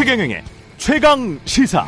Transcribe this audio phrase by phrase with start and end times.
[0.00, 0.42] 최경영의
[0.78, 1.86] 최강 시사.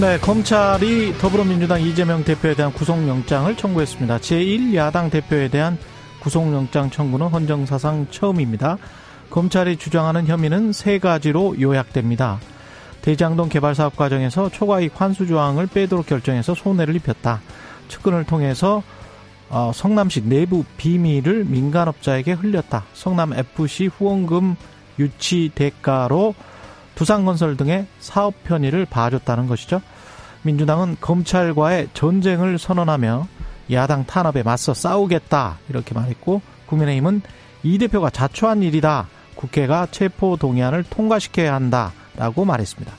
[0.00, 4.18] 네, 검찰이 더불어민주당 이재명 대표에 대한 구속영장을 청구했습니다.
[4.18, 5.78] 제1야당 대표에 대한
[6.22, 8.78] 구속영장 청구는 헌정사상 처음입니다.
[9.30, 12.40] 검찰이 주장하는 혐의는 세 가지로 요약됩니다.
[13.02, 17.42] 대장동 개발 사업 과정에서 초과이익 환수 조항을 빼도록 결정해서 손해를 입혔다.
[17.86, 18.82] 측근을 통해서
[19.50, 22.84] 어, 성남시 내부 비밀을 민간업자에게 흘렸다.
[22.94, 24.56] 성남 FC 후원금
[24.98, 26.34] 유치 대가로
[26.94, 29.80] 두산건설 등의 사업 편의를 봐줬다는 것이죠.
[30.42, 33.26] 민주당은 검찰과의 전쟁을 선언하며
[33.72, 37.22] 야당 탄압에 맞서 싸우겠다 이렇게 말했고 국민의힘은
[37.62, 39.08] 이 대표가 자초한 일이다.
[39.34, 42.92] 국회가 체포 동의안을 통과시켜야 한다라고 말했습니다.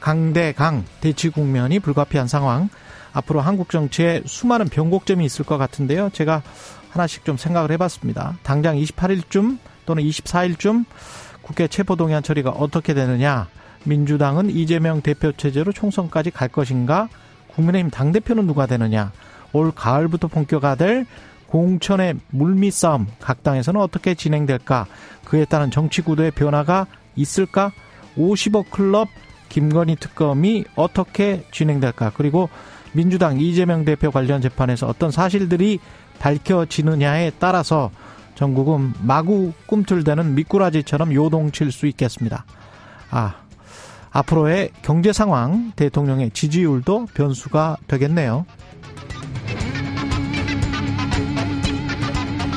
[0.00, 2.68] 강대강 대치 국면이 불가피한 상황.
[3.12, 6.10] 앞으로 한국 정치에 수많은 변곡점이 있을 것 같은데요.
[6.12, 6.42] 제가
[6.90, 8.36] 하나씩 좀 생각을 해봤습니다.
[8.42, 10.84] 당장 28일쯤 또는 24일쯤
[11.42, 13.48] 국회 체포동의안 처리가 어떻게 되느냐.
[13.84, 17.08] 민주당은 이재명 대표 체제로 총선까지 갈 것인가?
[17.54, 19.12] 국민의힘 당대표는 누가 되느냐?
[19.52, 21.06] 올 가을부터 본격화될
[21.48, 24.86] 공천의 물밑 싸움 각 당에서는 어떻게 진행될까?
[25.24, 27.72] 그에 따른 정치 구도의 변화가 있을까?
[28.16, 29.08] 50억 클럽
[29.48, 32.12] 김건희 특검이 어떻게 진행될까?
[32.14, 32.48] 그리고
[32.92, 35.78] 민주당 이재명 대표 관련 재판에서 어떤 사실들이
[36.18, 37.90] 밝혀지느냐에 따라서
[38.34, 42.44] 전국은 마구 꿈틀대는 미꾸라지처럼 요동칠 수 있겠습니다.
[43.10, 43.34] 아,
[44.10, 48.46] 앞으로의 경제 상황, 대통령의 지지율도 변수가 되겠네요.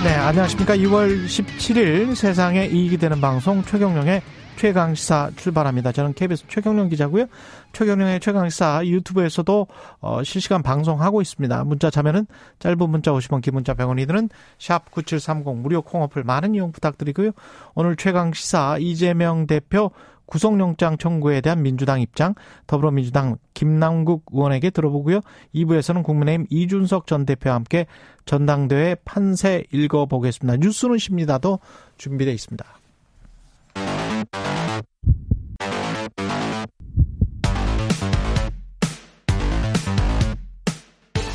[0.03, 0.75] 네, 안녕하십니까.
[0.75, 4.21] 6월 17일 세상에 이익이 되는 방송 최경령의
[4.63, 5.91] 최강시사 출발합니다.
[5.91, 7.25] 저는 KBS 최경령 기자고요.
[7.73, 9.67] 최경령의 최강시사 유튜브에서도
[9.99, 11.65] 어, 실시간 방송하고 있습니다.
[11.65, 12.27] 문자 자면은
[12.59, 14.29] 짧은 문자 50원, 긴 문자 100원이 드는
[14.59, 17.31] 샵 9730 무료 콩어플 많은 이용 부탁드리고요.
[17.75, 19.91] 오늘 최강시사 이재명 대표
[20.27, 22.33] 구속영장 청구에 대한 민주당 입장,
[22.65, 25.19] 더불어민주당 김남국 의원에게 들어보고요.
[25.53, 27.85] 2부에서는 국민의힘 이준석 전 대표와 함께
[28.23, 30.55] 전당대회 판세 읽어보겠습니다.
[30.55, 31.59] 뉴스는 십니다도
[31.97, 32.82] 준비되어 있습니다.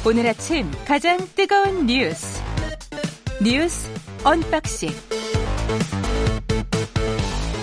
[0.09, 2.43] 오늘 아침 가장 뜨거운 뉴스
[3.45, 3.91] 뉴스
[4.25, 4.89] unboxing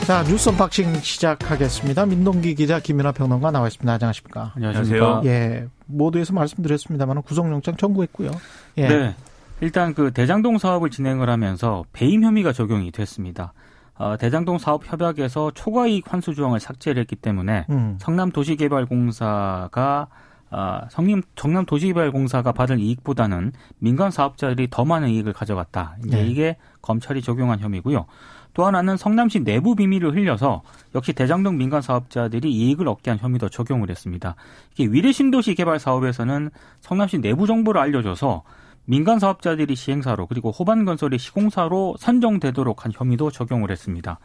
[0.05, 2.05] 자 뉴스 unboxing 시작하겠습니다.
[2.05, 3.91] 민동기 기자 김민아 평론가 나와 있습니다.
[3.91, 4.51] 안녕하십니까?
[4.57, 5.23] 안녕하세요.
[5.25, 8.29] 예, 모두에서 말씀드렸습니다만 구속영장 청구했고요.
[8.77, 8.89] 예.
[8.89, 9.15] 네.
[9.61, 13.53] 일단 그 대장동 사업을 진행을 하면서 배임 혐의가 적용이 됐습니다.
[13.95, 17.97] 어, 대장동 사업 협약에서 초과이익 환수 조항을 삭제를 했기 때문에 음.
[17.99, 20.09] 성남도시개발공사가
[20.55, 25.97] 어, 성림 정남 도시개발공사가 받을 이익보다는 민간 사업자들이 더 많은 이익을 가져갔다.
[26.05, 26.27] 이제 네.
[26.27, 28.05] 이게 검찰이 적용한 혐의고요.
[28.53, 30.61] 또 하나는 성남시 내부 비밀을 흘려서
[30.95, 34.35] 역시 대장동 민간 사업자들이 이익을 얻게 한 혐의도 적용을 했습니다.
[34.71, 36.49] 이게 위례 신도시 개발 사업에서는
[36.79, 38.43] 성남시 내부 정보를 알려줘서
[38.85, 44.19] 민간 사업자들이 시행사로 그리고 호반 건설이 시공사로 선정되도록 한 혐의도 적용을 했습니다.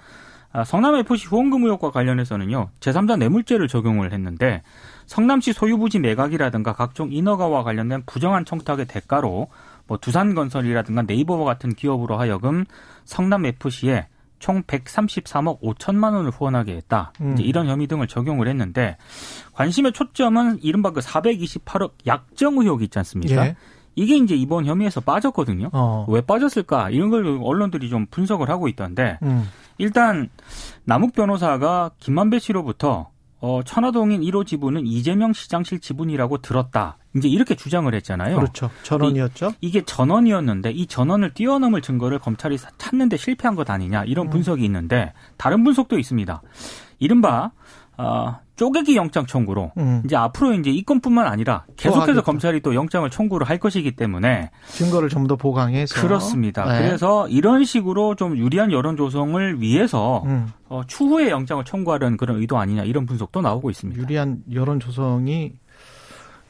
[0.53, 4.63] 아, 성남FC 후원금 의혹과 관련해서는요, 제3자 뇌물죄를 적용을 했는데,
[5.07, 9.49] 성남시 소유부지 매각이라든가 각종 인허가와 관련된 부정한 청탁의 대가로,
[9.87, 12.65] 뭐 두산건설이라든가 네이버와 같은 기업으로 하여금
[13.05, 14.09] 성남FC에
[14.41, 17.13] 총 133억 5천만 원을 후원하게 했다.
[17.21, 17.35] 음.
[17.35, 18.97] 이제 이런 혐의 등을 적용을 했는데,
[19.53, 23.47] 관심의 초점은 이른바 그 428억 약정 의혹이 있지 않습니까?
[23.47, 23.57] 예.
[23.95, 25.71] 이게 이제 이번 혐의에서 빠졌거든요.
[25.73, 26.07] 어.
[26.09, 26.91] 왜 빠졌을까?
[26.91, 29.49] 이런 걸 언론들이 좀 분석을 하고 있던데, 음.
[29.79, 30.29] 일단
[30.85, 36.99] 남욱 변호사가 김만배 씨로부터 어, 천화동인 1호 지분은 이재명 시장실 지분이라고 들었다.
[37.17, 38.37] 이제 이렇게 주장을 했잖아요.
[38.37, 38.71] 그렇죠.
[38.83, 39.55] 전원이었죠.
[39.61, 44.31] 이, 게 전원이었는데 이 전원을 뛰어넘을 증거를 검찰이 찾는데 실패한 것 아니냐 이런 음.
[44.31, 46.43] 분석이 있는데 다른 분석도 있습니다.
[46.99, 47.51] 이른바
[47.97, 50.03] 어, 쪼개기 영장 청구로 음.
[50.05, 55.09] 이제 앞으로 이제 이 건뿐만 아니라 계속해서 검찰이 또 영장을 청구를 할 것이기 때문에 증거를
[55.09, 56.67] 좀 더 보강해서 그렇습니다.
[56.71, 56.83] 네.
[56.83, 60.53] 그래서 이런 식으로 좀 유리한 여론 조성을 위해서 음.
[60.69, 63.99] 어, 추후에 영장을 청구하려는 그런 의도 아니냐 이런 분석도 나오고 있습니다.
[63.99, 65.53] 유리한 여론 조성이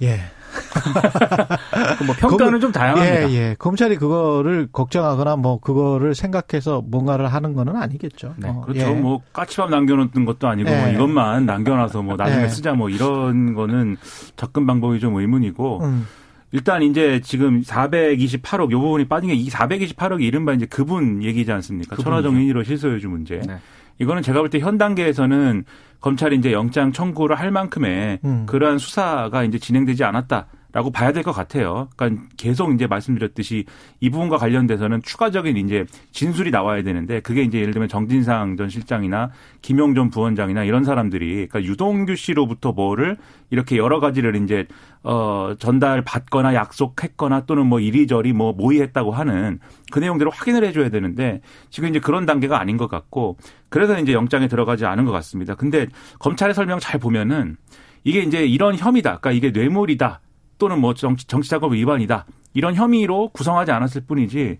[0.02, 0.18] 예.
[2.06, 3.30] 뭐 평가는 검, 좀 다양합니다.
[3.30, 3.56] 예, 예.
[3.58, 8.34] 검찰이 그거를 걱정하거나 뭐 그거를 생각해서 뭔가를 하는 거는 아니겠죠.
[8.36, 8.48] 네.
[8.48, 8.80] 어, 그렇죠.
[8.80, 8.90] 예.
[8.94, 10.76] 뭐 까치밥 남겨놓는 것도 아니고 예.
[10.80, 12.48] 뭐 이것만 남겨놔서 뭐 나중에 예.
[12.48, 13.96] 쓰자 뭐 이런 거는
[14.36, 15.80] 접근 방법이 좀 의문이고.
[15.84, 16.06] 음.
[16.52, 21.94] 일단 이제 지금 428억 요 부분이 빠진 게 이 428억이 이른바 이제 그분 얘기지 않습니까?
[21.94, 23.40] 천하정 인일호 실소유주 문제.
[23.46, 23.58] 네.
[24.00, 25.64] 이거는 제가 볼 때 현 단계에서는
[26.00, 28.46] 검찰이 이제 영장 청구를 할 만큼의 음.
[28.46, 30.46] 그러한 수사가 이제 진행되지 않았다.
[30.72, 31.88] 라고 봐야 될 것 같아요.
[31.96, 33.64] 그러니까 계속 이제 말씀드렸듯이
[34.00, 39.30] 이 부분과 관련돼서는 추가적인 이제 진술이 나와야 되는데 그게 이제 예를 들면 정진상 전 실장이나
[39.62, 43.16] 김용 전 부원장이나 이런 사람들이 그러니까 유동규 씨로부터 뭐를
[43.50, 44.66] 이렇게 여러 가지를 이제
[45.02, 49.58] 어 전달 받거나 약속했거나 또는 뭐 이리저리 뭐 모의했다고 하는
[49.90, 51.40] 그 내용들을 확인을 해줘야 되는데
[51.70, 53.36] 지금 이제 그런 단계가 아닌 것 같고
[53.68, 55.54] 그래서 이제 영장에 들어가지 않은 것 같습니다.
[55.54, 55.86] 근데
[56.20, 57.56] 검찰의 설명 잘 보면은
[58.04, 59.18] 이게 이제 이런 혐의다.
[59.18, 60.20] 그러니까 이게 뇌물이다.
[60.60, 62.26] 또는 뭐 정치, 정치자금 위반이다.
[62.54, 64.58] 이런 혐의로 구성하지 않았을 뿐이지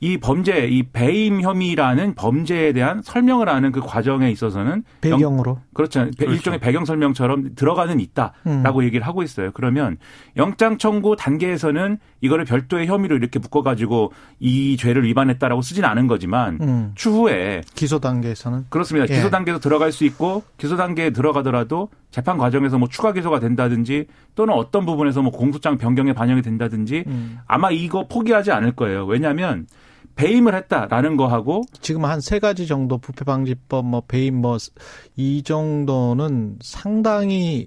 [0.00, 6.10] 이 범죄, 이 배임 혐의라는 범죄에 대한 설명을 하는 그 과정에 있어서는 배경으로 영, 그렇죠.
[6.16, 6.32] 그렇죠.
[6.32, 8.84] 일종의 배경 설명처럼 들어가는 있다라고 음.
[8.84, 9.50] 얘기를 하고 있어요.
[9.52, 9.96] 그러면
[10.36, 16.58] 영장 청구 단계에서는 이거를 별도의 혐의로 이렇게 묶어 가지고 이 죄를 위반했다라고 쓰진 않은 거지만
[16.60, 16.92] 음.
[16.94, 19.06] 추후에 기소 단계에서는 그렇습니다.
[19.10, 19.16] 예.
[19.16, 24.54] 기소 단계에서 들어갈 수 있고 기소 단계에 들어가더라도 재판 과정에서 뭐 추가 기소가 된다든지 또는
[24.54, 27.38] 어떤 부분에서 뭐 공소장 변경에 반영이 된다든지 음.
[27.46, 29.06] 아마 이거 포기하지 않을 거예요.
[29.06, 29.66] 왜냐하면
[30.14, 34.58] 배임을 했다라는 거하고 지금 한 세 가지 정도 부패 방지법 뭐 배임 뭐
[35.16, 37.66] 이 정도는 상당히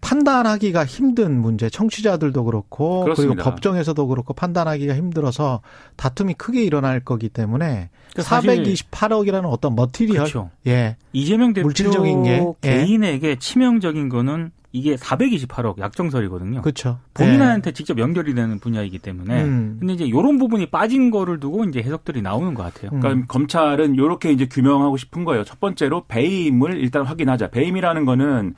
[0.00, 3.34] 판단하기가 힘든 문제, 청취자들도 그렇고 그렇습니다.
[3.34, 5.60] 그리고 법정에서도 그렇고 판단하기가 힘들어서
[5.96, 10.50] 다툼이 크게 일어날 거기 때문에 그러니까 428억이라는 어떤 머티리얼, 그렇죠.
[10.68, 12.76] 예, 이재명 대표 물질적인 게 예.
[12.76, 16.62] 개인에게 치명적인 거는 이게 428억 약정설이거든요.
[16.62, 16.98] 그렇죠.
[17.14, 17.74] 본인한테 네.
[17.74, 19.42] 직접 연결이 되는 분야이기 때문에.
[19.42, 19.76] 음.
[19.78, 22.90] 근데 이제 이런 부분이 빠진 거를 두고 이제 해석들이 나오는 것 같아요.
[22.94, 23.00] 음.
[23.00, 25.44] 그러니까 검찰은 이렇게 이제 규명하고 싶은 거예요.
[25.44, 27.48] 첫 번째로 배임을 일단 확인하자.
[27.50, 28.54] 배임이라는 거는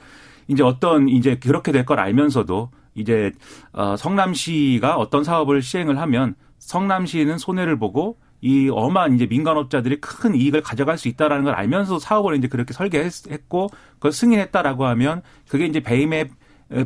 [0.49, 3.32] 이제 어떤 이제 그렇게 될 걸 알면서도 이제
[3.72, 10.63] 어 성남시가 어떤 사업을 시행을 하면 성남시는 손해를 보고 이 어마한 이제 민간업자들이 큰 이익을
[10.63, 16.31] 가져갈 수 있다라는 걸 알면서 사업을 이제 그렇게 설계했고 그걸 승인했다라고 하면 그게 이제 배임의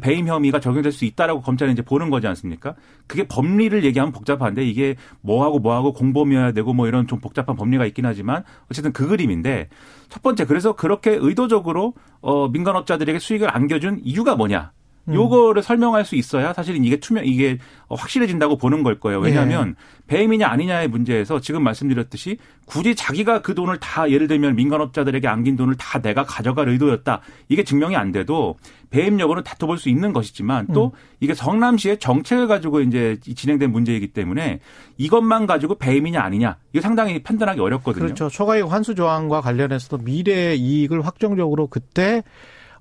[0.01, 2.75] 배임 혐의가 적용될 수 있다라고 검찰이 이제 보는 거지 않습니까?
[3.07, 8.07] 그게 법리를 얘기하면 복잡한데 이게 뭐하고 뭐하고 공범이어야 되고 뭐 이런 좀 복잡한 법리가 있긴
[8.07, 9.69] 하지만 어쨌든 그 그림인데
[10.09, 11.93] 첫 번째 그래서 그렇게 의도적으로
[12.23, 14.73] 어 민간업자들에게 수익을 안겨준 이유가 뭐냐?
[15.09, 15.15] 음.
[15.15, 17.59] 요거를 설명할 수 있어야 사실은 이게 투명 이게
[17.89, 19.21] 확실해진다고 보는 걸 거예요.
[19.21, 20.05] 왜냐하면 예.
[20.07, 25.77] 배임이냐 아니냐의 문제에서 지금 말씀드렸듯이 굳이 자기가 그 돈을 다 예를 들면 민간업자들에게 안긴 돈을
[25.77, 27.21] 다 내가 가져갈 의도였다.
[27.49, 28.57] 이게 증명이 안 돼도
[28.91, 30.91] 배임 여부는 다퉈볼 수 있는 것이지만 또 음.
[31.21, 34.61] 이게 성남시의 정책을 가지고 이제 진행된 문제이기 때문에
[34.99, 38.05] 이것만 가지고 배임이냐 아니냐 이거 상당히 판단하기 어렵거든요.
[38.05, 38.29] 그렇죠.
[38.29, 42.23] 초과이익 환수 조항과 관련해서도 미래 이익을 확정적으로 그때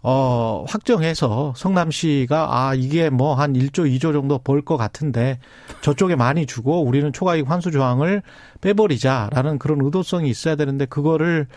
[0.06, 5.40] 어, 확정해서 성남시가 아, 이게 뭐 한 1조, 2조 정도 벌 것 같은데
[5.82, 8.22] 저쪽에 많이 주고 우리는 초과이익 환수 조항을
[8.62, 11.48] 빼버리자라는 그런 의도성이 있어야 되는데 그거를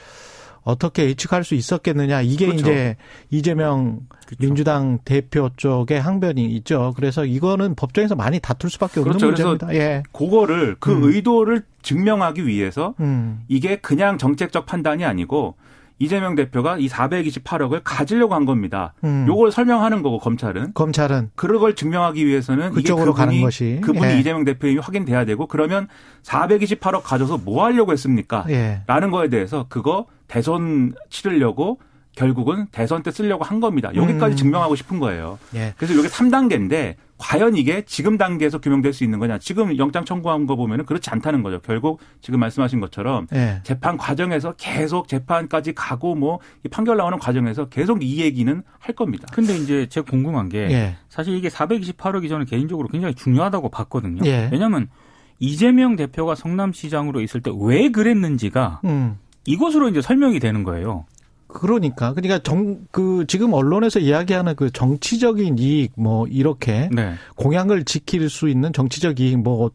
[0.63, 2.23] 어떻게 예측할 수 있었겠느냐.
[2.23, 2.63] 이게 그렇죠.
[2.63, 2.97] 이제
[3.31, 4.37] 이재명 그렇죠.
[4.41, 6.93] 민주당 대표 쪽의 항변이 있죠.
[6.97, 9.27] 그래서 이거는 법정에서 많이 다툴 수밖에 없는 그렇죠.
[9.27, 9.75] 문제입니다.
[9.75, 10.03] 예.
[10.11, 11.05] 그거를 그 음.
[11.05, 13.43] 의도를 증명하기 위해서 음.
[13.47, 15.55] 이게 그냥 정책적 판단이 아니고
[15.99, 18.93] 이재명 대표가 이 428억을 가지려고 한 겁니다.
[19.05, 19.25] 음.
[19.27, 24.19] 요걸 설명하는 거고 검찰은 검찰은 그걸 증명하기 위해서는 그쪽으로 이게 그분이, 가는 것이 그분이 예.
[24.19, 25.89] 이재명 대표님이 확인돼야 되고 그러면
[26.23, 28.45] 428억 가져서 뭐 하려고 했습니까?
[28.51, 28.83] 예.
[28.87, 31.79] 라는 거에 대해서 그거 대선 치르려고
[32.15, 33.95] 결국은 대선 때 쓰려고 한 겁니다.
[33.95, 34.37] 여기까지 음.
[34.37, 35.39] 증명하고 싶은 거예요.
[35.55, 35.75] 예.
[35.77, 39.39] 그래서 이게 3단계인데 과연 이게 지금 단계에서 규명될 수 있는 거냐?
[39.39, 41.61] 지금 영장 청구한 거 보면 은 그렇지 않다는 거죠.
[41.61, 43.61] 결국 지금 말씀하신 것처럼 예.
[43.63, 49.27] 재판 과정에서 계속 재판까지 가고 뭐 판결 나오는 과정에서 계속 이 얘기는 할 겁니다.
[49.33, 50.97] 근데 이제 제가 궁금한 게 예.
[51.09, 54.21] 사실 이게 428억이 저는 개인적으로 굉장히 중요하다고 봤거든요.
[54.27, 54.49] 예.
[54.53, 54.89] 왜냐하면
[55.39, 59.19] 이재명 대표가 성남시장으로 있을 때 왜 그랬는지가 음.
[59.45, 61.07] 이것으로 이제 설명이 되는 거예요.
[61.49, 67.15] 그러니까 그러니까 정 그 지금 언론에서 이야기하는 그 정치적인 이익 뭐 이렇게 네.
[67.37, 69.71] 공약을 지킬 수 있는 정치적 이익 뭐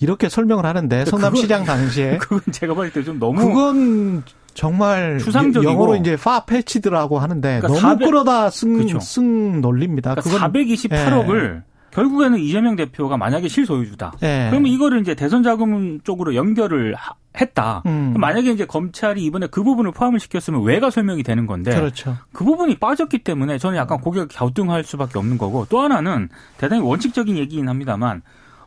[0.00, 4.22] 이렇게 설명을 하는데 성남시장 당시에 그건 제가 봤을 때좀 너무 그건
[4.54, 9.00] 정말 추상적이고 영어로 이제 파패치드라고 하는데 그러니까 너무 400, 끌어다 쓴, 그렇죠.
[9.00, 10.14] 쓴 논리입니다.
[10.14, 11.62] 그러니까 그건 428억을 예.
[11.96, 14.12] 결국에는 이재명 대표가 만약에 실소유주다.
[14.20, 14.48] 네.
[14.50, 16.94] 그러면 이거를 이제 대선 자금 쪽으로 연결을
[17.40, 17.82] 했다.
[17.86, 18.12] 음.
[18.18, 22.18] 만약에 이제 검찰이 이번에 그 부분을 포함을 시켰으면 왜가 설명이 되는 건데 그렇죠.
[22.32, 27.38] 그 부분이 빠졌기 때문에 저는 약간 고개가 갸우뚱할 수밖에 없는 거고 또 하나는 대단히 원칙적인
[27.38, 28.20] 얘기긴 합니다만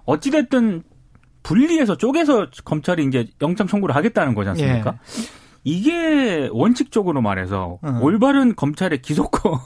[0.05, 0.81] 어찌 됐든
[1.43, 4.93] 분리해서 쪼개서 검찰이 이제 영장 청구를 하겠다는 거지 않습니까?
[4.93, 5.39] 예.
[5.63, 8.01] 이게 원칙적으로 말해서 음.
[8.01, 9.59] 올바른 검찰의 기소권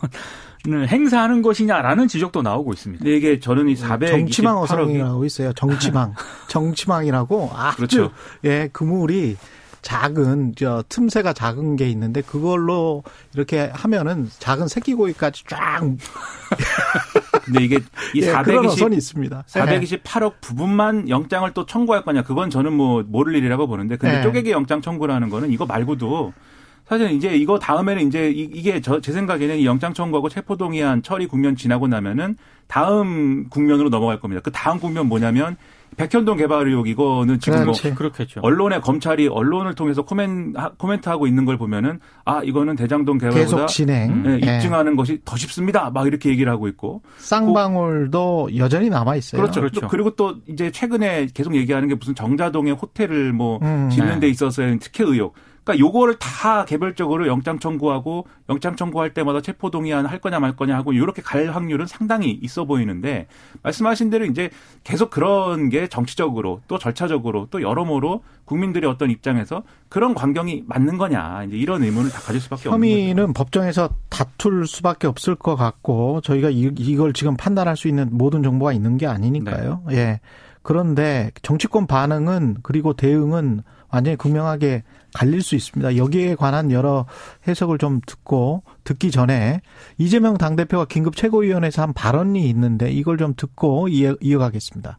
[0.68, 3.04] 행사하는 것이냐라는 지적도 나오고 있습니다.
[3.04, 4.10] 근데 이게 저는 이 400.
[4.10, 5.54] 정치망 어성이라고 있어요.
[5.54, 6.14] 정치망.
[6.48, 8.12] 정치망이라고 아주 그렇죠.
[8.46, 9.38] 예, 그물이
[9.84, 13.04] 작은 저 틈새가 작은 게 있는데 그걸로
[13.36, 15.82] 이렇게 하면은 작은 새끼 고기까지 쫙
[17.44, 17.80] 근데 이게
[18.16, 19.44] 이 예, 420, 있습니다.
[19.48, 24.24] 428억 부분만 영장을 또 청구할 거냐 그건 저는 뭐 모를 일이라고 보는데 근데 네.
[24.24, 26.32] 쪼개기 영장 청구라는 거는 이거 말고도
[26.88, 31.28] 사실 이제 이거 다음에는 이제 이 게 저 제 생각에는 이 영장 청구하고 체포동의안 처리
[31.28, 32.36] 국면 지나고 나면은
[32.68, 34.42] 다음 국면으로 넘어갈 겁니다.
[34.44, 35.56] 그 다음 국면 뭐냐면
[35.96, 38.40] 백현동 개발 의혹 이거는 지금 뭐 그렇겠죠.
[38.42, 44.38] 언론에 검찰이 언론을 통해서 코멘 코멘트하고 있는 걸 보면은 아 이거는 대장동 개발보다 진행 네,
[44.38, 44.96] 입증하는 네.
[44.96, 45.92] 것이 더 쉽습니다.
[45.92, 49.42] 막 이렇게 얘기를 하고 있고 쌍방울도 고, 여전히 남아 있어요.
[49.42, 49.62] 그렇죠.
[49.62, 49.88] 그렇죠.
[49.88, 54.30] 그리고 또 이제 최근에 계속 얘기하는 게 무슨 정자동에 호텔을 뭐 음, 짓는 데 네.
[54.30, 55.36] 있어서의 특혜 의혹.
[55.64, 60.76] 그러니까 요거를 다 개별적으로 영장 청구하고 영장 청구할 때마다 체포 동의안 할 거냐 말 거냐
[60.76, 63.28] 하고 이렇게 갈 확률은 상당히 있어 보이는데
[63.62, 64.50] 말씀하신 대로 이제
[64.84, 71.46] 계속 그런 게 정치적으로 또 절차적으로 또 여러모로 국민들의 어떤 입장에서 그런 광경이 맞는 거냐
[71.48, 72.92] 이제 이런 의문을 다 가질 수밖에 없는 거죠.
[73.00, 78.44] 혐의는 법정에서 다툴 수밖에 없을 것 같고 저희가 이 걸 지금 판단할 수 있는 모든
[78.44, 79.84] 정보가 있는 게 아니니까요.
[79.88, 79.96] 네.
[79.96, 80.20] 예.
[80.62, 84.84] 그런데 정치권 반응은 그리고 대응은 완전히 극명하게
[85.14, 85.98] 갈릴 수 있습니다.
[85.98, 87.06] 여기에 관한 여러
[87.48, 89.62] 해석을 좀 듣고 듣기 전에
[90.00, 94.98] 이재명 당대표가 긴급 최고위원회에서 한 발언이 있는데 이걸 좀 듣고 이어가겠습니다.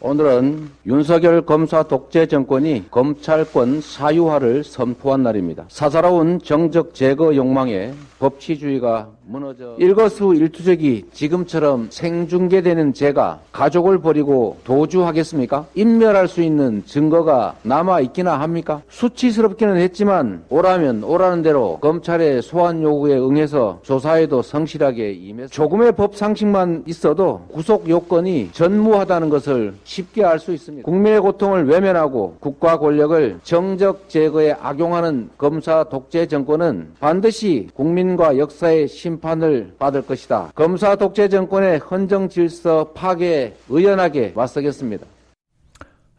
[0.00, 5.64] 오늘은 윤석열 검사 독재 정권이 검찰권 사유화를 선포한 날입니다.
[5.68, 15.66] 사사로운 정적 제거 욕망에 법치주의가 무너져 일거수 일투족이 지금처럼 생중계되는 제가 가족을 버리고 도주하겠습니까?
[15.74, 18.82] 인멸할 수 있는 증거가 남아 있기나 합니까?
[18.88, 26.84] 수치스럽기는 했지만 오라면 오라는 대로 검찰의 소환 요구에 응해서 조사에도 성실하게 임해서 조금의 법 상식만
[26.86, 30.84] 있어도 구속 요건이 전무하다는 것을 쉽게 알 수 있습니다.
[30.84, 38.86] 국민의 고통을 외면하고 국가 권력을 정적 제거에 악용하는 검사 독재 정권은 반드시 국민 과 역사의
[38.86, 40.52] 심판을 받을 것이다.
[40.54, 45.06] 검사 독재 정권의 헌정 질서 파괴에 의연하게 맞서겠습니다.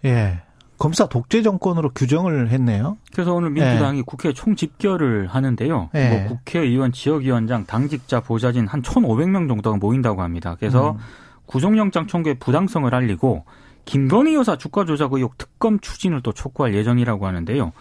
[0.05, 0.41] 예.
[0.77, 2.97] 검사 독재 정권으로 규정을 했네요.
[3.13, 4.03] 그래서 오늘 민주당이 네.
[4.05, 5.89] 국회 총집결을 하는데요.
[5.93, 6.09] 네.
[6.09, 10.55] 뭐 국회의원, 지역위원장, 당직자, 보좌진 한 1,500명 정도가 모인다고 합니다.
[10.59, 10.97] 그래서 음.
[11.47, 13.45] 구속영장 청구의 부당성을 알리고
[13.87, 17.71] 김건희 여사 주가 조작 의혹 특검 추진을 또 촉구할 예정이라고 하는데요.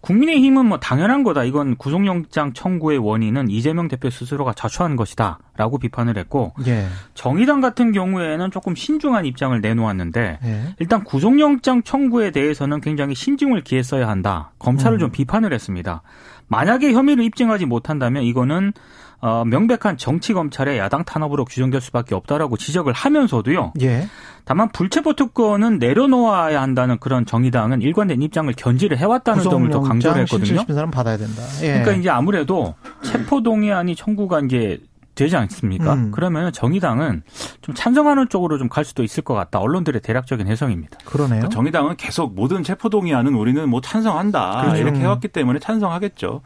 [0.00, 1.42] 국민의힘은 뭐 당연한 거다.
[1.42, 6.86] 이건 구속영장 청구의 원인은 이재명 대표 스스로가 자초한 것이다라고 비판을 했고 예.
[7.14, 10.74] 정의당 같은 경우에는 조금 신중한 입장을 내놓았는데 예.
[10.78, 14.52] 일단 구속영장 청구에 대해서는 굉장히 신중을 기했어야 한다.
[14.60, 15.00] 검찰을 음.
[15.00, 16.02] 좀 비판을 했습니다.
[16.46, 18.72] 만약에 혐의를 입증하지 못한다면 이거는
[19.20, 23.74] 어, 명백한 정치 검찰의 야당 탄압으로 규정될 수밖에 없다라고 지적을 하면서도요.
[23.82, 24.08] 예.
[24.44, 30.64] 다만 불체포 특권은 내려놓아야 한다는 그런 정의당은 일관된 입장을 견지를 해왔다는 점을 또 강조를 했거든요.
[30.72, 31.42] 사람 받아야 된다.
[31.62, 31.68] 예.
[31.68, 34.80] 그러니까 이제 아무래도 체포 동의안이 청구가 이제
[35.16, 35.92] 되지 않습니까?
[35.94, 36.10] 음.
[36.12, 37.22] 그러면 정의당은
[37.60, 39.58] 좀 찬성하는 쪽으로 좀 갈 수도 있을 것 같다.
[39.58, 40.96] 언론들의 대략적인 해석입니다.
[41.04, 41.40] 그러네요.
[41.40, 44.80] 그러니까 정의당은 계속 모든 체포동의안은 우리는 뭐 찬성한다 그렇죠.
[44.80, 46.40] 이렇게 해왔기 때문에 찬성하겠죠.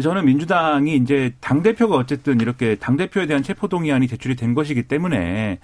[0.00, 4.84] 저는 민주당이 이제 당 대표가 어쨌든 이렇게 당 대표에 대한 체포 동의안이 제출이 된 것이기
[4.84, 5.58] 때문에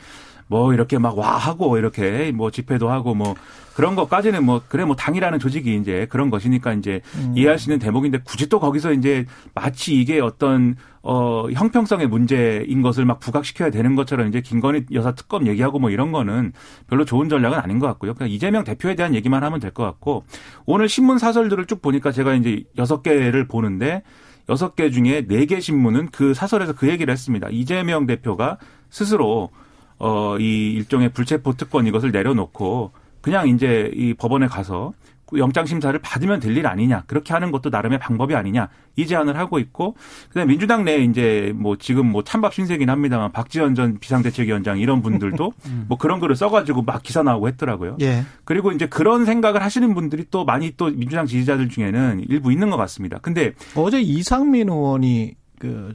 [0.49, 3.35] 뭐 이렇게 막 와 하고 이렇게 뭐 집회도 하고 뭐
[3.75, 7.33] 그런 것까지는 뭐 그래 뭐 당이라는 조직이 이제 그런 것이니까 이제 음.
[7.37, 9.25] 이해할 수 있는 대목인데 굳이 또 거기서 이제
[9.55, 15.47] 마치 이게 어떤 어 형평성의 문제인 것을 막 부각시켜야 되는 것처럼 이제 김건희 여사 특검
[15.47, 16.53] 얘기하고 뭐 이런 거는
[16.89, 18.15] 별로 좋은 전략은 아닌 것 같고요.
[18.15, 20.25] 그냥 이재명 대표에 대한 얘기만 하면 될 것 같고
[20.65, 24.03] 오늘 신문 사설들을 쭉 보니까 제가 이제 여섯 개를 보는데
[24.49, 27.49] 여섯 개 중에 네 개 신문은 그 사설에서 그 얘기를 했습니다.
[27.51, 28.59] 이재명 대표가
[28.91, 29.51] 스스로
[29.99, 34.93] 어, 이 일종의 불체포 특권 이것을 내려놓고 그냥 이제 이 법원에 가서
[35.37, 39.59] 영장 심사를 받으면 될 일 아니냐 그렇게 하는 것도 나름의 방법이 아니냐 이 제안을 하고
[39.59, 39.97] 있고
[40.29, 45.53] 그다음에 민주당 내에 이제 뭐 지금 뭐 찬밥 신세긴 합니다만 박지원 전 비상대책위원장 이런 분들도
[45.67, 45.85] 음.
[45.89, 47.97] 뭐 그런 글을 써가지고 막 기사 나오고 했더라고요.
[48.01, 48.25] 예.
[48.45, 52.77] 그리고 이제 그런 생각을 하시는 분들이 또 많이 또 민주당 지지자들 중에는 일부 있는 것
[52.77, 53.19] 같습니다.
[53.19, 55.95] 근데 어제 이상민 의원이 그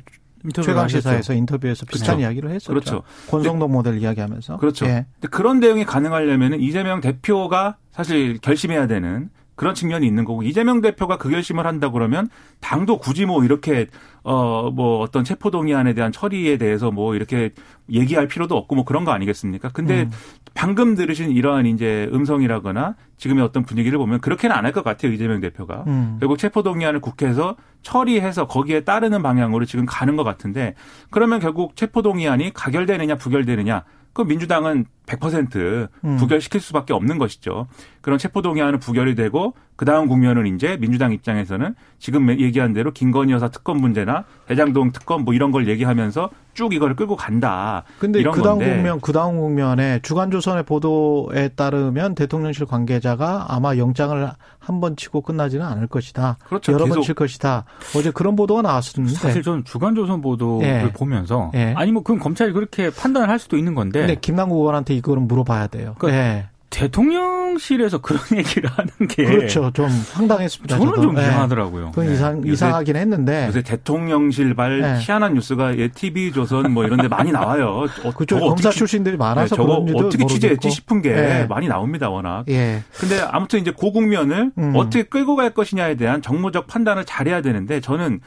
[0.62, 2.21] 최강 시사에서 인터뷰에서 비슷한 그렇죠.
[2.21, 2.74] 이야기를 했었죠.
[2.74, 3.03] 그렇죠.
[3.29, 4.57] 권성동 모델 이야기하면서.
[4.57, 4.86] 그렇죠.
[4.86, 5.05] 예.
[5.29, 9.29] 그런 대응이 가능하려면 이재명 대표가 사실 결심해야 되는
[9.62, 12.30] 그런 측면이 있는 거고 이재명 대표가 그 결심을 한다 그러면
[12.62, 13.86] 당도 굳이 뭐 이렇게
[14.24, 17.51] 어 뭐 어떤 체포동의안에 대한 처리에 대해서 뭐 이렇게
[17.91, 19.70] 얘기할 필요도 없고 뭐 그런 거 아니겠습니까?
[19.70, 20.12] 근데 음.
[20.56, 25.41] 방금 들으신 이러한 이제 음성이라거나 지금의 어떤 분위기를 보면 그렇게는 안 할 것 같아요 이재명
[25.41, 26.18] 대표가 음.
[26.20, 30.74] 결국 체포동의안을 국회에서 처리해서 거기에 따르는 방향으로 지금 가는 것 같은데
[31.12, 36.17] 그러면 결국 체포동의안이 가결되느냐 부결되느냐 그 민주당은 100% 음.
[36.17, 37.67] 부결시킬 수밖에 없는 것이죠.
[38.01, 43.50] 그런 체포동의안은 부결이 되고 그 다음 국면은 이제 민주당 입장에서는 지금 얘기한 대로 김건희 여사
[43.50, 47.84] 특검 문제나 대장동 특검 뭐 이런 걸 얘기하면서 쭉 이걸 끌고 간다.
[48.00, 48.75] 근데 이런 그 다음 건데.
[48.75, 55.65] 국면 그 다음 국면에 주간조선의 보도에 따르면 대통령실 관계자가 아마 영장을 한 번 치고 끝나지는
[55.65, 56.38] 않을 것이다.
[56.46, 56.72] 그렇죠.
[56.74, 57.65] 여러 번 칠 것이다.
[57.96, 60.91] 어제 그런 보도가 나왔었는데 사실 저는 주간조선 보도를 예.
[60.93, 61.74] 보면서 예.
[61.75, 64.00] 아니 뭐 그건 검찰이 그렇게 판단을 할 수도 있는 건데.
[64.00, 65.95] 근데 김남국 의원한테 이거는 물어봐야 돼요.
[65.98, 66.45] 그러니까 예.
[66.71, 69.71] 대통령실에서 그런 얘기를 하는 게 그렇죠.
[69.74, 70.77] 좀 황당했습니다.
[70.77, 71.01] 저는 저도.
[71.01, 71.21] 좀 네.
[71.21, 71.91] 이상하더라고요.
[71.93, 72.13] 그 네.
[72.13, 75.00] 이상 이상하긴 했는데 요새 대통령실발 네.
[75.00, 77.88] 희한한 뉴스가 예, TV 조선 뭐 이런데 많이 나와요.
[78.03, 81.45] 어, 그쪽 검사 어떻게, 출신들이 많아서 네, 저거 어떻게 취재했지 싶은 게 네.
[81.45, 82.10] 많이 나옵니다.
[82.10, 82.45] 워낙.
[82.48, 82.81] 예.
[82.93, 84.74] 근데 아무튼 이제 고국면을 음.
[84.75, 88.21] 어떻게 끌고 갈 것이냐에 대한 정무적 판단을 잘해야 되는데 저는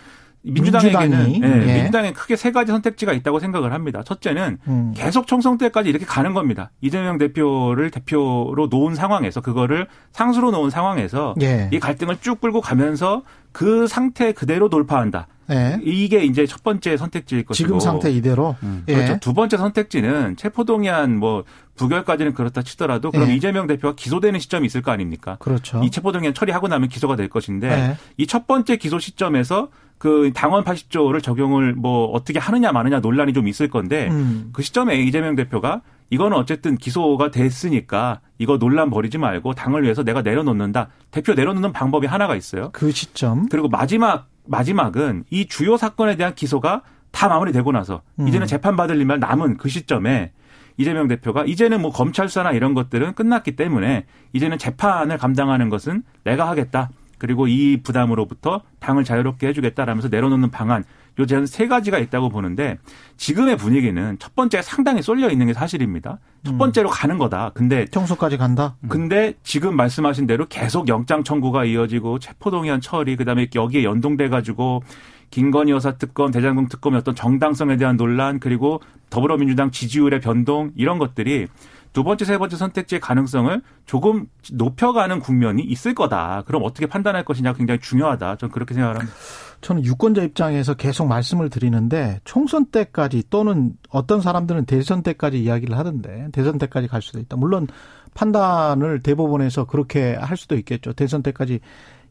[0.45, 1.75] 민주당에게는 네, 예.
[1.75, 4.03] 민주당에 크게 세 가지 선택지가 있다고 생각을 합니다.
[4.03, 4.93] 첫째는 음.
[4.95, 6.71] 계속 총선 때까지 이렇게 가는 겁니다.
[6.81, 11.71] 이재명 대표를 대표로 놓은 상황에서 그거를 상수로 놓은 상황에서 예.
[11.73, 13.23] 이 갈등을 쭉 끌고 가면서
[13.53, 15.29] 그 상태 그대로 돌파한다.
[15.51, 15.79] 예.
[15.83, 18.85] 이게 이제 첫 번째 선택지일 것이고 지금 상태 이대로 음.
[18.89, 18.95] 예.
[18.95, 19.19] 그렇죠.
[19.21, 21.45] 두 번째 선택지는 체포동의안 뭐
[21.77, 23.35] 부결까지는 그렇다 치더라도 그럼 예.
[23.35, 25.37] 이재명 대표가 기소되는 시점이 있을 거 아닙니까?
[25.41, 25.83] 그렇죠.
[25.83, 27.97] 이 체포동의안 처리하고 나면 기소가 될 것인데 예.
[28.17, 33.69] 이첫 번째 기소 시점에서 그 당원 80조를 적용을 뭐 어떻게 하느냐 마느냐 논란이 좀 있을
[33.69, 34.51] 건데 음.
[34.53, 40.23] 그 시점에 이재명 대표가 이거는 어쨌든 기소가 됐으니까 이거 논란 벌이지 말고 당을 위해서 내가
[40.23, 40.89] 내려놓는다.
[41.11, 42.71] 대표 내려놓는 방법이 하나가 있어요.
[42.73, 43.49] 그 시점.
[43.49, 48.29] 그리고 마지막 마지막은 이 주요 사건에 대한 기소가 다 마무리되고 나서 음.
[48.29, 50.33] 이제는 재판 받을 일만 남은 그 시점에
[50.77, 56.49] 이재명 대표가 이제는 뭐 검찰 수사나 이런 것들은 끝났기 때문에 이제는 재판을 감당하는 것은 내가
[56.49, 56.91] 하겠다.
[57.19, 60.85] 그리고 이 부담으로부터 당을 자유롭게 해주겠다라면서 내려놓는 방안
[61.19, 62.79] 요 제한 세 가지가 있다고 보는데
[63.17, 66.19] 지금의 분위기는 첫 번째 상당히 쏠려 있는 게 사실입니다.
[66.45, 66.59] 첫 음.
[66.59, 67.53] 번째로 가는 거다.
[67.55, 68.75] 근데 청소까지 간다.
[68.81, 68.89] 음.
[68.89, 74.83] 근데 지금 말씀하신 대로 계속 영장 청구가 이어지고 체포동의안 처리 그다음에 여기에 연동돼 가지고
[75.31, 81.47] 김건희 여사 특검, 대장동 특검의 어떤 정당성에 대한 논란 그리고 더불어민주당 지지율의 변동 이런 것들이
[81.95, 86.43] 두 번째, 세 번째 선택지의 가능성을 조금 높여가는 국면이 있을 거다.
[86.45, 88.37] 그럼 어떻게 판단할 것이냐 굉장히 중요하다.
[88.37, 89.17] 저는 그렇게 생각을 합니다.
[89.61, 96.29] 저는 유권자 입장에서 계속 말씀을 드리는데 총선 때까지 또는 어떤 사람들은 대선 때까지 이야기를 하던데
[96.33, 97.37] 대선 때까지 갈 수도 있다.
[97.37, 97.69] 물론
[98.15, 100.95] 판단을 대법원에서 그렇게 할 수도 있겠죠.
[100.95, 101.61] 대선 때까지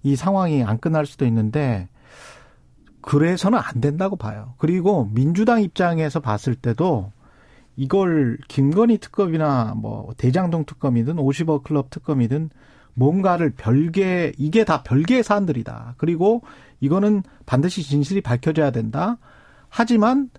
[0.01, 1.89] 이 상황이 안 끝날 수도 있는데
[3.01, 4.53] 그래서는 안 된다고 봐요.
[4.57, 7.11] 그리고 민주당 입장에서 봤을 때도
[7.75, 12.49] 이걸 김건희 특검이나 뭐 대장동 특검이든 50억 클럽 특검이든
[12.93, 15.95] 뭔가를 별개 이게 다 별개의 사안들이다.
[15.97, 16.43] 그리고
[16.79, 19.17] 이거는 반드시 진실이 밝혀져야 된다.
[19.69, 20.29] 하지만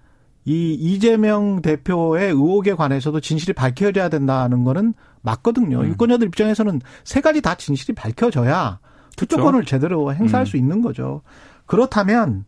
[0.44, 5.81] 이 이재명 대표의 의혹에 관해서도 진실이 밝혀져야 된다는 거는 맞거든요.
[5.81, 5.88] 음.
[5.88, 8.79] 유권자들 입장에서는 세 가지 다 진실이 밝혀져야
[9.16, 9.70] 투표권을 그렇죠.
[9.70, 10.47] 제대로 행사할 음.
[10.47, 11.23] 수 있는 거죠.
[11.66, 12.44] 그렇다면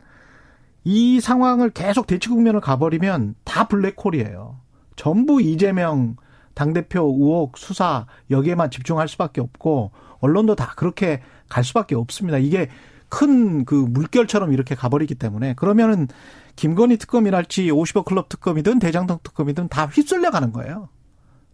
[0.83, 4.66] 이 상황을 계속 대치 국면을 가버리면 다 블랙홀이에요.
[4.97, 6.17] 전부 이재명
[6.53, 12.37] 당대표 의혹 수사 여기에만 집중할 수밖에 없고 언론도 다 그렇게 갈 수밖에 없습니다.
[12.37, 12.67] 이게
[13.07, 16.07] 큰 그 물결처럼 이렇게 가버리기 때문에 그러면은
[16.55, 20.89] 김건희 특검이랄지 50억 클럽 특검이든 대장동 특검이든 다 휩쓸려 가는 거예요.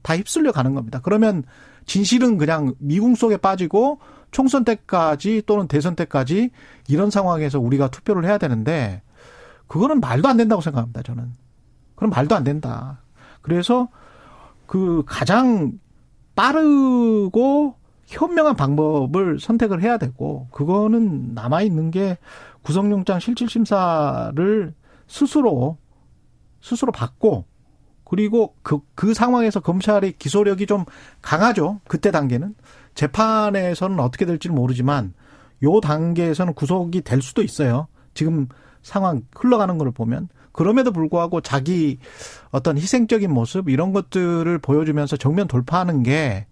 [0.01, 0.99] 다 휩쓸려 가는 겁니다.
[1.03, 1.43] 그러면
[1.85, 3.99] 진실은 그냥 미궁 속에 빠지고
[4.31, 6.49] 총선 때까지 또는 대선 때까지
[6.87, 9.01] 이런 상황에서 우리가 투표를 해야 되는데
[9.67, 11.03] 그거는 말도 안 된다고 생각합니다.
[11.03, 11.33] 저는.
[11.95, 13.02] 그럼 말도 안 된다.
[13.43, 13.89] 그래서
[14.65, 15.73] 그 가장
[16.35, 17.75] 빠르고
[18.07, 22.17] 현명한 방법을 선택을 해야 되고 그거는 남아 있는 게
[22.63, 24.73] 구속영장 실질 심사를
[25.07, 25.77] 스스로
[26.61, 27.45] 스스로 받고
[28.03, 30.85] 그리고 그, 그 상황에서 검찰의 기소력이 좀
[31.21, 31.79] 강하죠.
[31.87, 32.55] 그때 단계는.
[32.93, 35.13] 재판에서는 어떻게 될지는 모르지만
[35.63, 37.87] 요 단계에서는 구속이 될 수도 있어요.
[38.13, 38.47] 지금
[38.83, 40.29] 상황 흘러가는 걸 보면.
[40.53, 41.99] 그럼에도 불구하고 자기
[42.51, 46.45] 어떤 희생적인 모습 이런 것들을 보여주면서 정면 돌파하는 게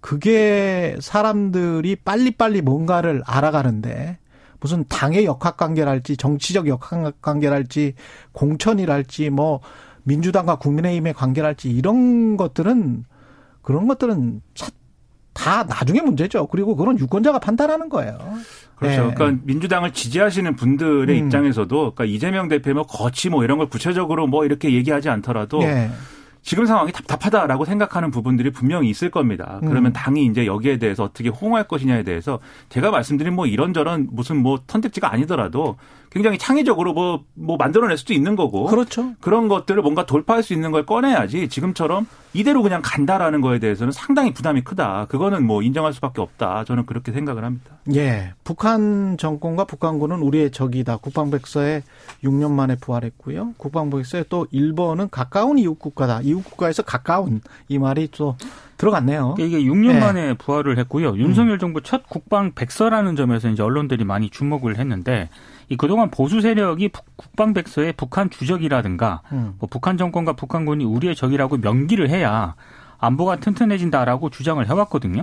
[0.00, 4.18] 그게 사람들이 빨리빨리 뭔가를 알아가는데
[4.60, 7.94] 무슨 당의 역학관계랄지 정치적 역학관계랄지
[8.32, 9.60] 공천이랄지 뭐
[10.04, 13.04] 민주당과 국민의힘의 관계랄지 이런 것들은
[13.62, 14.40] 그런 것들은
[15.38, 16.48] 다 나중에 문제죠.
[16.48, 18.18] 그리고 그건 유권자가 판단하는 거예요.
[18.74, 19.06] 그렇죠.
[19.06, 19.14] 네.
[19.14, 21.26] 그러니까 민주당을 지지하시는 분들의 음.
[21.26, 25.90] 입장에서도 그러니까 이재명 대표 뭐 거치 뭐 이런 걸 구체적으로 뭐 이렇게 얘기하지 않더라도 네.
[26.42, 29.58] 지금 상황이 답답하다라고 생각하는 부분들이 분명히 있을 겁니다.
[29.60, 29.92] 그러면 음.
[29.92, 35.12] 당이 이제 여기에 대해서 어떻게 호응할 것이냐에 대해서 제가 말씀드린 뭐 이런저런 무슨 뭐 선택지가
[35.12, 35.76] 아니더라도
[36.10, 38.66] 굉장히 창의적으로 뭐, 뭐 만들어낼 수도 있는 거고.
[38.66, 39.12] 그렇죠.
[39.20, 44.32] 그런 것들을 뭔가 돌파할 수 있는 걸 꺼내야지 지금처럼 이대로 그냥 간다라는 거에 대해서는 상당히
[44.32, 45.06] 부담이 크다.
[45.08, 46.64] 그거는 뭐 인정할 수밖에 없다.
[46.64, 47.78] 저는 그렇게 생각을 합니다.
[47.94, 48.32] 예.
[48.44, 50.98] 북한 정권과 북한군은 우리의 적이다.
[50.98, 51.82] 국방백서에
[52.24, 53.54] 6년 만에 부활했고요.
[53.56, 56.20] 국방백서에 또 일본은 가까운 이웃 국가다.
[56.22, 58.36] 이웃 국가에서 가까운 이 말이 또
[58.78, 59.34] 들어갔네요.
[59.38, 60.00] 이게 6년 네.
[60.00, 61.16] 만에 부활을 했고요.
[61.16, 61.58] 윤석열 음.
[61.58, 65.28] 정부 첫 국방 백서라는 점에서 이제 언론들이 많이 주목을 했는데
[65.68, 69.54] 이 그동안 보수 세력이 국방 백서에 북한 주적이라든가 음.
[69.58, 72.54] 뭐 북한 정권과 북한군이 우리의 적이라고 명기를 해야
[72.98, 75.22] 안보가 튼튼해진다라고 주장을 해왔거든요.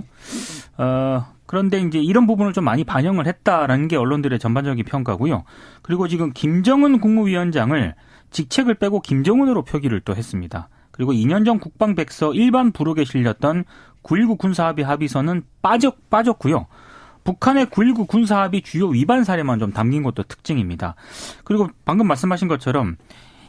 [0.78, 5.44] 어, 그런데 이제 이런 부분을 좀 많이 반영을 했다라는 게 언론들의 전반적인 평가고요.
[5.82, 7.94] 그리고 지금 김정은 국무위원장을
[8.30, 10.68] 직책을 빼고 김정은으로 표기를 또 했습니다.
[10.90, 13.64] 그리고 2년 전 국방백서 일반 부록에 실렸던
[14.02, 16.66] 9.19 군사합의 합의서는 빠졌, 빠졌고요.
[17.26, 20.94] 북한의 9.19 군사합의 주요 위반 사례만 좀 담긴 것도 특징입니다.
[21.44, 22.96] 그리고 방금 말씀하신 것처럼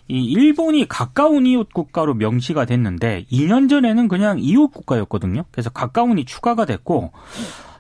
[0.10, 5.46] 이 일본이 가까운 이웃 국가로 명시가 됐는데 2년 전에는 그냥 이웃 국가였거든요.
[5.52, 7.12] 그래서 가까운이 추가가 됐고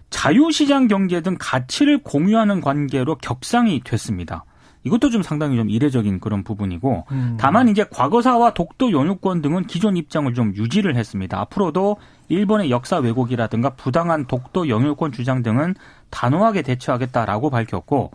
[0.09, 4.45] 자유시장 경제 등 가치를 공유하는 관계로 격상이 됐습니다.
[4.87, 7.37] 이것도 좀 상당히 좀 이례적인 그런 부분이고 음.
[7.39, 11.39] 다만 이제 과거사와 독도 영유권 등은 기존 입장을 좀 유지를 했습니다.
[11.41, 11.97] 앞으로도
[12.29, 15.75] 일본의 역사 왜곡이라든가 부당한 독도 영유권 주장 등은
[16.09, 18.11] 단호하게 대처하겠다라고 밝혔고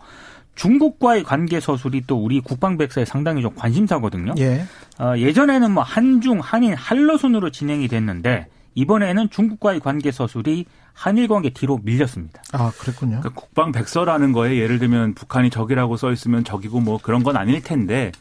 [0.55, 4.33] 중국과의 관계 서술이 또 우리 국방백서에 상당히 좀 관심사거든요.
[4.37, 4.65] 예.
[4.99, 11.49] 어, 예전에는 뭐 한중, 한인, 한러 순으로 진행이 됐는데 이번에는 중국과의 관계 서술이 한일 관계
[11.49, 12.41] 뒤로 밀렸습니다.
[12.51, 13.19] 아, 그랬군요.
[13.19, 17.61] 그러니까 국방 백서라는 거에 예를 들면 북한이 적이라고 써 있으면 적이고 뭐 그런 건 아닐
[17.63, 18.11] 텐데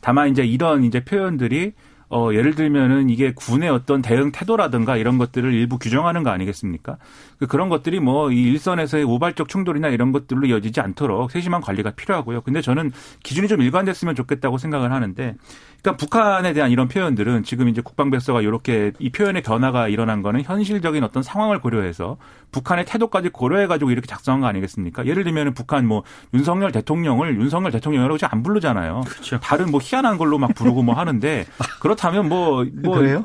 [0.00, 1.72] 다만 이제 이런 이제 표현들이
[2.08, 6.98] 어, 예를 들면은 이게 군의 어떤 대응 태도라든가 이런 것들을 일부 규정하는 거 아니겠습니까?
[7.38, 12.42] 그 그런 것들이 뭐 이 일선에서의 우발적 충돌이나 이런 것들로 이어지지 않도록 세심한 관리가 필요하고요.
[12.42, 15.34] 근데 저는 기준이 좀 일관됐으면 좋겠다고 생각을 하는데
[15.82, 21.04] 그러니까 북한에 대한 이런 표현들은 지금 이제 국방백서가 이렇게 이 표현의 변화가 일어난 거는 현실적인
[21.04, 22.16] 어떤 상황을 고려해서
[22.52, 25.06] 북한의 태도까지 고려해가지고 이렇게 작성한 거 아니겠습니까?
[25.06, 26.02] 예를 들면 북한 뭐
[26.34, 29.02] 윤석열 대통령을 윤석열 대통령이라고 안 부르잖아요.
[29.06, 29.38] 그렇죠.
[29.40, 31.46] 다른 뭐 희한한 걸로 막 부르고 뭐 하는데
[31.80, 33.22] 그렇다면 뭐, 뭐 그래요?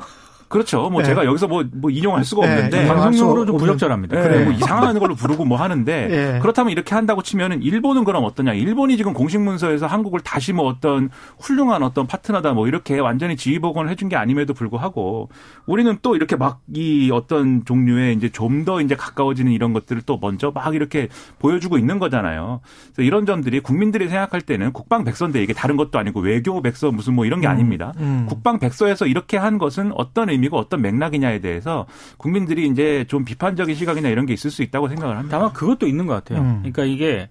[0.52, 0.88] 그렇죠.
[0.90, 1.08] 뭐 네.
[1.08, 2.54] 제가 여기서 뭐, 뭐 인용할 수가 네.
[2.54, 4.16] 없는데 방송용으로 좀 부적절합니다.
[4.16, 4.22] 네.
[4.22, 6.38] 그래 뭐 이상한 걸로 부르고 뭐 하는데 네.
[6.40, 8.52] 그렇다면 이렇게 한다고 치면은 일본은 그럼 어떠냐?
[8.54, 11.10] 일본이 지금 공식 문서에서 한국을 다시 뭐 어떤
[11.40, 15.28] 훌륭한 어떤 파트너다 뭐 이렇게 완전히 지위 복원을 해준 게 아님에도 불구하고
[15.66, 20.18] 우리는 또 이렇게 막 이 어떤 종류의 이제 좀 더 이제 가까워지는 이런 것들을 또
[20.20, 21.08] 먼저 막 이렇게
[21.40, 22.60] 보여주고 있는 거잖아요.
[22.94, 27.14] 그래서 이런 점들이 국민들이 생각할 때는 국방 백서인데 이게 다른 것도 아니고 외교 백서 무슨
[27.14, 27.92] 뭐 이런 게 음, 아닙니다.
[27.96, 28.26] 음.
[28.28, 33.74] 국방 백서에서 이렇게 한 것은 어떤 의미 의미고 어떤 맥락이냐에 대해서 국민들이 이제 좀 비판적인
[33.74, 35.38] 시각이나 이런 게 있을 수 있다고 생각을 합니다.
[35.38, 36.40] 다만 그것도 있는 것 같아요.
[36.40, 36.58] 음.
[36.58, 37.30] 그러니까 이게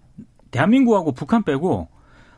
[0.51, 1.89] 대한민국하고 북한 빼고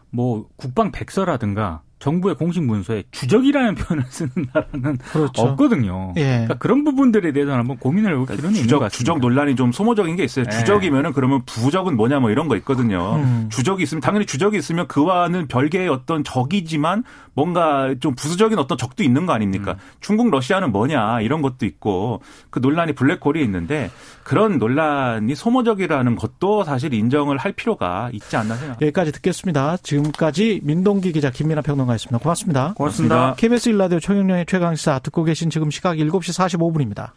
[0.10, 5.42] 뭐 국방 백서라든가 정부의 공식 문서에 주적이라는 표현을 쓰는 나라는 그렇죠.
[5.42, 6.14] 없거든요.
[6.18, 6.24] 예.
[6.24, 8.92] 그러니까 그런 부분들에 대해서 한번 고민을 해볼 필요는 그러니까 주적, 있는 것.
[8.92, 10.44] 주적 논란이 좀 소모적인 게 있어요.
[10.46, 10.52] 예.
[10.52, 13.16] 주적이면은 그러면 부적은 뭐냐 뭐 이런 거 있거든요.
[13.16, 13.48] 음.
[13.50, 19.26] 주적이 있으면 당연히 주적이 있으면 그와는 별개의 어떤 적이지만 뭔가 좀 부수적인 어떤 적도 있는
[19.26, 19.72] 거 아닙니까?
[19.72, 19.78] 음.
[20.02, 23.90] 중국 러시아는 뭐냐 이런 것도 있고 그 논란이 블랙홀이 있는데
[24.24, 28.86] 그런 논란이 소모적이라는 것도 사실 인정을 할 필요가 있지 않나 생각합니다.
[28.86, 29.78] 여기까지 듣겠습니다.
[29.78, 32.20] 지금까지 민동기 기자 김민아 평론가 전화했습니다.
[32.20, 32.74] 고맙습니다.
[32.76, 33.36] 고맙습니다.
[33.36, 37.12] KBS 일라디오 최경령의 최강시사 듣고 계신 지금 시각 7시 45분입니다.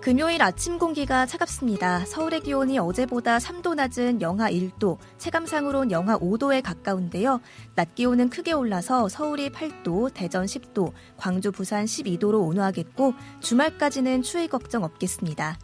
[0.00, 2.06] 금요일 아침 공기가 차갑습니다.
[2.06, 7.40] 서울의 기온이 어제보다 3도 낮은 영하 1도, 체감상으로는 영하 5도에 가까운데요.
[7.74, 14.82] 낮 기온은 크게 올라서 서울이 8도, 대전 10도, 광주, 부산 12도로 온화하겠고 주말까지는 추위 걱정
[14.84, 15.58] 없겠습니다.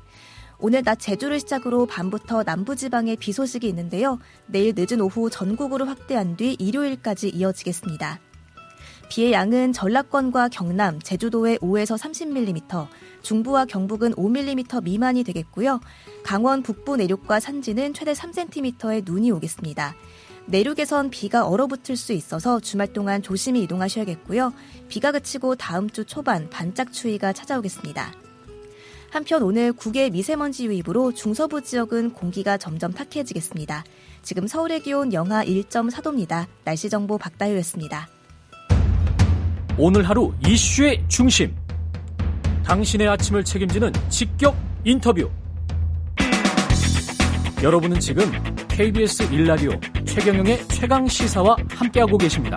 [0.58, 4.18] 오늘 낮 제주를 시작으로 밤부터 남부지방에 비 소식이 있는데요.
[4.46, 8.20] 내일 늦은 오후 전국으로 확대한 뒤 일요일까지 이어지겠습니다.
[9.08, 12.88] 비의 양은 전라권과 경남, 제주도에 5에서 30mm,
[13.22, 15.80] 중부와 경북은 5mm 미만이 되겠고요.
[16.24, 19.94] 강원 북부 내륙과 산지는 최대 3cm의 눈이 오겠습니다.
[20.46, 24.52] 내륙에선 비가 얼어붙을 수 있어서 주말 동안 조심히 이동하셔야겠고요.
[24.88, 28.12] 비가 그치고 다음 주 초반 반짝 추위가 찾아오겠습니다.
[29.14, 33.84] 한편 오늘 국외 미세먼지 유입으로 중서부 지역은 공기가 점점 탁해지겠습니다.
[34.22, 36.46] 지금 서울의 기온 영하 1.4도입니다.
[36.64, 38.08] 날씨 정보 박다효였습니다.
[39.78, 41.54] 오늘 하루 이슈의 중심.
[42.64, 45.30] 당신의 아침을 책임지는 직격 인터뷰.
[47.62, 48.24] 여러분은 지금
[48.66, 49.70] KBS 일라디오
[50.04, 52.56] 최경영의 최강 시사와 함께하고 계십니다.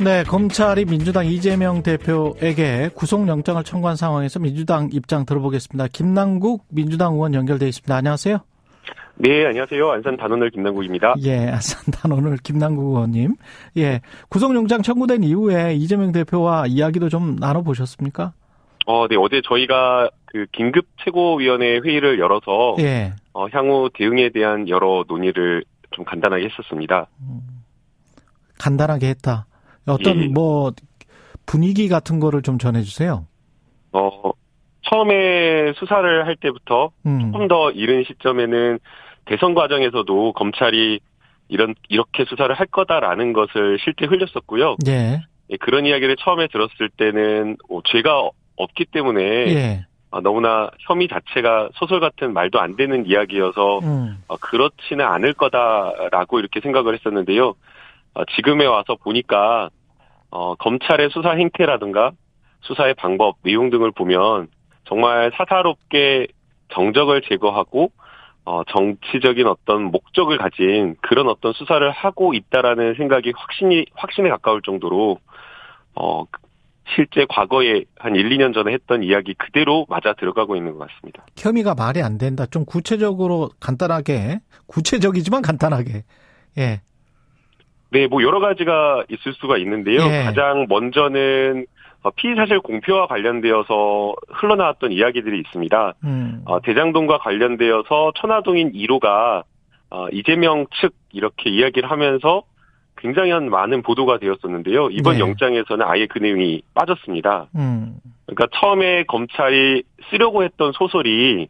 [0.00, 5.86] 네, 검찰이 민주당 이재명 대표에게 구속영장을 청구한 상황에서 민주당 입장 들어보겠습니다.
[5.92, 7.94] 김남국 민주당 의원 연결돼 있습니다.
[7.94, 8.38] 안녕하세요.
[9.16, 9.92] 네, 안녕하세요.
[9.92, 11.14] 안산 단원을 김남국입니다.
[11.22, 13.36] 예, 안산 단원을 김남국 의원님.
[13.76, 18.32] 예, 구속영장 청구된 이후에 이재명 대표와 이야기도 좀 나눠보셨습니까?
[18.86, 23.12] 어, 네, 어제 저희가 그 긴급 최고위원회 회의를 열어서 예.
[23.32, 27.06] 어, 향후 대응에 대한 여러 논의를 좀 간단하게 했었습니다.
[27.20, 27.40] 음,
[28.58, 29.46] 간단하게 했다.
[29.86, 30.28] 어떤 예.
[30.28, 30.72] 뭐
[31.46, 33.26] 분위기 같은 거를 좀 전해주세요.
[33.92, 34.32] 어,
[34.82, 37.32] 처음에 수사를 할 때부터 음.
[37.32, 38.78] 조금 더 이른 시점에는
[39.26, 41.00] 대선 과정에서도 검찰이
[41.48, 44.76] 이런 이렇게 수사를 할 거다라는 것을 실제 흘렸었고요.
[44.86, 45.22] 예.
[45.50, 49.86] 예 그런 이야기를 처음에 들었을 때는 어, 죄가 없기 때문에 예.
[50.10, 54.22] 어, 너무나 혐의 자체가 소설 같은 말도 안 되는 이야기여서 음.
[54.28, 57.54] 어, 그렇지는 않을 거다라고 이렇게 생각을 했었는데요.
[58.14, 59.70] 어, 지금에 와서 보니까
[60.30, 62.12] 어, 검찰의 수사 행태라든가
[62.62, 64.48] 수사의 방법, 내용 등을 보면
[64.84, 66.26] 정말 사사롭게
[66.72, 67.92] 정적을 제거하고
[68.46, 75.18] 어, 정치적인 어떤 목적을 가진 그런 어떤 수사를 하고 있다라는 생각이 확신이 확신에 가까울 정도로
[75.94, 76.24] 어,
[76.94, 81.24] 실제 과거에 한 1, 2년 전에 했던 이야기 그대로 맞아 들어가고 있는 것 같습니다.
[81.38, 82.44] 혐의가 말이 안 된다.
[82.44, 86.04] 좀 구체적으로 간단하게 구체적이지만 간단하게
[86.58, 86.82] 예.
[87.90, 90.00] 네, 뭐 여러 가지가 있을 수가 있는데요.
[90.02, 90.24] 예.
[90.24, 91.66] 가장 먼저는
[92.02, 95.94] 어, 피의 사실 공표와 관련되어서 흘러나왔던 이야기들이 있습니다.
[96.04, 96.42] 음.
[96.44, 99.44] 어, 대장동과 관련되어서 천화동인 1호가
[99.90, 102.42] 어, 이재명 측 이렇게 이야기를 하면서
[102.96, 104.90] 굉장히 많은 보도가 되었었는데요.
[104.90, 105.20] 이번 네.
[105.20, 107.48] 영장에서는 아예 그 내용이 빠졌습니다.
[107.56, 107.96] 음.
[108.26, 111.48] 그러니까 처음에 검찰이 쓰려고 했던 소설이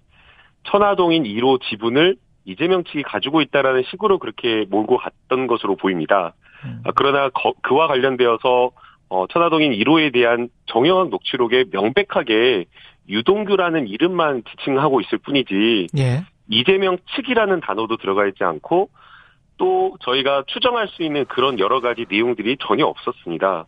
[0.64, 6.35] 천화동인 1호 지분을 이재명 측이 가지고 있다라는 식으로 그렇게 몰고 갔던 것으로 보입니다.
[6.64, 6.83] 음.
[6.94, 8.70] 그러나 거, 그와 관련되어서
[9.09, 12.64] 어, 천화동인 1호에 대한 정형학 녹취록에 명백하게
[13.09, 16.24] 유동규라는 이름만 지칭하고 있을 뿐이지 예.
[16.48, 18.88] 이재명 측이라는 단어도 들어가 있지 않고
[19.57, 23.66] 또 저희가 추정할 수 있는 그런 여러 가지 내용들이 전혀 없었습니다.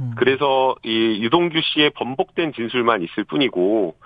[0.00, 0.14] 음.
[0.16, 3.96] 그래서 이 유동규 씨의 번복된 진술만 있을 뿐이고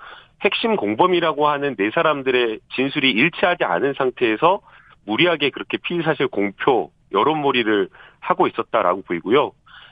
[0.41, 4.61] 핵심 공범이라고 하는 네 사람들의 진술이 일치하지 않은 상태에서
[5.05, 9.51] 무리하게 그렇게 피의 사실 공표 여론몰이를 하고 있었다라고 보이고요.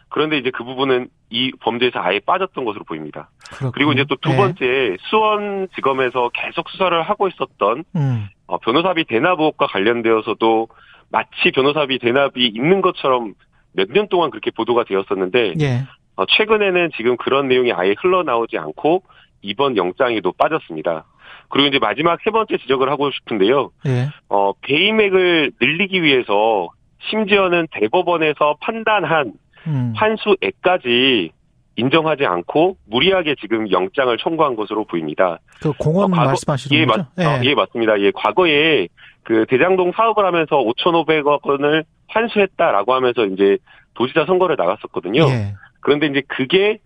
[0.10, 3.30] 그런데 이제 그 부분은 이 범죄에서 아예 빠졌던 것으로 보입니다.
[3.50, 3.72] 그렇군요.
[3.72, 4.38] 그리고 이제 또두 네.
[4.38, 4.98] 번째 네.
[5.02, 8.28] 수원지검에서 계속 수사를 하고 있었던 음.
[8.48, 10.68] 어, 변호사비 대납 의혹과 관련되어서도
[11.12, 13.34] 마치 변호사비 대납이 있는 것처럼
[13.74, 15.84] 몇 년 동안 그렇게 보도가 되었었는데 예.
[16.16, 19.04] 어, 최근에는 지금 그런 내용이 아예 흘러나오지 않고
[19.42, 21.06] 이번 영장에도 빠졌습니다.
[21.50, 23.72] 그리고 이제 마지막 세 번째 지적을 하고 싶은데요.
[23.88, 24.10] 예.
[24.30, 26.70] 어, 배임액을 늘리기 위해서
[27.10, 29.34] 심지어는 대법원에서 판단한
[29.68, 29.94] 음.
[29.96, 31.32] 환수액까지
[31.76, 35.40] 인정하지 않고 무리하게 지금 영장을 청구한 것으로 보입니다.
[35.62, 37.06] 그 공원 어, 과거, 말씀하시는 예, 거죠?
[37.16, 37.26] 맞, 예.
[37.26, 38.00] 어, 예, 맞습니다.
[38.02, 38.88] 예, 과거에
[39.24, 43.58] 그 대장동 사업을 하면서 5,500억 원을 환수했다라고 하면서 이제
[43.94, 45.24] 도지사 선거를 나갔었거든요.
[45.30, 45.54] 예.
[45.80, 46.80] 그런데 이제 그게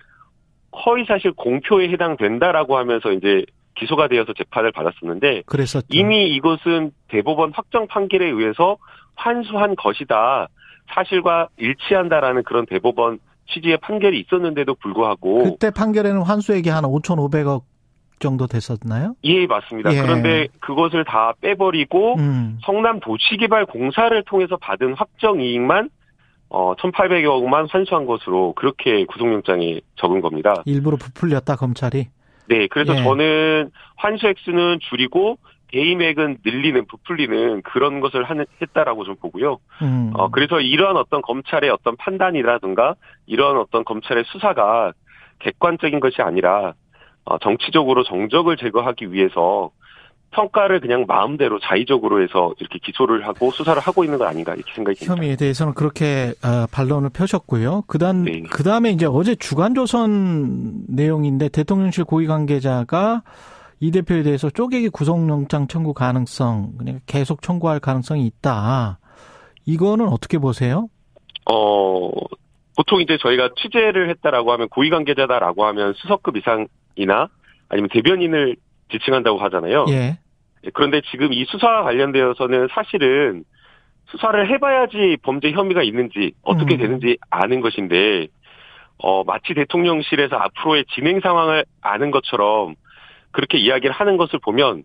[0.85, 5.87] 허위 사실 공표에 해당된다라고 하면서 이제 기소가 되어서 재판을 받았었는데 그랬었죠.
[5.89, 8.77] 이미 이것은 대법원 확정 판결에 의해서
[9.15, 10.47] 환수한 것이다.
[10.93, 17.63] 사실과 일치한다라는 그런 대법원 취지의 판결이 있었는데도 불구하고 그때 판결에는 환수액이 한 5,500억
[18.19, 19.15] 정도 됐었나요?
[19.23, 19.93] 예, 맞습니다.
[19.93, 20.01] 예.
[20.01, 22.57] 그런데 그것을 다 빼버리고 음.
[22.63, 25.89] 성남 도시개발 공사를 통해서 받은 확정 이익만
[26.53, 30.53] 어 1,800억만 환수한 것으로 그렇게 구속영장에 적은 겁니다.
[30.65, 32.09] 일부러 부풀렸다 검찰이.
[32.47, 33.03] 네, 그래서 예.
[33.03, 35.39] 저는 환수 액수는 줄이고
[35.69, 39.57] 개임액은 늘리는 부풀리는 그런 것을 하는 했다라고 좀 보고요.
[39.81, 40.11] 음.
[40.13, 42.93] 어 그래서 이러한 어떤 검찰의 어떤 판단이라든가
[43.25, 44.93] 이런 어떤 검찰의 수사가
[45.39, 46.75] 객관적인 것이 아니라
[47.25, 49.71] 어 정치적으로 정적을 제거하기 위해서
[50.33, 54.99] 평가를 그냥 마음대로 자의적으로 해서 이렇게 기소를 하고 수사를 하고 있는 건 아닌가 이렇게 생각이
[54.99, 55.15] 듭니다.
[55.15, 57.83] 혐의에 대해서는 그렇게 어, 반론을 펴셨고요.
[57.87, 58.41] 그다음 네.
[58.41, 63.23] 그다음에 이제 어제 주간조선 내용인데 대통령실 고위 관계자가
[63.79, 68.99] 이 대표에 대해서 쪼개기 구속영장 청구 가능성, 그러니까 계속 청구할 가능성이 있다.
[69.65, 70.87] 이거는 어떻게 보세요?
[71.51, 72.09] 어,
[72.77, 77.27] 보통 이제 저희가 취재를 했다라고 하면 고위 관계자다라고 하면 수석급 이상이나
[77.69, 78.55] 아니면 대변인을
[78.91, 79.85] 지칭한다고 하잖아요.
[79.89, 79.93] 예.
[79.93, 80.17] 예.
[80.73, 83.43] 그런데 지금 이 수사와 관련되어서는 사실은
[84.05, 86.79] 수사를 해봐야지 범죄 혐의가 있는지 어떻게 음.
[86.79, 88.27] 되는지 아는 것인데
[88.97, 92.75] 어 마치 대통령실에서 앞으로의 진행 상황을 아는 것처럼
[93.31, 94.83] 그렇게 이야기를 하는 것을 보면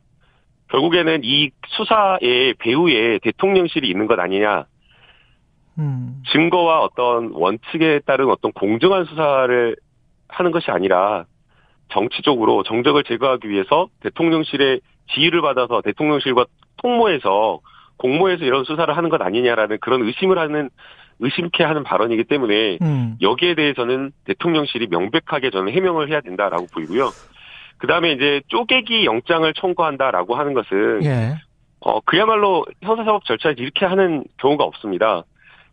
[0.70, 4.66] 결국에는 이 수사의 배후에 대통령실이 있는 것 아니냐.
[5.78, 6.22] 음.
[6.32, 9.76] 증거와 어떤 원칙에 따른 어떤 공정한 수사를
[10.28, 11.24] 하는 것이 아니라
[11.90, 14.80] 정치적으로 정적을 제거하기 위해서 대통령실의
[15.12, 17.60] 지휘를 받아서 대통령실과 통모해서
[17.96, 20.70] 공모해서 이런 수사를 하는 것 아니냐라는 그런 의심을 하는
[21.20, 23.16] 의심케 하는 발언이기 때문에 음.
[23.20, 27.10] 여기에 대해서는 대통령실이 명백하게 저는 해명을 해야 된다라고 보이고요.
[27.78, 31.34] 그 다음에 이제 쪼개기 영장을 청구한다라고 하는 것은 예.
[31.80, 35.22] 어 그야말로 형사사법 절차에서 이렇게 하는 경우가 없습니다.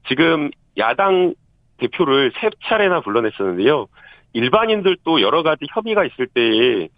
[0.07, 1.33] 지금 야당
[1.77, 3.87] 대표를 세 차례나 불러냈었는데요.
[4.33, 6.89] 일반인들도 여러 가지 협의가 있을 때에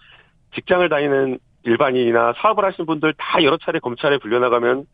[0.55, 4.85] 직장을 다니는 일반인이나 사업을 하시는 분들 다 여러 차례 검찰에 불려나가면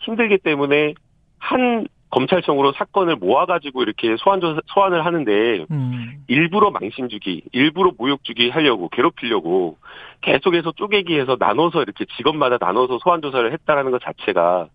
[0.00, 0.94] 힘들기 때문에
[1.38, 6.24] 한 검찰청으로 사건을 모아가지고 이렇게 소환 소환을 하는데 음.
[6.28, 9.78] 일부러 망신 주기, 일부러 모욕 주기 하려고 괴롭히려고
[10.20, 14.68] 계속해서 쪼개기 해서 나눠서 이렇게 직업마다 나눠서 소환 조사를 했다라는 것 자체가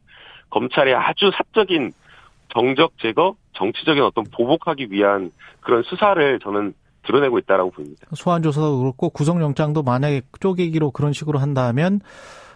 [0.50, 1.92] 검찰의 아주 사적인
[2.50, 6.74] 정적 제거, 정치적인 어떤 보복하기 위한 그런 수사를 저는
[7.08, 8.06] 드러내고 있다라고 보입니다.
[8.14, 12.02] 소환 조사도 그렇고 구속 영장도 만약에 쪼개기로 그런 식으로 한다면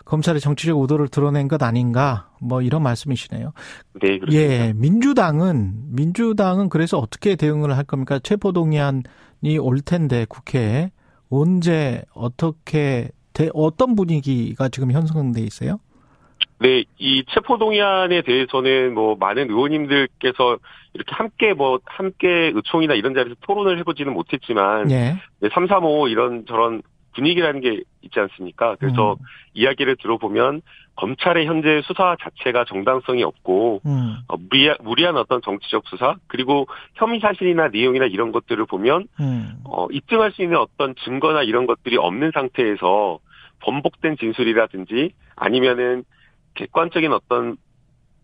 [0.05, 3.53] 검찰의 정치적 의도를 드러낸 것 아닌가 뭐 이런 말씀이시네요.
[4.01, 4.33] 네, 그렇습니다.
[4.33, 8.19] 예, 민주당은 민주당은 그래서 어떻게 대응을 할 겁니까?
[8.19, 10.91] 체포 동의안이 올 텐데 국회에
[11.29, 13.09] 언제 어떻게
[13.53, 15.79] 어떤 분위기가 지금 형성돼 있어요?
[16.59, 20.57] 네, 이 체포 동의안에 대해서는 뭐 많은 의원님들께서
[20.93, 25.17] 이렇게 함께 뭐 함께 의총이나 이런 자리에서 토론을 해보지는 못했지만 예.
[25.39, 26.81] 네, 3, 3, 5 이런 저런
[27.13, 28.75] 분위기라는 게 있지 않습니까?
[28.79, 29.17] 그래서 음.
[29.53, 30.61] 이야기를 들어보면
[30.95, 34.17] 검찰의 현재 수사 자체가 정당성이 없고 음.
[34.27, 39.55] 어, 무리한, 무리한 어떤 정치적 수사 그리고 혐의 사실이나 내용이나 이런 것들을 보면 음.
[39.65, 43.19] 어, 입증할 수 있는 어떤 증거나 이런 것들이 없는 상태에서
[43.59, 46.03] 번복된 진술이라든지 아니면은
[46.55, 47.57] 객관적인 어떤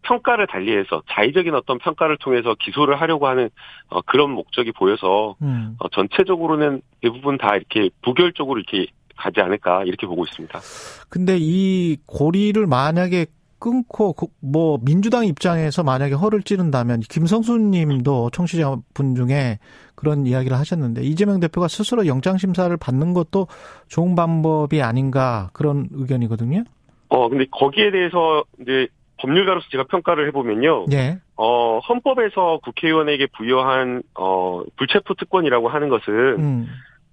[0.08, 3.50] 평가를 달리해서 자의적인 어떤 평가를 통해서 기소를 하려고 하는
[3.89, 5.76] 어, 그런 목적이 보여서 음.
[5.80, 10.60] 어, 전체적으로는 대부분 다 이렇게 부결적으로 이렇게 가지 않을까 이렇게 보고 있습니다.
[11.10, 13.26] 근데 이 고리를 만약에
[13.60, 19.58] 끊고 뭐 민주당 입장에서 만약에 허를 찌른다면 김성수 님도 청취자분 중에
[19.96, 23.48] 그런 이야기를 하셨는데 이재명 대표가 스스로 영장 심사를 받는 것도
[23.88, 26.63] 좋은 방법이 아닌가 그런 의견이거든요.
[27.10, 28.88] 어 근데 거기에 대해서 이제
[29.19, 30.86] 법률가로서 제가 평가를 해보면요.
[30.91, 31.19] 예.
[31.36, 36.67] 어, 헌법에서 국회의원에게 부여한, 어, 불체포 특권이라고 하는 것은, 음.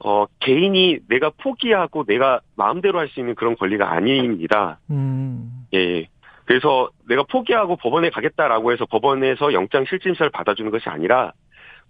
[0.04, 4.78] 어, 개인이 내가 포기하고 내가 마음대로 할 수 있는 그런 권리가 아닙니다.
[4.90, 5.66] 음.
[5.72, 6.06] 예.
[6.44, 11.32] 그래서 내가 포기하고 법원에 가겠다라고 해서 법원에서 영장 실질심사를 받아주는 것이 아니라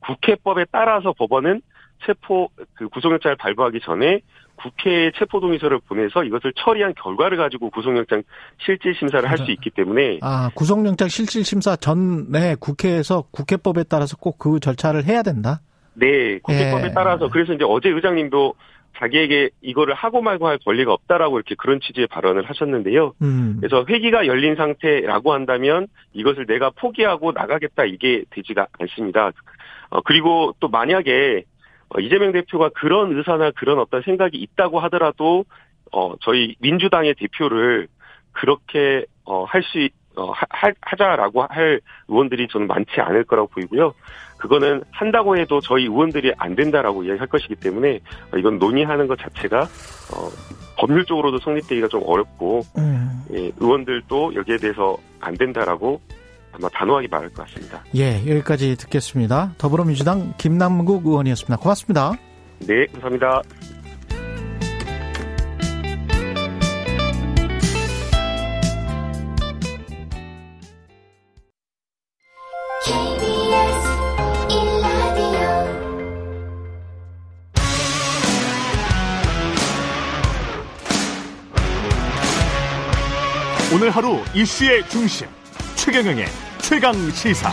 [0.01, 1.61] 국회법에 따라서 법원은
[2.07, 4.21] 체포 그 구속영장을 발부하기 전에
[4.57, 8.23] 국회에 체포동의서를 보내서 이것을 처리한 결과를 가지고 구속영장
[8.59, 14.39] 실질 심사를 할 수 있기 때문에 아 구속영장 실질 심사 전에 국회에서 국회법에 따라서 꼭
[14.39, 15.61] 그 절차를 해야 된다.
[15.95, 16.93] 네, 국회법에 예.
[16.95, 18.55] 따라서 그래서 이제 어제 의장님도
[18.99, 23.13] 자기에게 이거를 하고 말고 할 권리가 없다라고 이렇게 그런 취지의 발언을 하셨는데요.
[23.23, 23.57] 음.
[23.61, 29.33] 그래서 회기가 열린 상태라고 한다면 이것을 내가 포기하고 나가겠다 이게 되지가 않습니다.
[29.91, 31.54] 어, 그리고 또 만약에 어,
[32.01, 35.45] 이재명 대표가 그런 의사나 그런 어떤 생각이 있다고 하더라도
[35.93, 37.89] 어 저희 민주당의 대표를
[38.33, 43.95] 그렇게 어할수 어, 하, 하자라고 할 의원들이 저는 많지 않을 거라고 보이고요.
[44.37, 48.01] 그거는 한다고 해도 저희 의원들이 안 된다라고 이야기할 것이기 때문에
[48.37, 50.29] 이건 논의하는 것 자체가 어,
[50.79, 53.25] 법률적으로도 성립되기가 좀 어렵고 음.
[53.33, 56.01] 예, 의원들도 여기에 대해서 안 된다라고
[56.55, 57.83] 아마 단호하게 말할 것 같습니다.
[57.97, 59.55] 예, 여기까지 듣겠습니다.
[59.59, 61.57] 더불어민주당 김남국 의원이었습니다.
[61.57, 62.13] 고맙습니다.
[62.61, 63.43] 네, 감사합니다.
[83.75, 85.27] 오늘 하루 이슈의 중심
[85.85, 86.25] 최경영의
[86.63, 87.51] 최강 시사.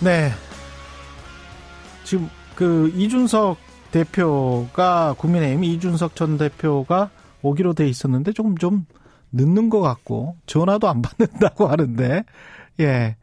[0.00, 0.32] 네.
[2.02, 3.56] 지금 그 이준석
[3.92, 7.10] 대표가 국민의힘 이준석 전 대표가
[7.42, 8.84] 오기로 돼 있었는데 조금 좀
[9.30, 12.24] 늦는 것 같고 전화도 안 받는다고 하는데
[12.80, 13.14] 예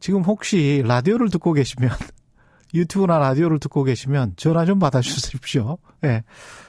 [0.00, 1.92] 지금 혹시 라디오를 듣고 계시면
[2.74, 5.78] 유튜브나 라디오를 듣고 계시면 전화 좀 받아주십시오.
[6.04, 6.08] 예.
[6.08, 6.24] 네.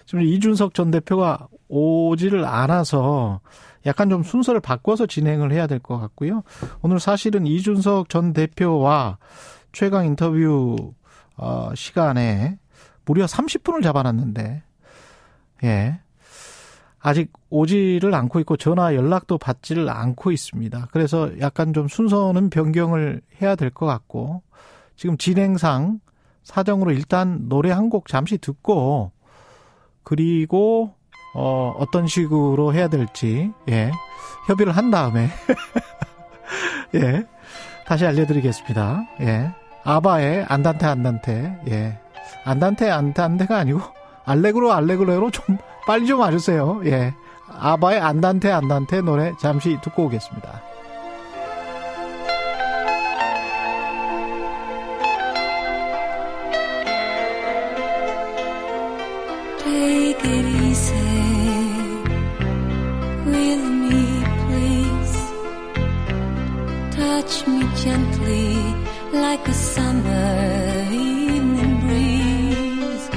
[0.06, 3.40] 지금 이준석 전 대표가 오지를 않아서
[3.86, 6.44] 약간 좀 순서를 바꿔서 진행을 해야 될 것 같고요.
[6.82, 9.18] 오늘 사실은 이준석 전 대표와
[9.72, 10.94] 최강 인터뷰
[11.36, 12.58] 어, 시간에
[13.06, 14.64] 무려 30분을 잡아놨는데,
[15.64, 16.00] 예.
[17.00, 20.88] 아직 오지를 않고 있고 전화 연락도 받지를 않고 있습니다.
[20.92, 24.42] 그래서 약간 좀 순서는 변경을 해야 될 것 같고
[24.96, 26.00] 지금 진행상
[26.44, 29.12] 사정으로 일단 노래 한 곡 잠시 듣고
[30.04, 30.94] 그리고
[31.36, 33.92] 어 어떤 식으로 해야 될지 예
[34.48, 35.30] 협의를 한 다음에
[36.96, 37.26] 예
[37.86, 39.04] 다시 알려드리겠습니다.
[39.22, 39.52] 예
[39.84, 42.00] 아바의 안단테 안단테 예
[42.46, 43.82] 안단테 안단테가 아니고
[44.26, 46.82] 알레그로 알레그로로 좀 빨리 좀 와주세요.
[46.86, 47.14] 예.
[47.60, 50.62] 아바의 안단테 안단테 노래 잠시 듣고 오겠습니다.
[67.34, 68.54] Touch me gently
[69.12, 73.10] like a summer evening breeze.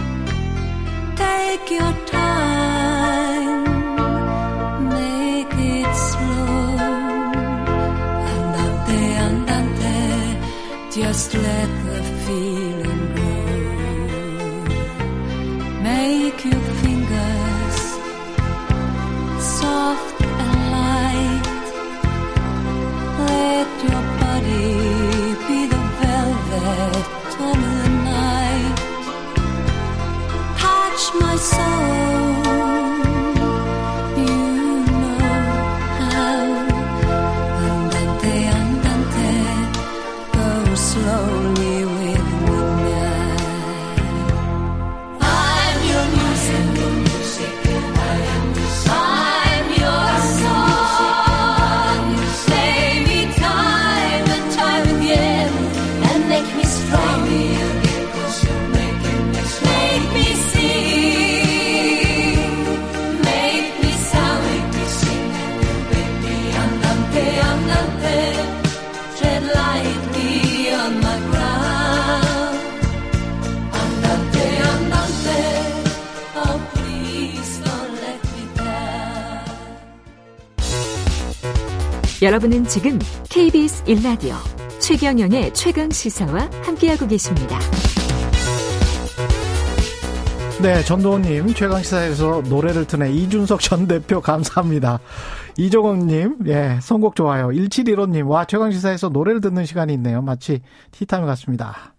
[1.17, 1.93] Take your
[82.23, 82.99] 여러분은 지금
[83.29, 84.37] KBS 1라디오
[84.81, 87.59] 최경영의 최강 시사와 함께하고 계십니다.
[90.63, 93.13] 네, 전도훈님, 최강시사에서 노래를 트네.
[93.13, 94.99] 이준석 전 대표 감사합니다.
[95.59, 97.49] 이종원님, 예, 선곡 좋아요.
[97.49, 100.23] 1715님, 와, 최강시사에서 노래를 듣는 시간이 있네요.
[100.23, 100.63] 마치
[100.93, 101.93] 티타임 같습니다.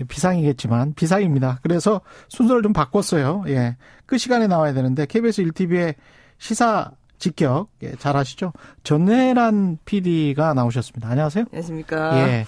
[0.00, 1.58] 예, 비상이겠지만, 비상입니다.
[1.64, 3.42] 그래서 순서를 좀 바꿨어요.
[3.48, 5.96] 예, 끝 시간에 나와야 되는데, KBS 1TV의
[6.38, 8.52] 시사 직격, 예, 잘 아시죠?
[8.82, 11.08] 전혜란 PD가 나오셨습니다.
[11.08, 11.46] 안녕하세요.
[11.50, 12.28] 안녕하십니까.
[12.28, 12.44] 예.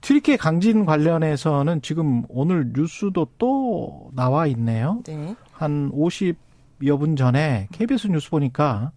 [0.00, 5.02] 튀르키예 강진 관련해서는 지금 오늘 뉴스도 또 나와 있네요.
[5.06, 5.34] 네.
[5.52, 8.92] 한 50여 분 전에 KBS 뉴스 보니까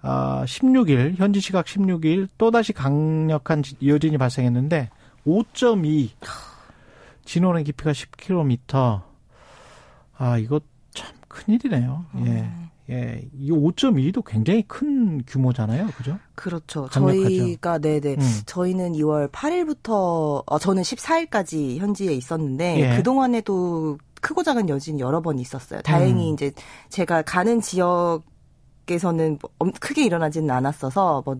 [0.00, 4.90] 아, 16일 현지 시각 16일 또 다시 강력한 여진이 발생했는데
[5.26, 6.10] 5.2
[7.24, 9.02] 진원의 깊이가 10km.
[10.16, 10.60] 아, 이거
[10.94, 12.06] 참 큰일이네요.
[12.26, 12.50] 예.
[12.90, 16.18] 예, 이 5.2도 굉장히 큰 규모잖아요, 그죠?
[16.34, 16.86] 그렇죠.
[16.86, 17.28] 강력하죠.
[17.36, 18.40] 저희가 네네 음.
[18.46, 22.96] 저희는 2월 8일부터 어, 저는 14일까지 현지에 있었는데 예.
[22.96, 25.82] 그 동안에도 크고 작은 여진 여러 번 있었어요.
[25.82, 26.34] 다행히 음.
[26.34, 26.50] 이제
[26.88, 28.22] 제가 가는 지역
[28.90, 31.36] 에서는 뭐 엄- 크게 일어나지는 않았어서 뭐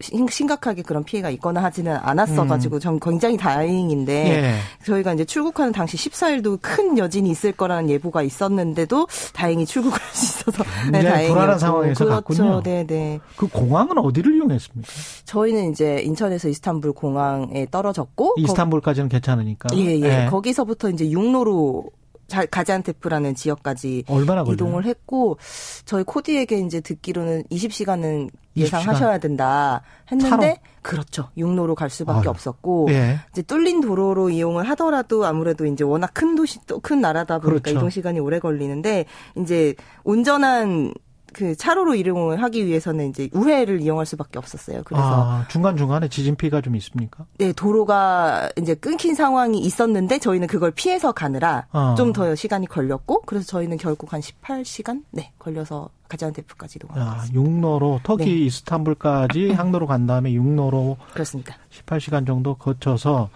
[0.00, 4.28] 심- 심각하게 그런 피해가 있거나 하지는 않았어가지고 전 굉장히 다행인데 음.
[4.30, 4.54] 예.
[4.86, 10.64] 저희가 이제 출국하는 당시 14일도 큰 여진이 있을 거라는 예보가 있었는데도 다행히 출국을 할수 있어서
[10.90, 11.58] 네, 굉장히 불안한 다행이었고.
[11.58, 12.14] 상황에서 그렇죠.
[12.14, 12.62] 갔군요.
[12.62, 13.20] 네네.
[13.36, 14.90] 그 공항은 어디를 이용했습니까?
[15.26, 19.68] 저희는 이제 인천에서 이스탄불 공항에 떨어졌고 이스탄불까지는 괜찮으니까.
[19.68, 20.26] 거, 예, 예.
[20.30, 21.84] 거기서부터 이제 육로로
[22.30, 24.54] 자- 가지안테프라는 지역까지 얼마나 걸려요?
[24.54, 25.36] 이동을 했고
[25.84, 28.80] 저희 코디에게 이제 듣기로는 20시간은 20 시간?
[28.80, 30.56] 예상하셔야 된다 했는데 차로?
[30.82, 31.28] 그렇죠.
[31.36, 32.30] 육로로 갈 수밖에 아유.
[32.30, 33.18] 없었고 예.
[33.32, 37.76] 이제 뚫린 도로로 이용을 하더라도 아무래도 이제 워낙 큰 도시 또 큰 나라다 보니까 그렇죠.
[37.78, 39.04] 이동 시간이 오래 걸리는데
[39.36, 39.74] 이제
[40.04, 40.94] 온전한
[41.32, 44.82] 그 차로로 이용을 하기 위해서는 이제 우회를 이용할 수밖에 없었어요.
[44.84, 47.26] 그래서 아, 중간 중간에 지진 피해가 좀 있습니까?
[47.38, 51.94] 네, 도로가 이제 끊긴 상황이 있었는데 저희는 그걸 피해서 가느라 어.
[51.96, 57.24] 좀더 시간이 걸렸고 그래서 저희는 결국 한 18시간 네, 걸려서 가지안테프까지 이동한 아.
[57.32, 58.30] 육로로 터키 네.
[58.46, 61.56] 이스탄불까지 항로로 간 다음에 육로로 그렇습니다.
[61.70, 63.30] 18시간 정도 거쳐서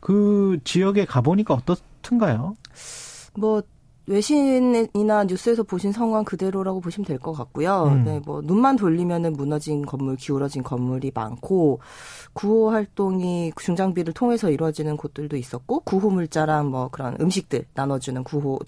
[0.00, 2.56] 그 지역에 가보니까 어떻든가요?
[3.34, 3.62] 뭐
[4.10, 7.84] 외신이나 뉴스에서 보신 상황 그대로라고 보시면 될 것 같고요.
[7.84, 8.04] 음.
[8.04, 11.80] 네, 뭐 눈만 돌리면은 무너진 건물, 기울어진 건물이 많고
[12.32, 18.58] 구호 활동이 중장비를 통해서 이루어지는 곳들도 있었고 구호 물자랑 뭐 그런 음식들 나눠주는 구호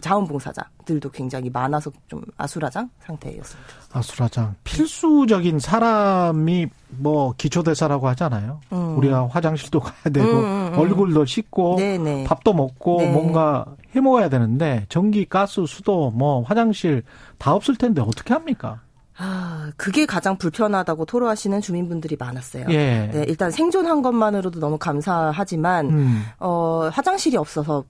[0.00, 3.70] 자원봉사자들도 굉장히 많아서 좀 아수라장 상태였습니다.
[3.92, 6.66] 아수라장 필수적인 사람이
[6.98, 8.60] 뭐 기초대사라고 하잖아요.
[8.72, 8.98] 음.
[8.98, 10.78] 우리가 화장실도 가야 되고 음, 음, 음.
[10.78, 12.24] 얼굴도 씻고 네네.
[12.24, 13.12] 밥도 먹고 네.
[13.12, 17.02] 뭔가 해 먹어야 되는데 전기, 가스, 수도 뭐 화장실
[17.38, 18.80] 다 없을 텐데 어떻게 합니까?
[19.18, 22.66] 아, 그게 가장 불편하다고 토로하시는 주민분들이 많았어요.
[22.70, 23.10] 예.
[23.12, 26.22] 네, 일단 생존한 것만으로도 너무 감사하지만 음.
[26.38, 27.84] 어, 화장실이 없어서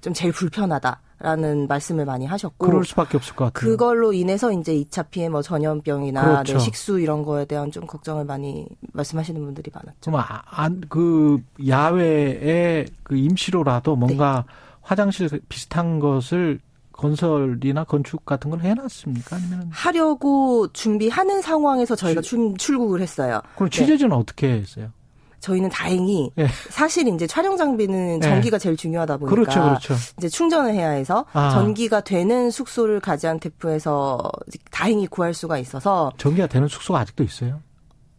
[0.00, 1.00] 좀 제일 불편하다.
[1.20, 3.70] 라는 말씀을 많이 하셨고 그럴 수밖에 없을 것 같아요.
[3.70, 6.52] 그걸로 인해서 이제 2차 피해 뭐 전염병이나 그렇죠.
[6.52, 10.12] 네, 식수 이런 거에 대한 좀 걱정을 많이 말씀하시는 분들이 많았죠.
[10.12, 14.52] 그럼 안, 그 야외에 그 임시로라도 뭔가 네.
[14.82, 16.60] 화장실 비슷한 것을
[16.92, 19.36] 건설이나 건축 같은 걸 해놨습니까?
[19.36, 23.40] 아니면 하려고 준비하는 상황에서 저희가 출, 출국을 했어요.
[23.56, 24.16] 그럼 취재진은 네.
[24.16, 24.92] 어떻게 했어요?
[25.40, 26.46] 저희는 다행히 네.
[26.70, 28.28] 사실 이제 촬영 장비는 예.
[28.28, 28.62] 전기가 네.
[28.62, 29.94] 제일 중요하다 보니까 그렇죠, 그렇죠.
[30.18, 31.50] 이제 충전을 해야 해서 아.
[31.50, 34.30] 전기가 되는 숙소를 가지안테프에서
[34.70, 37.60] 다행히 구할 수가 있어서 전기가 되는 숙소가 아직도 있어요?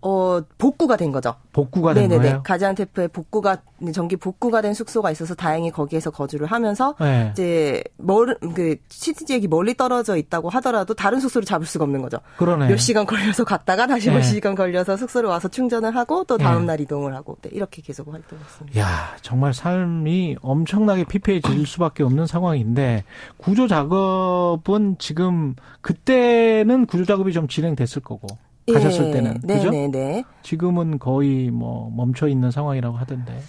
[0.02, 1.36] 어, 복구가 된 거죠.
[1.52, 2.30] 복구가 된 네네네.
[2.30, 2.43] 거예요?
[2.43, 3.58] 가지안테프에 복구가
[3.93, 7.30] 전기 복구가 된 숙소가 있어서 다행히 거기에서 거주를 하면서 네.
[7.34, 12.20] 이제 멀그 시티 지역이 멀리 떨어져 있다고 하더라도 다른 숙소를 잡을 수가 없는 거죠.
[12.38, 12.68] 그러네.
[12.68, 14.16] 몇 시간 걸려서 갔다가 다시 네.
[14.16, 16.68] 몇 시간 걸려서 숙소를 와서 충전을 하고 또 다음 네.
[16.68, 18.80] 날 이동을 하고 네, 이렇게 계속 활동했습니다.
[18.80, 23.04] 야, 정말 삶이 엄청나게 피폐해질 수밖에 없는 상황인데
[23.38, 28.28] 구조 작업은 지금 그때는 구조 작업이 좀 진행됐을 거고
[28.74, 29.12] 가셨을 예.
[29.12, 29.70] 때는 네, 그죠?
[29.70, 30.24] 네, 네.
[30.44, 33.40] 지금은 거의 뭐 멈춰 있는 상황이라고 하던데.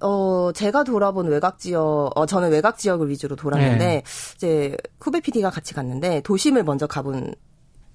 [0.00, 4.02] 어, 제가 돌아본 외곽 지역, 어, 저는 외곽 지역을 위주로 돌았는데, 네.
[4.36, 7.34] 이제, 후배 PD가 같이 갔는데, 도심을 먼저 가본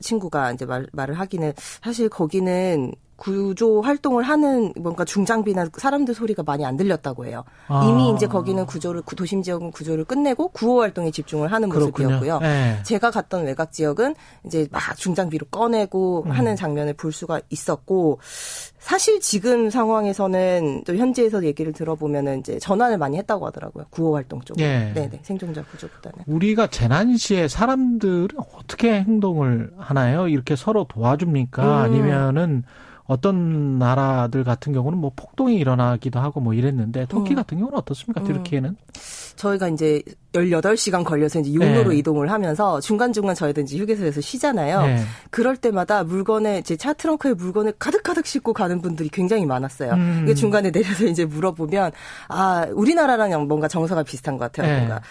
[0.02, 2.92] 친구가 이제 말, 말을 하기는, 사실 거기는
[3.24, 7.46] 구조 활동을 하는 뭔가 중장비나 사람들 소리가 많이 안 들렸다고 해요.
[7.70, 7.86] 아.
[7.86, 12.10] 이미 이제 거기는 구조를 도심 지역은 구조를 끝내고 구호 활동에 집중을 하는 그렇군요.
[12.10, 12.40] 모습이었고요.
[12.40, 12.84] 네.
[12.84, 14.16] 제가 갔던 외곽 지역은
[14.46, 16.32] 이제 막 중장비로 꺼내고 음.
[16.32, 18.20] 하는 장면을 볼 수가 있었고
[18.80, 23.86] 사실 지금 상황에서는 또 현지에서 얘기를 들어보면은 이제 전환을 많이 했다고 하더라고요.
[23.90, 24.66] 구호 활동 쪽으로.
[24.66, 24.92] 네.
[24.94, 25.22] 네네.
[25.24, 26.26] 생존자 구조보다는.
[26.28, 30.28] 우리가 재난 시에 사람들은 어떻게 행동을 하나요?
[30.28, 31.64] 이렇게 서로 도와줍니까?
[31.64, 31.72] 음.
[31.72, 32.64] 아니면은
[33.06, 37.36] 어떤 나라들 같은 경우는 뭐 폭동이 일어나기도 하고 뭐 이랬는데 터키 음.
[37.36, 38.22] 같은 경우는 어떻습니까?
[38.22, 38.28] 음.
[38.28, 38.76] 튀르키에는
[39.36, 40.02] 저희가 이제
[40.34, 41.98] 18시간 걸려서 이제 육로로 네.
[41.98, 44.82] 이동을 하면서 중간중간 저희도 이제 휴게소에서 쉬잖아요.
[44.84, 45.04] 네.
[45.32, 49.94] 그럴 때마다 물건에 제 차 트렁크에 물건을 가득가득 싣고 가는 분들이 굉장히 많았어요.
[49.94, 50.34] 음.
[50.36, 51.92] 중간에 내려서 이제 물어보면
[52.28, 54.68] 아, 우리나라랑 뭔가 정서가 비슷한 것 같아요.
[54.72, 54.78] 네.
[54.80, 55.02] 뭔가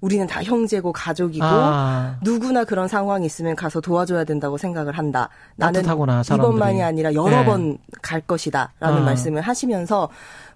[0.00, 2.18] 우리는 다 형제고 가족이고 아.
[2.22, 5.30] 누구나 그런 상황이 있으면 가서 도와줘야 된다고 생각을 한다.
[5.56, 7.44] 나는 따뜻하구나, 이번만이 아니라 여러 네.
[7.44, 9.04] 번갈 것이다라는 아.
[9.04, 10.08] 말씀을 하시면서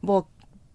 [0.02, 0.24] 뭐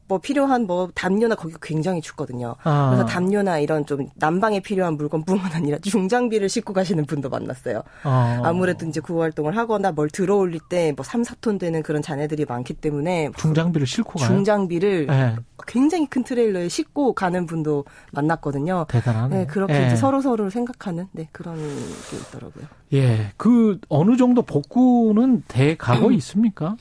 [0.07, 2.55] 뭐 필요한 뭐 담요나 거기 굉장히 춥거든요.
[2.63, 2.89] 아.
[2.91, 7.83] 그래서 담요나 이런 좀 난방에 필요한 물건뿐만 아니라 중장비를 싣고 가시는 분도 만났어요.
[8.03, 8.51] 아.
[8.53, 12.73] 무래도 이제 구호 활동을 하거나 뭘 들어올릴 때 뭐 3, 4톤 되는 그런 자네들이 많기
[12.73, 14.27] 때문에 중장비를 싣고 가요.
[14.29, 15.35] 중장비를 네.
[15.67, 18.85] 굉장히 큰 트레일러에 싣고 가는 분도 만났거든요.
[18.89, 19.35] 대단하네.
[19.35, 19.87] 네, 그렇게 네.
[19.87, 22.65] 이제 서로 서로를 생각하는 네, 그런 게 있더라고요.
[22.93, 23.31] 예.
[23.37, 26.75] 그 어느 정도 복구는 돼 가고 있습니까?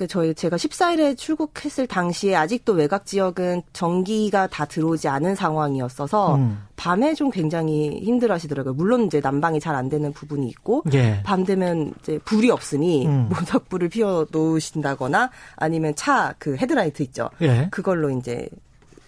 [0.00, 6.62] 그 저희 제가 14일에 출국했을 당시에 아직도 외곽 지역은 전기가 다 들어오지 않은 상황이었어서 음.
[6.76, 8.72] 밤에 좀 굉장히 힘들어하시더라고요.
[8.72, 11.20] 물론 이제 난방이 잘 안 되는 부분이 있고 예.
[11.22, 13.28] 밤 되면 이제 불이 없으니 음.
[13.28, 17.28] 모닥불을 피워 놓으신다거나 아니면 차 그 헤드라이트 있죠.
[17.42, 17.68] 예.
[17.70, 18.48] 그걸로 이제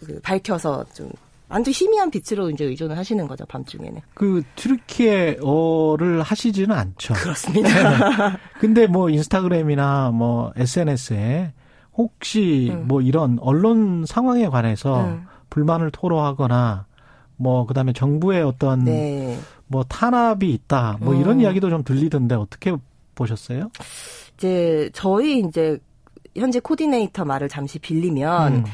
[0.04, 1.10] 그 밝혀서 좀
[1.52, 4.00] 완전 희미한 빛으로 이제 의존을 하시는 거죠 밤중에는.
[4.14, 7.14] 그 튀르키예어를 하시지는 않죠.
[7.14, 7.68] 그렇습니다.
[8.30, 8.36] 네.
[8.58, 11.52] 근데 뭐 인스타그램이나 뭐 SNS에
[11.94, 12.88] 혹시 음.
[12.88, 15.26] 뭐 이런 언론 상황에 관해서 음.
[15.50, 16.86] 불만을 토로하거나
[17.36, 19.38] 뭐 그다음에 정부의 어떤 네.
[19.66, 21.20] 뭐 탄압이 있다 뭐 음.
[21.20, 22.74] 이런 이야기도 좀 들리던데 어떻게
[23.14, 23.70] 보셨어요?
[24.38, 25.78] 이제 저희 이제
[26.34, 28.64] 현재 코디네이터 말을 잠시 빌리면.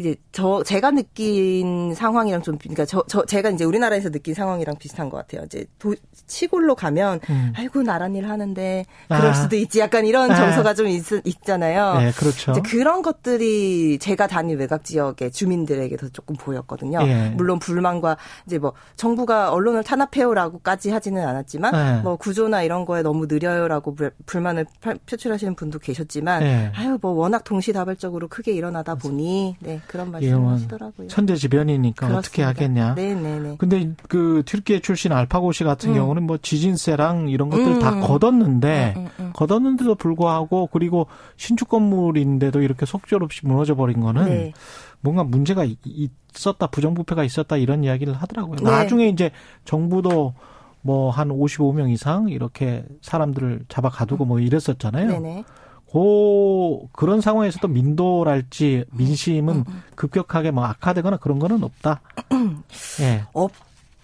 [0.00, 0.10] 음.
[0.10, 5.10] 이제 저 제가 느낀 상황이랑 좀 그러니까 저, 저 제가 이제 우리나라에서 느낀 상황이랑 비슷한
[5.10, 5.44] 것 같아요.
[5.44, 5.94] 이제 도,
[6.26, 7.52] 시골로 가면 음.
[7.56, 9.32] 아이고 나란 일 하는데 그럴 아.
[9.34, 10.34] 수도 있지 약간 이런 아.
[10.36, 11.98] 정서가 좀 있, 있잖아요.
[11.98, 12.52] 네, 그렇죠.
[12.52, 17.00] 이제 그런 것들이 제가 다닌 외곽 지역의 주민들에게도 조금 보였거든요.
[17.02, 17.30] 예.
[17.36, 22.02] 물론 불만과 이제 뭐 정부가 언론을 탄압해요라고까지 하지는 않았지만 예.
[22.02, 23.96] 뭐 구조나 이런 거에 너무 느려요라고
[24.26, 24.66] 불만을
[25.06, 26.72] 표출하시는 분도 계셨지만 예.
[26.74, 31.08] 아유 뭐 워낙 동시다발적으로 크게 일어나다 보니 네 그런 말씀을 하시더라고요.
[31.08, 32.18] 천재지변이니까 그렇습니다.
[32.18, 32.94] 어떻게 하겠냐.
[32.94, 33.56] 네네네.
[33.58, 35.94] 근데 그 튀르키예 출신 알파고시 같은 음.
[35.96, 37.78] 경우는 뭐 지진세랑 이런 것들 음.
[37.80, 44.24] 다 걷었는데 음, 음, 음, 걷었는데도 불구하고 그리고 신축 건물인데도 이렇게 속절없이 무너져 버린 거는
[44.26, 44.52] 네.
[45.00, 48.56] 뭔가 문제가 있었다 부정부패가 있었다 이런 이야기를 하더라고요.
[48.56, 48.70] 네.
[48.70, 49.32] 나중에 이제
[49.64, 50.34] 정부도
[50.82, 55.08] 뭐 한 55명 이상 이렇게 사람들을 잡아 가두고 뭐 이랬었잖아요.
[55.08, 55.44] 네네.
[55.90, 59.82] 고 그런 상황에서도 민도랄지 민심은 음, 음.
[59.96, 62.00] 급격하게 뭐 악화되거나 그런 거는 없다.
[63.02, 63.24] 예.
[63.32, 63.50] 없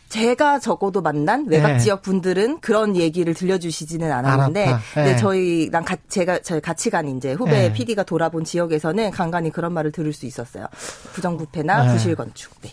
[0.09, 1.79] 제가 적어도 만난 외곽 네.
[1.79, 5.17] 지역 분들은 그런 얘기를 들려주시지는 않았는데, 네.
[5.17, 7.73] 저희랑 가, 제가 저희 같이 간 이제 후배 네.
[7.73, 10.67] PD가 돌아본 지역에서는 간간히 그런 말을 들을 수 있었어요.
[11.13, 11.93] 부정부패나 네.
[11.93, 12.53] 부실 건축.
[12.63, 12.71] 네.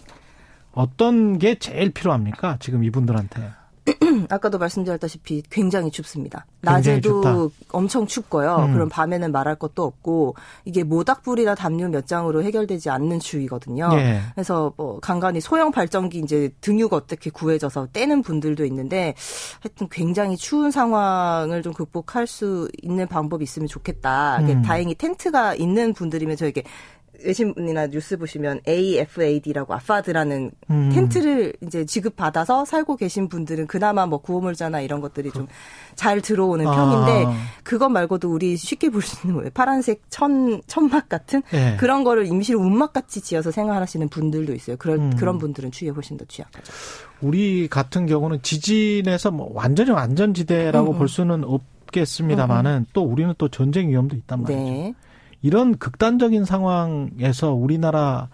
[0.74, 2.58] 어떤 게 제일 필요합니까?
[2.60, 3.42] 지금 이분들한테?
[4.30, 6.46] 아까도 말씀드렸다시피 굉장히 춥습니다.
[6.62, 8.56] 낮에도 엄청 춥고요.
[8.68, 8.74] 음.
[8.74, 13.90] 그럼 밤에는 말할 것도 없고 이게 모닥불이나 담요 몇 장으로 해결되지 않는 추위거든요.
[13.94, 14.22] 예.
[14.34, 19.16] 그래서 뭐 간간히 소형 발전기 이제 등유가 어떻게 구해져서 떼는 분들도 있는데
[19.60, 24.40] 하여튼 굉장히 추운 상황을 좀 극복할 수 있는 방법이 있으면 좋겠다.
[24.40, 24.62] 음.
[24.62, 26.64] 다행히 텐트가 있는 분들이면 저에게
[27.26, 30.90] 외신이나 뉴스 보시면 AFAD라고 아파드라는 음.
[30.94, 35.48] 텐트를 이제 지급받아서 살고 계신 분들은 그나마 뭐 구호물자나 이런 것들이 좀
[35.96, 36.76] 잘 들어오는 아.
[36.76, 39.50] 편인데 그것 말고도 우리 쉽게 볼 수 있는 뭐예요?
[39.54, 41.76] 파란색 천 천막 같은 네.
[41.78, 44.78] 그런 거를 임시로 운막 같이 지어서 생활하시는 분들도 있어요.
[44.78, 45.16] 그런 음.
[45.18, 46.72] 그런 분들은 추위에 훨씬 더 취약하죠.
[47.22, 50.98] 우리 같은 경우는 지진에서 뭐 완전히 안전지대라고 음.
[50.98, 52.86] 볼 수는 없겠습니다만은 음, 음.
[52.94, 54.60] 또 우리는 또 전쟁 위험도 있단 말이죠.
[54.60, 54.94] 네.
[55.44, 58.30] 이런 극단적인 상황에서 우리나라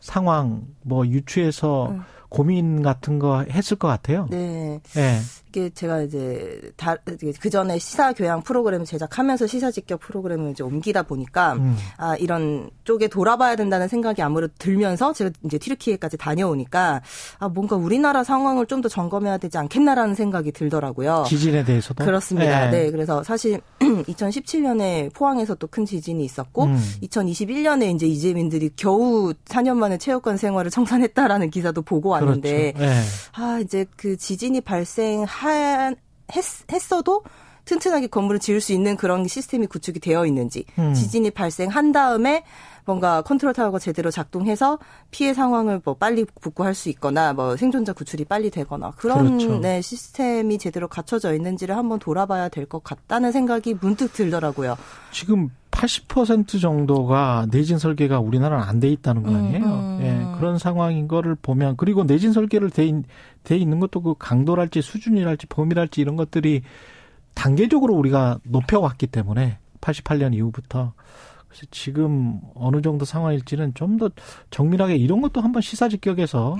[0.00, 2.02] 상황 뭐 유추해서 음.
[2.30, 4.26] 고민 같은 거 했을 것 같아요.
[4.30, 4.80] 네.
[4.94, 5.18] 네.
[5.52, 6.96] 이게 제가 이제 다
[7.40, 11.76] 그 전에 시사 교양 프로그램을 제작하면서 시사 직격 프로그램을 이제 옮기다 보니까 음.
[11.98, 17.02] 아 이런 쪽에 돌아봐야 된다는 생각이 아무래도 들면서 제가 이제 튀르키예까지 다녀오니까
[17.38, 21.24] 아 뭔가 우리나라 상황을 좀 더 점검해야 되지 않겠나라는 생각이 들더라고요.
[21.28, 22.70] 지진에 대해서도 그렇습니다.
[22.70, 22.84] 네.
[22.84, 22.90] 네.
[22.90, 26.78] 그래서 사실 2017년에 포항에서 또 큰 지진이 있었고 음.
[27.02, 32.92] 2021년에 이제 이재민들이 겨우 4년 만에 체육관 생활을 청산했다라는 기사도 보고 왔는데 그렇죠.
[32.92, 33.02] 네.
[33.34, 35.96] 아 이제 그 지진이 발생 한
[36.34, 37.22] 했, 했어도
[37.64, 40.94] 튼튼하게 건물을 지을 수 있는 그런 시스템이 구축이 되어 있는지 음.
[40.94, 42.44] 지진이 발생한 다음에
[42.84, 44.78] 뭔가 컨트롤 타워가 제대로 작동해서
[45.10, 49.58] 피해 상황을 뭐 빨리 복구할 수 있거나 뭐 생존자 구출이 빨리 되거나 그런 그렇죠.
[49.58, 54.76] 네, 시스템이 제대로 갖춰져 있는지를 한번 돌아봐야 될 것 같다는 생각이 문득 들더라고요.
[55.10, 59.64] 지금 80% 정도가 내진 설계가 우리나라는 안 돼 있다는 거 아니에요.
[59.64, 59.98] 음, 음.
[60.02, 62.90] 예, 그런 상황인 거를 보면 그리고 내진 설계를 돼,
[63.42, 66.62] 돼 있는 것도 그 강도랄지 수준이랄지 범위랄지 이런 것들이
[67.34, 70.92] 단계적으로 우리가 높여왔기 때문에 88년 이후부터
[71.52, 74.08] 그래서 지금 어느 정도 상황일지는 좀 더
[74.50, 76.56] 정밀하게 이런 것도 한번 시사직격에서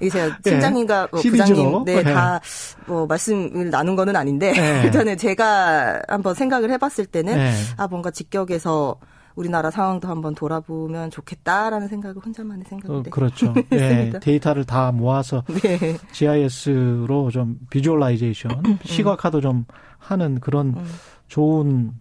[0.00, 3.06] 이게 제가 팀장님과 뭐 부장님 네다뭐 네.
[3.08, 4.82] 말씀을 나눈 거는 아닌데 네.
[4.84, 7.52] 일단은 제가 한번 생각을 해봤을 때는 네.
[7.76, 8.98] 아 뭔가 직격에서
[9.36, 13.10] 우리나라 상황도 한번 돌아보면 좋겠다라는 생각을 혼자만의 생각인데.
[13.10, 13.54] 어, 그렇죠.
[13.70, 15.96] 네, 데이터를 다 모아서 네.
[16.12, 19.66] GIS로 좀 visualization, 시각화도 좀
[19.98, 20.84] 하는 그런 음.
[21.28, 21.92] 좋은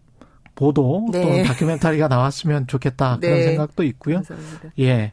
[0.56, 1.22] 보도 네.
[1.22, 3.44] 또는 다큐멘터리가 나왔으면 좋겠다 그런 네.
[3.44, 4.18] 생각도 있고요.
[4.18, 4.70] 감사합니다.
[4.80, 5.12] 예.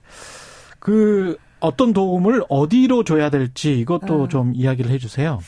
[0.78, 4.28] 그 어떤 도움을 어디로 줘야 될지 이것도 아.
[4.28, 5.38] 좀 이야기를 해 주세요.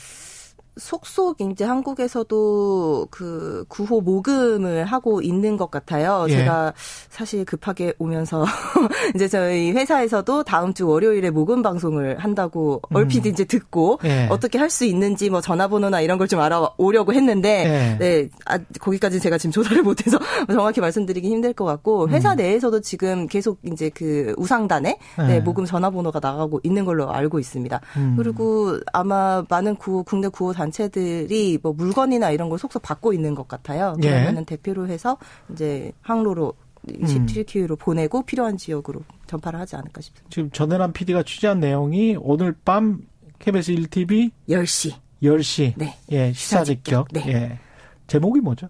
[0.77, 6.25] 속속 이제 한국에서도 그 구호 모금을 하고 있는 것 같아요.
[6.29, 6.33] 예.
[6.37, 6.73] 제가
[7.09, 8.43] 사실 급하게 오면서
[9.15, 12.95] 이제 저희 회사에서도 다음 주 월요일에 모금 방송을 한다고 음.
[12.95, 14.27] 얼핏 이제 듣고 예.
[14.29, 17.97] 어떻게 할 수 있는지 뭐 전화번호나 이런 걸 좀 알아오려고 했는데 예.
[17.99, 20.17] 네 아, 거기까지 제가 지금 조사를 못해서
[20.49, 22.37] 정확히 말씀드리기 힘들 것 같고 회사 음.
[22.37, 24.97] 내에서도 지금 계속 이제 그 우상단에
[25.27, 25.39] 네, 예.
[25.41, 27.81] 모금 전화번호가 나가고 있는 걸로 알고 있습니다.
[27.97, 28.15] 음.
[28.17, 33.47] 그리고 아마 많은 구호 국내 구호 단체들이 뭐 물건이나 이런 걸 속속 받고 있는 것
[33.47, 33.95] 같아요.
[34.03, 34.09] 예.
[34.09, 35.17] 그러면은 대표로 해서
[35.51, 36.53] 이제 항로로
[36.89, 37.25] 음.
[37.25, 40.29] 튀르키로 보내고 필요한 지역으로 전파를 하지 않을까 싶습니다.
[40.29, 43.01] 지금 전해란 PD가 취재한 내용이 오늘 밤
[43.39, 45.97] KBS 1TV 10시 10시 네.
[46.11, 47.07] 예, 시사 직격.
[47.11, 47.23] 네.
[47.27, 47.59] 예.
[48.07, 48.67] 제목이 뭐죠?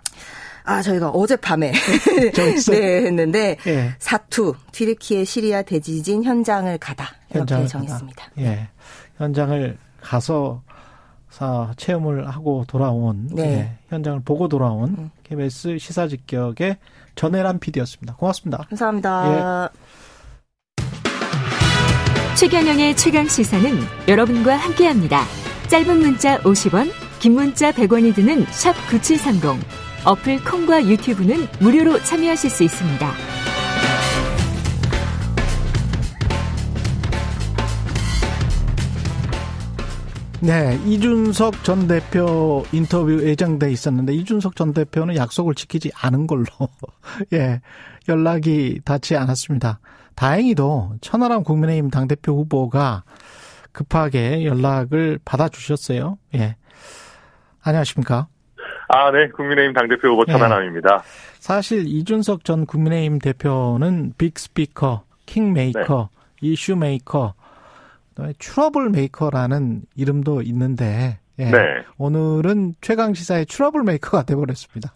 [0.66, 1.74] 아, 저희가 어젯밤에
[2.72, 3.96] 네, 했는데 예.
[4.00, 8.24] 사투 튀르키예 시리아 대지진 현장을 가다 이렇게 현장을 정했습니다.
[8.24, 8.42] 가다.
[8.42, 8.70] 예.
[9.18, 10.62] 현장을 가서
[11.34, 13.44] 사 체험을 하고 돌아온 네.
[13.44, 15.10] 예, 현장을 보고 돌아온 음.
[15.24, 16.78] KBS 시사 직격의
[17.16, 18.16] 전혜란 PD였습니다.
[18.18, 18.66] 고맙습니다.
[18.70, 19.72] 감사합니다.
[19.72, 20.84] 예.
[22.36, 23.68] 최경영의 최강 시사는
[24.08, 25.24] 여러분과 함께합니다.
[25.70, 29.60] 짧은 문자 50원, 긴 문자 100원이 드는 샵 9730.
[30.06, 33.43] 어플 콩과 유튜브는 무료로 참여하실 수 있습니다.
[40.46, 46.46] 네, 이준석 전 대표 인터뷰 예정돼 있었는데 이준석 전 대표는 약속을 지키지 않은 걸로
[47.32, 47.62] 예
[48.10, 49.80] 연락이 닿지 않았습니다.
[50.16, 53.06] 다행히도 천하람 국민의힘 당 대표 후보가
[53.72, 56.18] 급하게 연락을 받아주셨어요.
[56.36, 56.58] 예.
[57.64, 58.28] 안녕하십니까?
[58.90, 59.30] 아, 네.
[59.30, 60.98] 국민의힘 당 대표 후보 천하람입니다.
[60.98, 61.04] 네.
[61.40, 66.50] 사실 이준석 전 국민의힘 대표는 big speaker, kingmaker, 네.
[66.50, 67.34] issue maker,
[68.40, 71.46] trouble maker라는 이름도 있는데 예.
[71.46, 71.58] 네.
[71.98, 74.94] 오늘은 최강 시사의 trouble maker가 돼버렸습니다.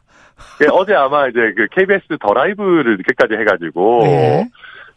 [0.61, 4.47] 예, 어제 아마 이제 그 KBS 더 라이브를 늦게까지 해가지고 네.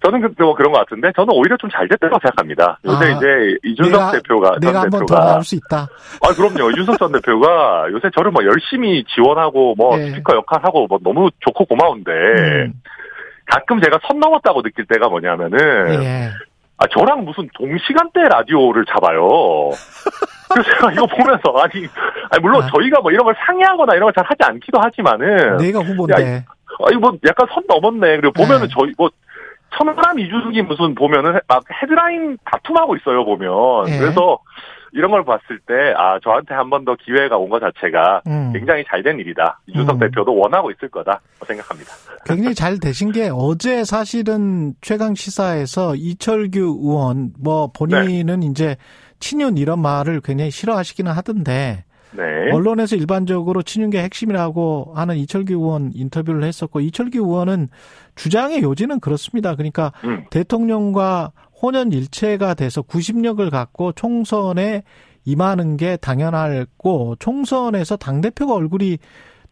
[0.02, 2.78] 저는 그, 뭐 그런 것 같은데 저는 오히려 좀 잘 됐다고 생각합니다.
[2.84, 5.88] 요새 아, 이제 이준석 내가, 대표가 내가 한번 더 나올 수 있다.
[6.22, 6.70] 아 그럼요.
[6.72, 10.10] 이준석 전 대표가 요새 저를 뭐 열심히 지원하고 뭐 네.
[10.10, 12.72] 스피커 역할하고 뭐 너무 좋고 고마운데 음.
[13.46, 15.58] 가끔 제가 선 넘었다고 느낄 때가 뭐냐면은
[16.00, 16.30] 네.
[16.80, 19.28] 아, 저랑 무슨 동시간대 라디오를 잡아요.
[20.50, 21.86] 그래서 제가 이거 보면서, 아니,
[22.30, 22.68] 아니 물론 아.
[22.74, 25.58] 저희가 뭐 이런 걸 상의하거나 이런 걸 잘 하지 않기도 하지만은.
[25.58, 26.44] 내가 후보인데.
[26.86, 28.16] 아니, 뭐 약간 선 넘었네.
[28.16, 28.74] 그리고 보면은 네.
[28.76, 29.10] 저희 뭐,
[29.76, 33.84] 천하람 이주석이 무슨 보면은 막 헤드라인 다툼하고 있어요, 보면.
[33.84, 33.98] 네.
[33.98, 34.38] 그래서
[34.92, 38.52] 이런 걸 봤을 때, 아, 저한테 한 번 더 기회가 온 것 자체가 음.
[38.52, 39.60] 굉장히 잘 된 일이다.
[39.66, 40.00] 이준석 음.
[40.00, 41.20] 대표도 원하고 있을 거다.
[41.46, 41.92] 생각합니다.
[42.26, 48.46] 굉장히 잘 되신 게 어제 사실은 최강 시사에서 이철규 의원, 뭐 본인은 네.
[48.46, 48.76] 이제
[49.20, 52.22] 친윤 이런 말을 굉장히 싫어하시기는 하던데, 네.
[52.52, 57.68] 언론에서 일반적으로 친윤계 핵심이라고 하는 이철규 의원 인터뷰를 했었고 이철규 의원은
[58.16, 59.54] 주장의 요지는 그렇습니다.
[59.54, 60.24] 그러니까 음.
[60.30, 61.30] 대통령과
[61.62, 64.82] 혼연일체가 돼서 구심력을 갖고 총선에
[65.24, 68.98] 임하는 게 당연하고 총선에서 당 대표가 얼굴이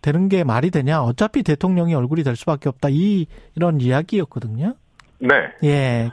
[0.00, 1.02] 되는 게 말이 되냐.
[1.02, 2.88] 어차피 대통령이 얼굴이 될 수밖에 없다.
[2.90, 4.74] 이, 이런 이야기였거든요.
[5.18, 5.28] 네.
[5.64, 6.11] 예.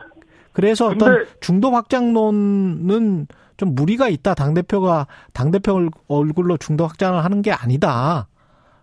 [0.54, 3.28] 그래서 어떤 중도 확장론은
[3.58, 4.34] 좀 무리가 있다.
[4.34, 8.28] 당 대표가, 당 대표 얼굴로 중도 확장을 하는 게 아니다.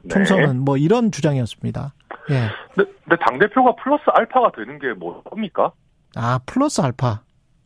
[0.09, 0.53] 총선은 네.
[0.55, 1.95] 뭐 이런 주장이었습니다.
[2.31, 2.49] 예.
[2.75, 5.73] 근데, 근데 당 대표가 플러스 알파가 되는 게 뭡니까?
[6.17, 7.21] 아, 플러스 알파.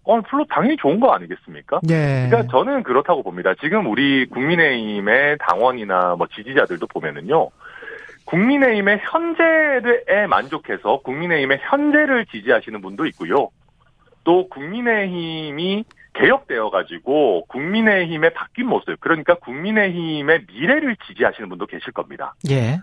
[0.04, 1.80] 어, 플러스 당연히 좋은 거 아니겠습니까?
[1.90, 2.28] 예.
[2.28, 3.54] 그러니까 저는 그렇다고 봅니다.
[3.60, 7.50] 지금 우리 국민의힘의 당원이나 뭐 지지자들도 보면은요.
[8.24, 13.50] 국민의힘의 현재에 만족해서 국민의힘의 현재를 지지하시는 분도 있고요.
[14.24, 15.84] 또 국민의힘이
[16.14, 22.34] 개혁되어 가지고 국민의힘의 바뀐 모습, 그러니까 국민의힘의 미래를 지지하시는 분도 계실 겁니다.
[22.50, 22.78] 예.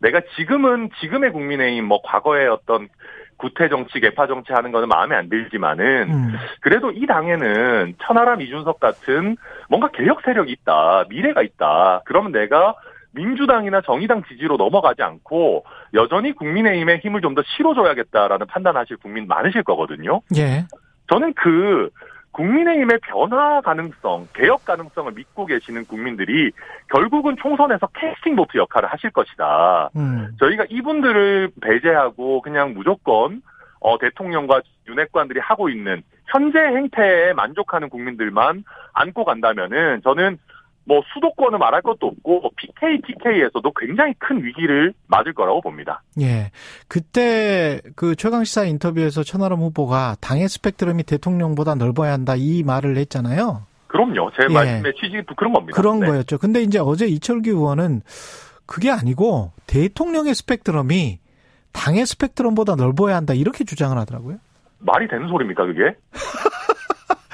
[0.00, 2.88] 내가 지금은 지금의 국민의힘 뭐 과거의 어떤
[3.36, 6.34] 구태 정치, 개파 정치 하는 거는 마음에 안 들지만은 음.
[6.60, 9.36] 그래도 이 당에는 천하람 이준석 같은
[9.68, 12.02] 뭔가 개혁 세력이 있다, 미래가 있다.
[12.06, 12.74] 그러면 내가
[13.12, 15.64] 민주당이나 정의당 지지로 넘어가지 않고
[15.94, 20.20] 여전히 국민의힘에 힘을 좀 더 실어줘야겠다라는 판단하실 국민 많으실 거거든요.
[20.36, 20.64] 예.
[21.08, 21.90] 저는 그
[22.36, 26.52] 국민의힘의 변화 가능성, 개혁 가능성을 믿고 계시는 국민들이
[26.92, 29.90] 결국은 총선에서 캐스팅 보트 역할을 하실 것이다.
[29.96, 30.28] 음.
[30.38, 33.40] 저희가 이분들을 배제하고 그냥 무조건
[33.80, 40.38] 어, 대통령과 윤핵관들이 하고 있는 현재 행태에 만족하는 국민들만 안고 간다면은 저는
[40.86, 46.02] 뭐 수도권은 말할 것도 없고 뭐 PK, TK에서도 굉장히 큰 위기를 맞을 거라고 봅니다.
[46.20, 46.52] 예.
[46.88, 53.62] 그때 그 최강 시사 인터뷰에서 천하람 후보가 당의 스펙트럼이 대통령보다 넓어야 한다 이 말을 했잖아요.
[53.88, 54.30] 그럼요.
[54.36, 54.52] 제 예.
[54.52, 55.76] 말씀의 취지도 그런 겁니다.
[55.76, 56.06] 그런 네.
[56.06, 56.38] 거였죠.
[56.38, 58.02] 근데 이제 어제 이철규 의원은
[58.64, 61.18] 그게 아니고 대통령의 스펙트럼이
[61.72, 64.38] 당의 스펙트럼보다 넓어야 한다 이렇게 주장을 하더라고요.
[64.78, 65.96] 말이 되는 소리입니까 그게?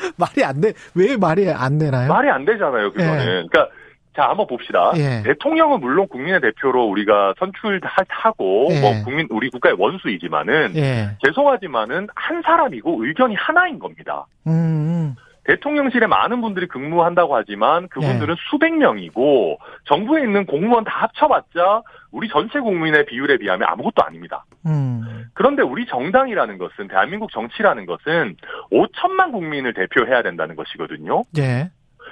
[0.16, 0.72] 말이 안 돼.
[0.94, 2.08] 왜 말이 안 되나요?
[2.08, 3.20] 말이 안 되잖아요, 그거는.
[3.20, 3.24] 예.
[3.48, 3.68] 그러니까
[4.14, 4.92] 자, 한번 봅시다.
[4.96, 5.22] 예.
[5.24, 8.80] 대통령은 물론 국민의 대표로 우리가 선출하고 예.
[8.80, 11.16] 뭐 국민 우리 국가의 원수이지만은 예.
[11.24, 14.26] 죄송하지만은 한 사람이고 의견이 하나인 겁니다.
[14.46, 15.14] 음.
[15.42, 15.44] 음.
[15.44, 18.40] 대통령실에 많은 분들이 근무한다고 하지만 그분들은 예.
[18.50, 24.44] 수백 명이고 정부에 있는 공무원 다 합쳐봤자 우리 전체 국민의 비율에 비하면 아무것도 아닙니다.
[24.66, 25.26] 음.
[25.34, 28.36] 그런데 우리 정당이라는 것은 대한민국 정치라는 것은
[28.70, 31.22] 5천만 국민을 대표해야 된다는 것이거든요.
[31.38, 31.70] 예.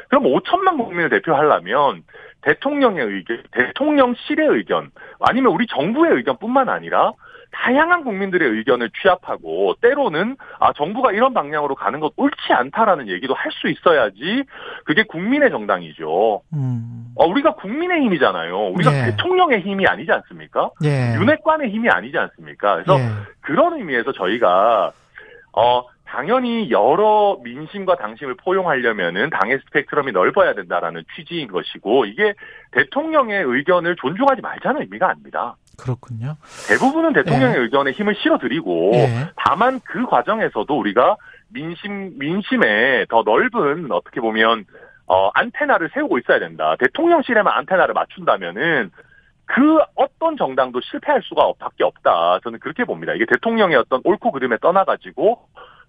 [0.09, 2.03] 그럼 5천만 국민을 대표하려면
[2.43, 7.13] 대통령의 의견, 대통령실의 의견, 아니면 우리 정부의 의견뿐만 아니라
[7.53, 13.51] 다양한 국민들의 의견을 취합하고 때로는 아 정부가 이런 방향으로 가는 것 옳지 않다라는 얘기도 할
[13.53, 14.45] 수 있어야지
[14.85, 16.43] 그게 국민의 정당이죠.
[16.55, 17.07] 음.
[17.17, 18.69] 어, 우리가 국민의 힘이잖아요.
[18.69, 19.11] 우리가 예.
[19.11, 20.71] 대통령의 힘이 아니지 않습니까?
[20.85, 21.15] 예.
[21.17, 22.75] 윤핵관의 힘이 아니지 않습니까?
[22.77, 23.09] 그래서 예.
[23.41, 24.93] 그런 의미에서 저희가
[25.53, 32.35] 어 당연히 여러 민심과 당심을 포용하려면은 당의 스펙트럼이 넓어야 된다라는 취지인 것이고 이게
[32.73, 35.55] 대통령의 의견을 존중하지 말자는 의미가 아닙니다.
[35.79, 36.35] 그렇군요.
[36.69, 37.61] 대부분은 대통령의 예.
[37.61, 39.31] 의견에 힘을 실어드리고 예.
[39.37, 41.17] 다만 그 과정에서도 우리가
[41.49, 44.65] 민심 민심에 더 넓은 어떻게 보면
[45.07, 46.75] 어, 안테나를 세우고 있어야 된다.
[46.81, 48.91] 대통령실에만 안테나를 맞춘다면은
[49.47, 52.41] 그 어떤 정당도 실패할 수가 밖에 없다.
[52.43, 53.15] 저는 그렇게 봅니다.
[53.15, 55.39] 이게 대통령의 어떤 옳고 그름에 떠나가지고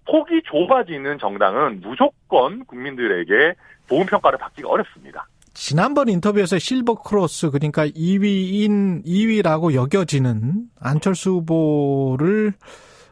[0.06, 3.54] 폭이 좁아지는 정당은 무조건 국민들에게
[3.88, 5.26] 좋은 평가를 받기가 어렵습니다.
[5.54, 12.54] 지난번 인터뷰에서 silver cross 그러니까 2위인 2위라고 여겨지는 안철수 후보를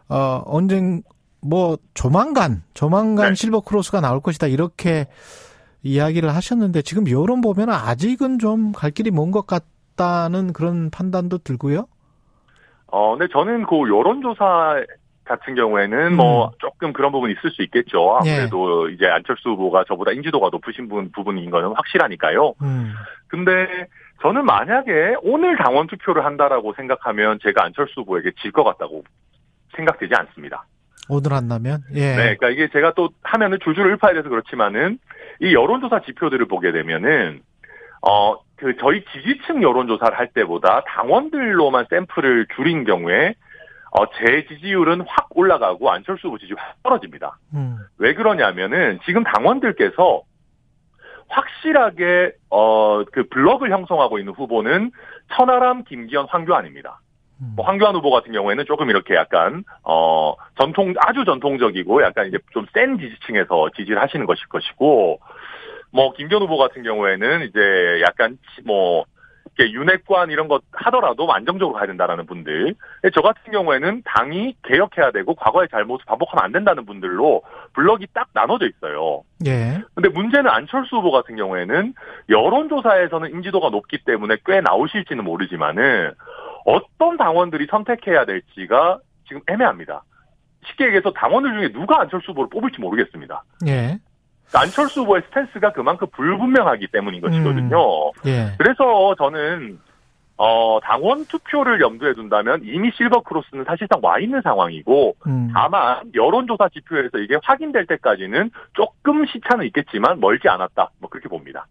[0.08, 1.02] 어 언젠
[1.42, 3.34] 뭐 조만간 조만간 네.
[3.34, 5.06] silver cross가 나올 것이다 이렇게
[5.82, 11.86] 이야기를 하셨는데 지금 여론 보면 아직은 좀 갈 길이 먼 것 같다는 그런 판단도 들고요.
[12.88, 14.82] 어, 근데 저는 그 여론조사
[15.30, 16.16] 같은 경우에는 뭐 음.
[16.16, 18.18] 뭐 조금 그런 부분이 있을 수 있겠죠.
[18.20, 18.94] 아무래도 예.
[18.94, 22.54] 이제 안철수 후보가 저보다 인지도가 높으신 분, 부분인 거는 확실하니까요.
[22.62, 22.92] 음.
[23.28, 23.86] 근데
[24.22, 29.04] 저는 만약에 오늘 당원 투표를 한다라고 생각하면 제가 안철수 후보에게 질 것 같다고
[29.76, 30.66] 생각되지 않습니다.
[31.08, 31.80] 오늘 한다면?
[31.94, 32.00] 예.
[32.16, 34.98] 네, 그러니까 이게 제가 또 하면은 줄줄 읊어야 돼서 그렇지만은
[35.40, 37.40] 이 여론조사 지표들을 보게 되면은
[38.02, 43.34] 어, 그 저희 지지층 여론조사를 할 때보다 당원들로만 샘플을 줄인 경우에
[43.92, 47.38] 어, 제 지지율은 확 올라가고 안철수 후보 지지율 확 떨어집니다.
[47.54, 47.78] 음.
[47.98, 50.22] 왜 그러냐면은 지금 당원들께서
[51.28, 54.90] 확실하게 어, 그 블럭을 형성하고 있는 후보는
[55.34, 57.00] 천하람, 김기현, 황교안입니다.
[57.40, 57.52] 음.
[57.56, 62.66] 뭐 황교안 후보 같은 경우에는 조금 이렇게 약간 어 전통 아주 전통적이고 약간 이제 좀
[62.74, 65.20] 센 지지층에서 지지를 하시는 것일 것이고
[65.92, 69.04] 뭐 김기현 후보 같은 경우에는 이제 약간 뭐
[69.64, 72.74] 윤핵관 이런 것 하더라도 안정적으로 가야 된다라는 분들.
[73.14, 77.42] 저 같은 경우에는 당이 개혁해야 되고 과거의 잘못을 반복하면 안 된다는 분들로
[77.74, 79.22] 블럭이 딱 나눠져 있어요.
[79.46, 79.80] 예.
[79.94, 81.94] 근데 문제는 안철수 후보 같은 경우에는
[82.28, 86.12] 여론조사에서는 인지도가 높기 때문에 꽤 나오실지는 모르지만은
[86.64, 90.02] 어떤 당원들이 선택해야 될지가 지금 애매합니다.
[90.66, 93.42] 쉽게 얘기해서 당원들 중에 누가 안철수 후보를 뽑을지 모르겠습니다.
[93.66, 93.98] 예.
[94.50, 98.08] 그러니까 안철수 후보의 스탠스가 그만큼 불분명하기 때문인 것이거든요.
[98.08, 98.52] 음, 예.
[98.58, 99.78] 그래서 저는
[100.42, 105.50] 어, 당원 투표를 염두에 둔다면 이미 실버 크로스는 사실상 와 있는 상황이고, 음.
[105.52, 110.92] 다만, 여론조사 지표에서 이게 확인될 때까지는 조금 시차는 있겠지만 멀지 않았다.
[110.98, 111.66] 뭐 그렇게 봅니다.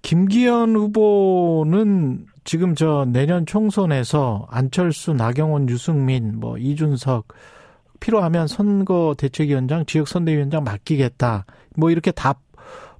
[0.00, 7.26] 김기현 후보는 지금 저 내년 총선에서 안철수, 나경원, 유승민, 뭐 이준석,
[8.00, 11.44] 필요하면 선거 대책위원장, 지역 선대위원장 맡기겠다.
[11.76, 12.34] 뭐 이렇게 다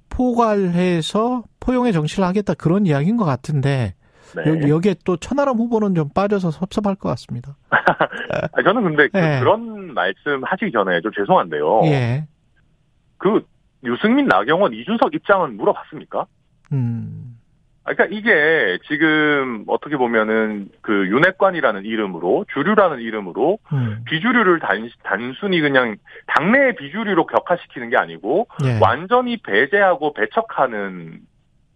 [0.09, 3.93] 포괄해서 포용의 정치를 하겠다 그런 이야기인 것 같은데
[4.35, 4.43] 네.
[4.47, 7.55] 여기 여기에 또 천하람 후보는 좀 빠져서 섭섭할 것 같습니다.
[8.63, 9.39] 저는 근데 그 네.
[9.39, 11.81] 그 런 말씀 하시기 전에 좀 죄송한데요.
[11.85, 12.27] 예.
[13.17, 13.45] 그
[13.83, 16.25] 유승민, 나경원, 이준석 입장은 물어봤습니까?
[16.73, 17.36] 음.
[17.87, 24.03] 그러니까 이게 지금 어떻게 보면은 그 윤핵관이라는 이름으로 주류라는 이름으로 음.
[24.05, 25.95] 비주류를 단, 단순히 그냥
[26.27, 28.77] 당내의 비주류로 격화시키는 게 아니고 예.
[28.81, 31.19] 완전히 배제하고 배척하는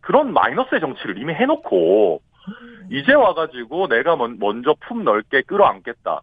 [0.01, 2.21] 그런 마이너스의 정치를 이미 해놓고
[2.91, 6.21] 이제 와가지고 내가 먼저 품 넓게 끌어안겠다.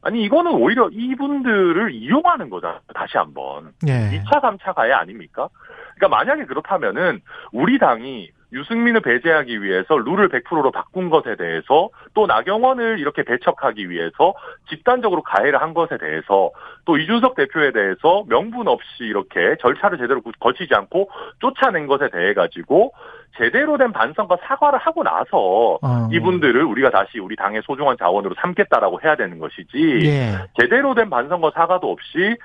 [0.00, 4.18] 아니 이거는 오히려 이분들을 이용하는 거잖아 다시 한번 예.
[4.18, 5.50] 2차 3차 가해 아닙니까?
[5.96, 7.20] 그러니까 만약에 그렇다면은
[7.52, 14.34] 우리 당이 유승민을 배제하기 위해서 룰을 100%로 바꾼 것에 대해서 또 나경원을 이렇게 배척하기 위해서
[14.68, 16.50] 집단적으로 가해를 한 것에 대해서
[16.84, 22.92] 또 이준석 대표에 대해서 명분 없이 이렇게 절차를 제대로 거치지 않고 쫓아낸 것에 대해 가지고
[23.36, 26.08] 제대로 된 반성과 사과를 하고 나서 어.
[26.12, 30.38] 이분들을 우리가 다시 우리 당의 소중한 자원으로 삼겠다라고 해야 되는 것이지 예.
[30.58, 32.36] 제대로 된 반성과 사과도 없이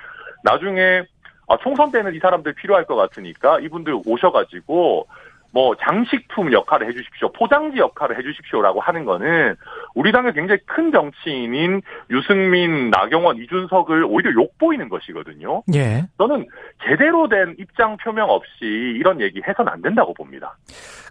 [0.44, 1.04] 나중에
[1.48, 5.08] 아, 총선 때는 이 사람들 필요할 것 같으니까 이분들 오셔가지고
[5.52, 9.56] 뭐 장식품 역할을 해주십시오, 포장지 역할을 해주십시오라고 하는 거는
[9.96, 15.64] 우리 당의 굉장히 큰 정치인인 유승민, 나경원, 이준석을 오히려 욕보이는 것이거든요.
[15.76, 16.06] 예.
[16.18, 16.48] 저는
[16.88, 20.58] 제대로 된 입장 표명 없이 이런 얘기 해서는 안 된다고 봅니다.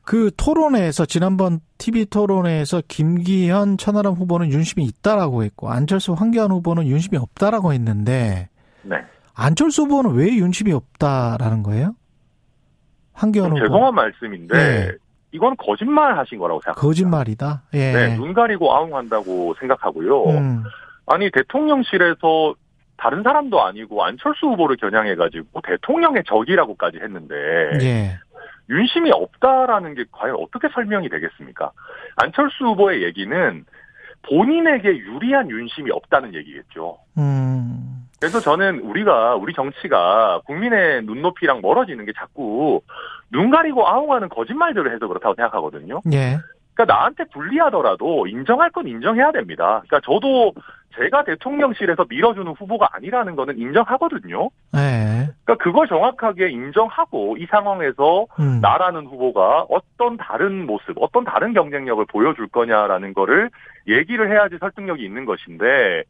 [0.04, 7.18] 그 토론회에서 지난번 TV 토론회에서 김기현, 천하람 후보는 윤심이 있다라고 했고 안철수, 황교안 후보는 윤심이
[7.18, 8.48] 없다라고 했는데
[8.82, 8.96] 네.
[9.36, 11.94] 안철수 후보는 왜 윤심이 없다라는 거예요?
[13.20, 14.92] 한겨울 죄송한 말씀인데 예.
[15.32, 16.80] 이건 거짓말 하신 거라고 생각합니다.
[16.80, 17.62] 거짓말이다.
[17.74, 17.92] 예.
[17.92, 20.24] 네, 눈 가리고 아웅한다고 생각하고요.
[20.30, 20.64] 음.
[21.06, 22.54] 아니 대통령실에서
[22.96, 27.34] 다른 사람도 아니고 안철수 후보를 겨냥해가지고 대통령의 적이라고까지 했는데
[27.82, 28.18] 예.
[28.70, 31.72] 윤심이 없다라는 게 과연 어떻게 설명이 되겠습니까?
[32.16, 33.64] 안철수 후보의 얘기는
[34.22, 36.98] 본인에게 유리한 윤심이 없다는 얘기겠죠.
[37.18, 37.99] 음.
[38.20, 42.82] 그래서 저는 우리가 우리 정치가 국민의 눈높이랑 멀어지는 게 자꾸
[43.32, 46.02] 눈 가리고 아웅하는 거짓말들을 해서 그렇다고 생각하거든요.
[46.12, 46.38] 예.
[46.74, 49.82] 그러니까 나한테 불리하더라도 인정할 건 인정해야 됩니다.
[49.86, 50.52] 그러니까 저도
[50.96, 54.50] 제가 대통령실에서 밀어주는 후보가 아니라는 거는 인정하거든요.
[54.72, 55.28] 네.
[55.44, 58.60] 그러니까 그걸 정확하게 인정하고 이 상황에서 음.
[58.60, 63.50] 나라는 후보가 어떤 다른 모습, 어떤 다른 경쟁력을 보여줄 거냐라는 거를
[63.86, 66.04] 얘기를 해야지 설득력이 있는 것인데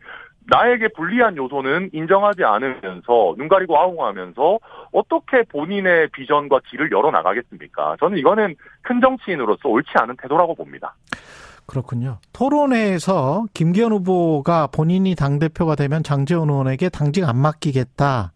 [0.47, 4.59] 나에게 불리한 요소는 인정하지 않으면서 눈 가리고 아웅하면서
[4.93, 7.97] 어떻게 본인의 비전과 길을 열어 나가겠습니까?
[8.01, 10.95] 저는 이거는 큰 정치인으로서 옳지 않은 태도라고 봅니다.
[11.66, 12.18] 그렇군요.
[12.32, 18.32] 토론회에서 김기현 후보가 본인이 당 대표가 되면 장재원 의원에게 당직 안 맡기겠다.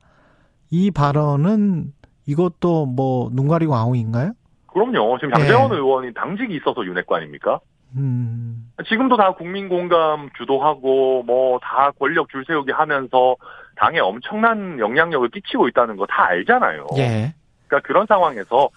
[0.71, 1.93] 이 발언은
[2.27, 4.33] 이것도 뭐 눈 가리고 아웅인가요?
[4.69, 5.19] 그럼요.
[5.19, 5.77] 지금 장재원 네.
[5.77, 7.59] 의원이 당직이 있어서 윤핵관 아닙니까?
[7.97, 8.71] 음.
[8.87, 13.37] 지금도 다 국민 공감 주도하고 뭐 다 권력 줄 세우기 하면서
[13.77, 16.87] 당에 엄청난 영향력을 끼치고 있다는 거 다 알잖아요.
[16.99, 17.35] 예.
[17.67, 18.69] 그러니까 그런 상황에서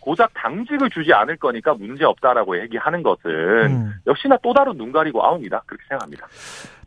[0.00, 3.92] 고작 당직을 주지 않을 거니까 문제 없다라고 얘기하는 것은 음.
[4.06, 6.26] 역시나 또 다른 눈 가리고 아웅이다 그렇게 생각합니다.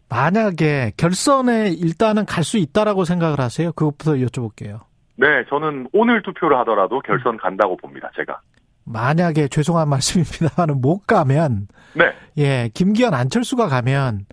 [0.10, 3.72] 만약에 결선에 일단은 갈 수 있다라고 생각을 하세요?
[3.72, 4.82] 그것부터 여쭤볼게요.
[5.18, 8.12] 네, 저는 오늘 투표를 하더라도 결선 간다고 봅니다.
[8.16, 8.40] 제가.
[8.86, 12.14] 만약에 죄송한 말씀입니다만 못 가면 네.
[12.38, 14.26] 예, 김기현 안철수가 가면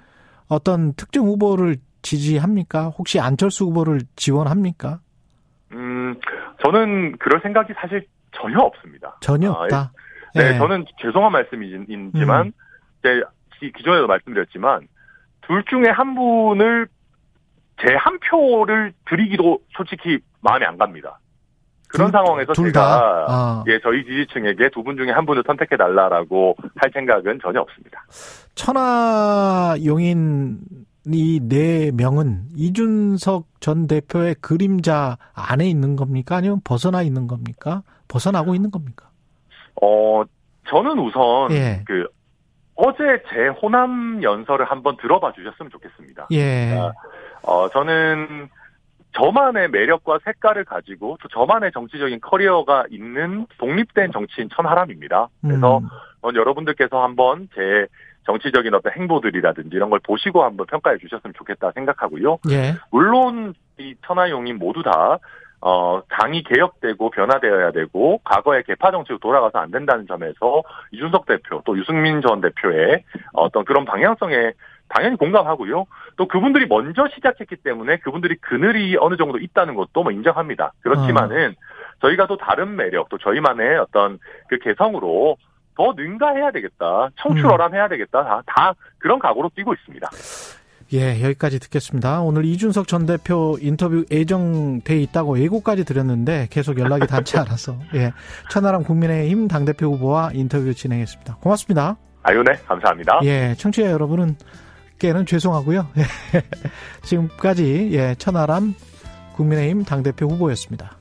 [0.48, 2.88] 어떤 특정 후보를 지지합니까?
[2.88, 5.00] 혹시 안철수 후보를 지원합니까?
[5.72, 6.16] 음,
[6.64, 9.16] 저는 그럴 생각이 사실 전혀 없습니다.
[9.20, 9.76] 전혀 아, 없다.
[9.76, 9.92] 아,
[10.34, 10.59] 네, 예.
[10.59, 12.53] 저는 죄송한 말씀이지만 음.
[13.03, 13.22] 제
[13.76, 14.88] 기존에도 말씀드렸지만
[15.42, 16.88] 둘 중에 한 분을
[17.80, 21.18] 제 한 표를 드리기도 솔직히 마음에 안 갑니다.
[21.93, 23.64] 그런 둘, 상황에서 제가 아.
[23.68, 28.05] 예 저희 지지층에게 두 분 중에 한 분을 선택해 달라라고 할 생각은 전혀 없습니다.
[28.55, 30.59] 천하 용인
[31.07, 36.36] 이네 명은 이준석 전 대표의 그림자 안에 있는 겁니까?
[36.36, 37.82] 아니면 벗어나 있는 겁니까?
[38.09, 39.09] 벗어나고 있는 겁니까?
[39.80, 40.22] 어,
[40.68, 41.82] 저는 우선 예.
[41.86, 42.07] 그
[42.74, 46.28] 어제 제 호남 연설을 한번 들어봐 주셨으면 좋겠습니다.
[46.30, 46.70] 예.
[46.70, 46.93] 그러니까
[47.43, 48.49] 어, 저는
[49.12, 55.28] 저만의 매력과 색깔을 가지고 또 저만의 정치적인 커리어가 있는 독립된 정치인 천하람입니다.
[55.42, 55.88] 그래서 음.
[56.22, 57.86] 어, 여러분들께서 한번 제
[58.24, 62.38] 정치적인 어떤 행보들이라든지 이런 걸 보시고 한번 평가해 주셨으면 좋겠다 생각하고요.
[62.50, 62.74] 예.
[62.90, 65.18] 물론 이 천하용인 모두 다
[65.64, 71.78] 어, 당이 개혁되고 변화되어야 되고, 과거의 개파 정치로 돌아가서 안 된다는 점에서, 이준석 대표, 또
[71.78, 74.54] 유승민 전 대표의 어떤 그런 방향성에
[74.93, 75.86] 당연히 공감하고요.
[76.16, 80.72] 또 그분들이 먼저 시작했기 때문에 그분들이 그늘이 어느 정도 있다는 것도 뭐 인정합니다.
[80.82, 81.82] 그렇지만은, 어.
[82.03, 84.18] 저희가 또 다른 매력, 또 저희만의 어떤
[84.49, 85.36] 그 개성으로
[85.76, 87.09] 더 능가해야 되겠다.
[87.16, 88.24] 청출어람해야 되겠다.
[88.24, 90.11] 다, 다 그런 각오로 뛰고 있습니다.
[90.95, 92.20] 예, 여기까지 듣겠습니다.
[92.20, 98.12] 오늘 이준석 전 대표 인터뷰 예정돼 있다고 예고까지 드렸는데 계속 연락이 닿지 않아서 예,
[98.51, 101.36] 천하람 국민의힘 당 대표 후보와 인터뷰 진행했습니다.
[101.36, 101.97] 고맙습니다.
[102.24, 103.20] 아유, 네, 감사합니다.
[103.24, 104.36] 예, 청취자 여러분은
[105.03, 105.88] 깨는 죄송하고요.
[105.98, 106.03] 예,
[107.03, 108.74] 지금까지 예, 천하람
[109.34, 110.96] 국민의힘 당대표 후보였습니다.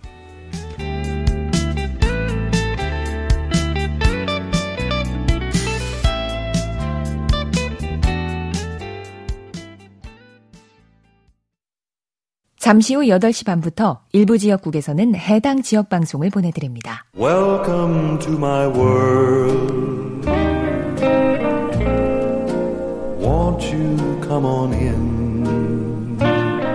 [12.57, 17.05] 잠시 후 8시 반부터 일부 지역국에서는 해당 지역 방송을 보내드립니다.
[17.15, 20.00] Welcome to my world.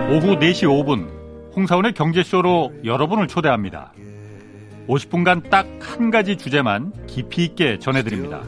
[0.09, 1.07] 오후 4시 5분
[1.55, 3.93] 홍사원의 경제쇼로 여러분을 초대합니다.
[4.87, 5.65] 50분간 딱
[5.97, 8.41] 한 가지 주제만 깊이 있게 전해드립니다.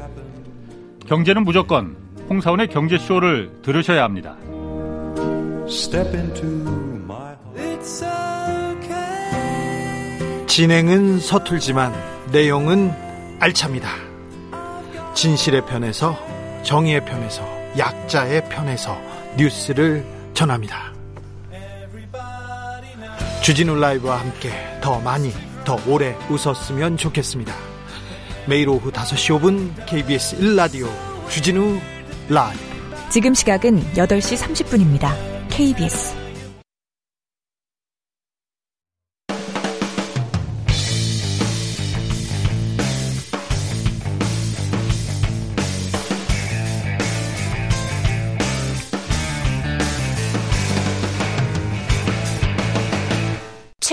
[1.07, 1.97] 경제는 무조건
[2.29, 4.35] 홍사원의 경제쇼를 들으셔야 합니다.
[10.47, 11.93] 진행은 서툴지만
[12.31, 12.91] 내용은
[13.39, 13.89] 알찹니다.
[15.15, 16.15] 진실의 편에서
[16.63, 18.99] 정의의 편에서 약자의 편에서
[19.38, 20.93] 뉴스를 전합니다.
[23.41, 24.51] 주진우 라이브와 함께
[24.82, 25.32] 더 많이
[25.65, 27.53] 더 오래 웃었으면 좋겠습니다.
[28.47, 30.88] 매일 오후 5시 5분 KBS 1라디오
[31.30, 31.80] 주진우
[32.30, 32.59] 라이브
[33.09, 35.09] 지금 시각은 8시 30분입니다.
[35.49, 36.18] KBS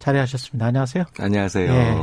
[0.00, 0.66] 자리하셨습니다.
[0.66, 1.04] 안녕하세요.
[1.18, 1.72] 안녕하세요.
[1.72, 1.96] 네.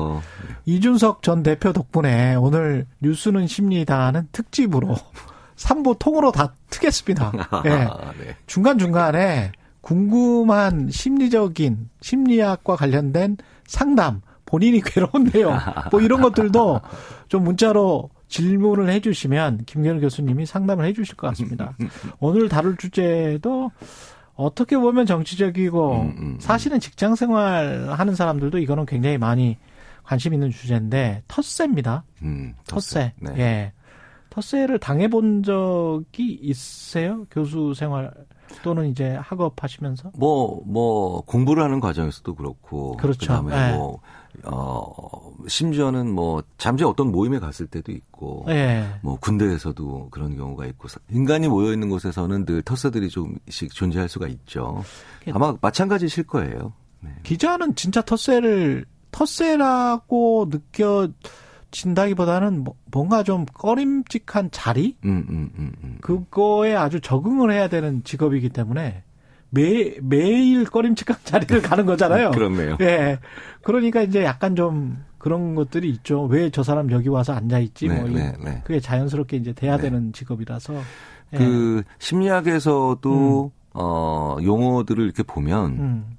[0.66, 4.96] 이준석 전 대표 덕분에 오늘 뉴스는 십니다는 특집으로
[5.58, 7.32] 3부 통으로 다 트겠습니다.
[7.64, 7.70] 네.
[8.24, 8.36] 네.
[8.46, 15.58] 중간중간에 궁금한 심리적인 심리학과 관련된 상담, 본인이 괴로운데요.
[15.92, 16.82] 뭐 이런 것들도
[17.28, 21.76] 좀 문자로 질문을 해주시면 김경일 교수님이 상담을 해주실 것 같습니다.
[22.20, 23.72] 오늘 다룰 주제도
[24.38, 26.38] 어떻게 보면 정치적이고 음, 음, 음.
[26.40, 29.58] 사실은 직장 생활 하는 사람들도 이거는 굉장히 많이
[30.04, 32.04] 관심 있는 주제인데 텃세입니다.
[32.22, 33.14] 음, 텃세.
[33.20, 33.32] 네.
[33.38, 33.74] 예.
[34.30, 37.26] 텃세를 당해본 적이 있으세요?
[37.32, 38.14] 교수 생활
[38.64, 40.12] 또는 이제 학업 하시면서?
[40.16, 42.96] 뭐, 뭐, 공부를 하는 과정에서도 그렇고.
[42.98, 43.20] 그렇죠.
[43.20, 43.76] 그다음에 네.
[43.76, 44.00] 뭐,
[44.44, 48.44] 어, 심지어는 뭐, 잠시 어떤 모임에 갔을 때도 있고.
[48.48, 48.88] 네.
[49.02, 50.88] 뭐, 군대에서도 그런 경우가 있고.
[51.10, 54.84] 인간이 모여 있는 곳에서는 늘 텃세들이 좀씩 존재할 수가 있죠.
[55.32, 56.74] 아마 마찬가지실 거예요.
[57.00, 57.12] 네.
[57.24, 61.10] 기자는 진짜 텃세를, 텃세라고 느껴,
[61.72, 68.04] 진다기보다는 뭐, 뭔가 좀 꺼림직한 자리 음, 음, 음, 음, 그거에 아주 적응을 해야 되는
[68.04, 69.04] 직업이기 때문에
[69.50, 72.32] 매 매일 꺼림직한 자리를 가는 거잖아요.
[72.32, 72.78] 그렇네요.
[72.82, 73.20] 예.
[73.64, 76.24] 그러니까 이제 약간 좀 그런 것들이 있죠.
[76.26, 77.88] 왜 저 사람 여기 와서 앉아 있지?
[77.88, 78.62] 네, 뭐 네, 네.
[78.64, 79.84] 그게 자연스럽게 이제 돼야 네.
[79.84, 80.74] 되는 직업이라서.
[81.34, 81.38] 예.
[81.38, 83.58] 그 심리학에서도 음.
[83.74, 86.18] 어 용어들을 이렇게 보면 음.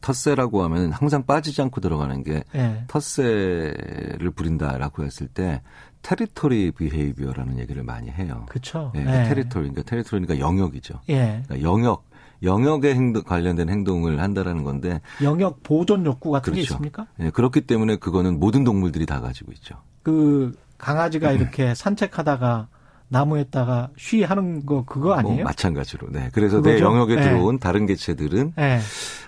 [0.00, 2.84] 텃세라고 하면 항상 빠지지 않고 들어가는 게 네.
[2.88, 5.62] 텃세를 부린다라고 했을 때
[6.02, 8.46] 테리토리 비헤이비어라는 얘기를 많이 해요.
[8.48, 8.90] 그렇죠.
[8.94, 9.24] 네, 네.
[9.28, 11.00] 테리토리 그러니까 테리토리니까 영역이죠.
[11.10, 11.42] 예.
[11.46, 12.04] 그러니까 영역
[12.42, 16.56] 영역에 행동, 관련된 행동을 한다라는 건데 영역 보존 욕구 같은 그렇죠.
[16.56, 17.06] 게 있습니까?
[17.16, 19.76] 네, 그렇기 때문에 그거는 모든 동물들이 다 가지고 있죠.
[20.02, 22.68] 그 강아지가 이렇게 산책하다가
[23.08, 25.36] 나무에다가 쉬하는 거 그거 뭐 아니에요?
[25.36, 26.08] 뭐 마찬가지로.
[26.10, 26.30] 네.
[26.32, 26.74] 그래서 그거죠?
[26.74, 27.22] 내 영역에 네.
[27.22, 28.80] 들어온 다른 개체들은 네.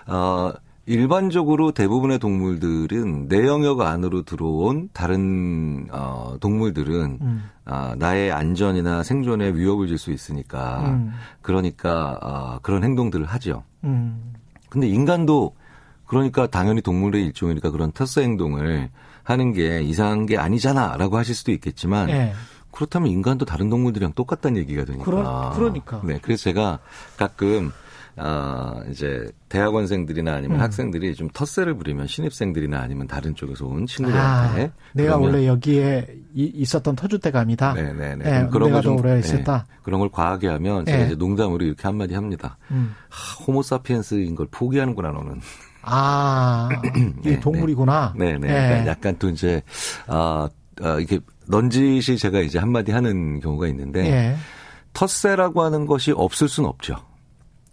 [0.07, 0.51] 어
[0.87, 7.43] 일반적으로 대부분의 동물들은 내 영역 안으로 들어온 다른 어 동물들은 음.
[7.65, 11.11] 어, 나의 안전이나 생존에 위협을 줄 수 있으니까 음.
[11.41, 13.63] 그러니까 어, 그런 행동들을 하죠.
[13.83, 14.33] 음.
[14.69, 15.55] 근데 인간도
[16.05, 18.89] 그러니까 당연히 동물의 일종이니까 그런特세 행동을
[19.23, 22.33] 하는 게 이상한 게 아니잖아라고 하실 수도 있겠지만 네.
[22.71, 25.05] 그렇다면 인간도 다른 동물들이랑 똑같다는 얘기가 되니까.
[25.05, 26.01] 그러, 그러니까.
[26.03, 26.79] 네, 그래서 제가
[27.17, 27.71] 가끔
[28.17, 30.61] 아, 이제 대학원생들이나 아니면 음.
[30.61, 36.51] 학생들이 좀 텃세를 부리면 신입생들이나 아니면 다른 쪽에서 온 친구들한테 아, 내가 원래 여기에 이,
[36.55, 37.75] 있었던 터줏대감이다.
[37.75, 38.15] 네네네.
[38.15, 39.65] 네, 그런 내가 좀, 오래 있었다.
[39.67, 41.05] 네, 그런 걸 과하게 하면 제가 네.
[41.07, 42.57] 이제 농담으로 이렇게 한마디 합니다.
[42.71, 42.95] 음.
[43.09, 45.41] 하, 호모사피엔스인 걸 포기하는구나 너는.
[45.81, 46.69] 아,
[47.23, 48.13] 이 네, 동물이구나.
[48.17, 48.39] 네네.
[48.39, 48.83] 네.
[48.83, 48.87] 네.
[48.87, 49.61] 약간 또 이제
[50.07, 50.47] 아,
[50.81, 54.35] 아 이게 넌지시 제가 이제 한마디 하는 경우가 있는데 예.
[54.93, 56.95] 텃세라고 하는 것이 없을 수는 없죠.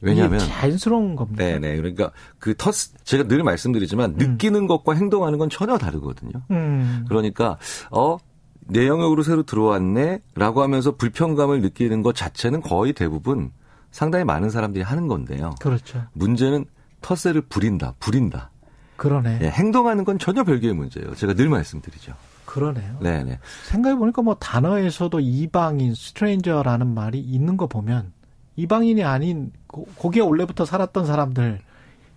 [0.03, 1.43] 왜냐하면 자연스러운 겁니다.
[1.45, 1.77] 네네.
[1.77, 2.75] 그러니까 그 텃,
[3.05, 4.17] 제가 늘 말씀드리지만 음.
[4.19, 6.33] 느끼는 것과 행동하는 건 전혀 다르거든요.
[6.51, 7.05] 음.
[7.09, 7.57] 그러니까
[7.91, 8.19] 어.
[8.65, 13.51] 내 영역으로 새로 들어왔네라고 하면서 불편감을 느끼는 것 자체는 거의 대부분
[13.91, 15.57] 상당히 많은 사람들이 하는 건데요.
[15.61, 16.05] 그렇죠.
[16.13, 16.65] 문제는
[17.01, 18.51] 텃세를 부린다, 부린다.
[18.97, 19.41] 그러네.
[19.41, 21.17] 네, 행동하는 건 전혀 별개의 문제예요.
[21.17, 22.15] 제가 늘 말씀드리죠.
[22.45, 22.99] 그러네요.
[23.01, 23.41] 네네.
[23.65, 28.13] 생각해 보니까 뭐 단어에서도 이방인, 스트레인저라는 말이 있는 거 보면
[28.57, 29.53] 이방인이 아닌
[29.99, 31.61] 거기에 원래부터 살았던 사람들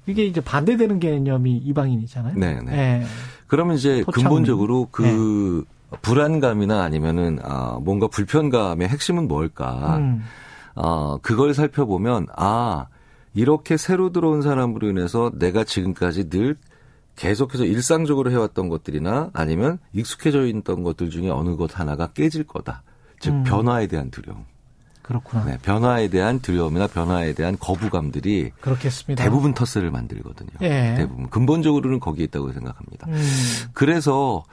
[0.07, 2.35] 이게 이제 반대되는 개념이 이방인이잖아요.
[2.35, 2.71] 네네.
[2.71, 3.05] 네.
[3.47, 5.97] 그러면 이제 토착 근본적으로 그 네.
[6.01, 9.97] 불안감이나 아니면은 아 뭔가 불편감의 핵심은 뭘까?
[9.97, 10.23] 음.
[10.75, 12.87] 아 그걸 살펴보면 아
[13.33, 16.55] 이렇게 새로 들어온 사람으로 인해서 내가 지금까지 늘
[17.15, 22.83] 계속해서 일상적으로 해왔던 것들이나 아니면 익숙해져 있던 것들 중에 어느 것 하나가 깨질 거다.
[23.19, 23.43] 즉 음.
[23.43, 24.45] 변화에 대한 두려움.
[25.05, 25.45] 그렇구나.
[25.45, 29.23] 네, 변화에 대한 두려움이나 변화에 대한 거부감들이 그렇겠습니다.
[29.23, 30.49] 대부분 터스를 만들거든요.
[30.61, 30.95] 예.
[30.97, 33.07] 대부분 근본적으로는 거기에 있다고 생각합니다.
[33.09, 33.23] 음.
[33.73, 34.43] 그래서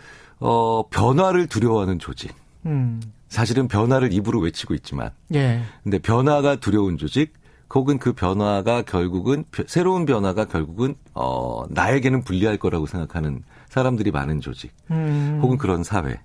[0.40, 2.34] 어 변화를 두려워하는 조직.
[2.66, 3.00] 음.
[3.28, 5.62] 사실은 변화를 입으로 외치고 있지만, 예.
[5.82, 7.32] 근데 변화가 두려운 조직,
[7.74, 14.70] 혹은 그 변화가 결국은 새로운 변화가 결국은 어 나에게는 불리할 거라고 생각하는 사람들이 많은 조직
[14.90, 15.40] 음.
[15.42, 16.20] 혹은 그런 사회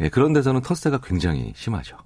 [0.00, 1.98] 예, 그런 데서는 텃세가 굉장히 심하죠.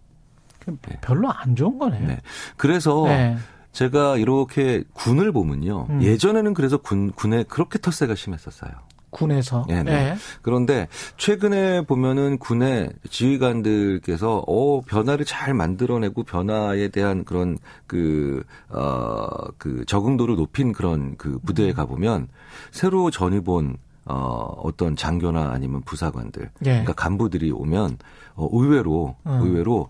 [0.66, 0.98] 네.
[1.00, 2.06] 별로 안 좋은 거네요.
[2.06, 2.18] 네.
[2.56, 3.36] 그래서 네.
[3.72, 5.86] 제가 이렇게 군을 보면요.
[5.90, 6.02] 음.
[6.02, 8.70] 예전에는 그래서 군 군에 그렇게 텃세가 심했었어요.
[9.10, 9.64] 군에서.
[9.68, 9.90] 네, 네.
[9.90, 10.16] 네.
[10.40, 19.48] 그런데 최근에 보면은 군의 지휘관들께서 어 변화를 잘 만들어내고 변화에 대한 그런 그 어그 어,
[19.58, 21.74] 그 적응도를 높인 그런 그 부대에 음.
[21.74, 22.28] 가 보면
[22.70, 26.70] 새로 전입 온 어, 어떤 장교나 아니면 부사관들, 예.
[26.70, 27.98] 그러니까 간부들이 오면
[28.34, 29.40] 어, 의외로 음.
[29.42, 29.88] 의외로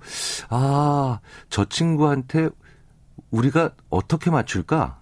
[0.49, 2.49] 아, 저 친구한테
[3.31, 4.99] 우리가 어떻게 맞출까?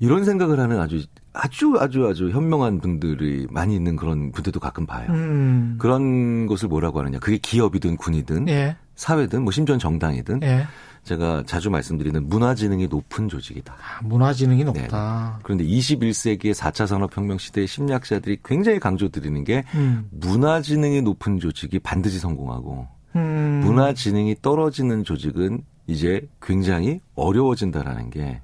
[0.00, 5.06] 이런 생각을 하는 아주 아주 아주 아주 현명한 분들이 많이 있는 그런 분들도 가끔 봐요.
[5.10, 5.76] 음.
[5.78, 7.18] 그런 것을 뭐라고 하느냐?
[7.18, 8.76] 그게 기업이든 군이든 예.
[8.94, 10.66] 사회든 뭐 심지어 정당이든 예.
[11.08, 13.74] 제가 자주 말씀드리는 문화지능이 높은 조직이다.
[13.74, 15.36] 아, 문화지능이 높다.
[15.38, 15.42] 네.
[15.42, 20.06] 그런데 21세기의 4차 산업혁명 시대의 심리학자들이 굉장히 강조드리는 게 음.
[20.10, 22.86] 문화지능이 높은 조직이 반드시 성공하고
[23.16, 23.62] 음.
[23.64, 28.42] 문화지능이 떨어지는 조직은 이제 굉장히 어려워진다라는 게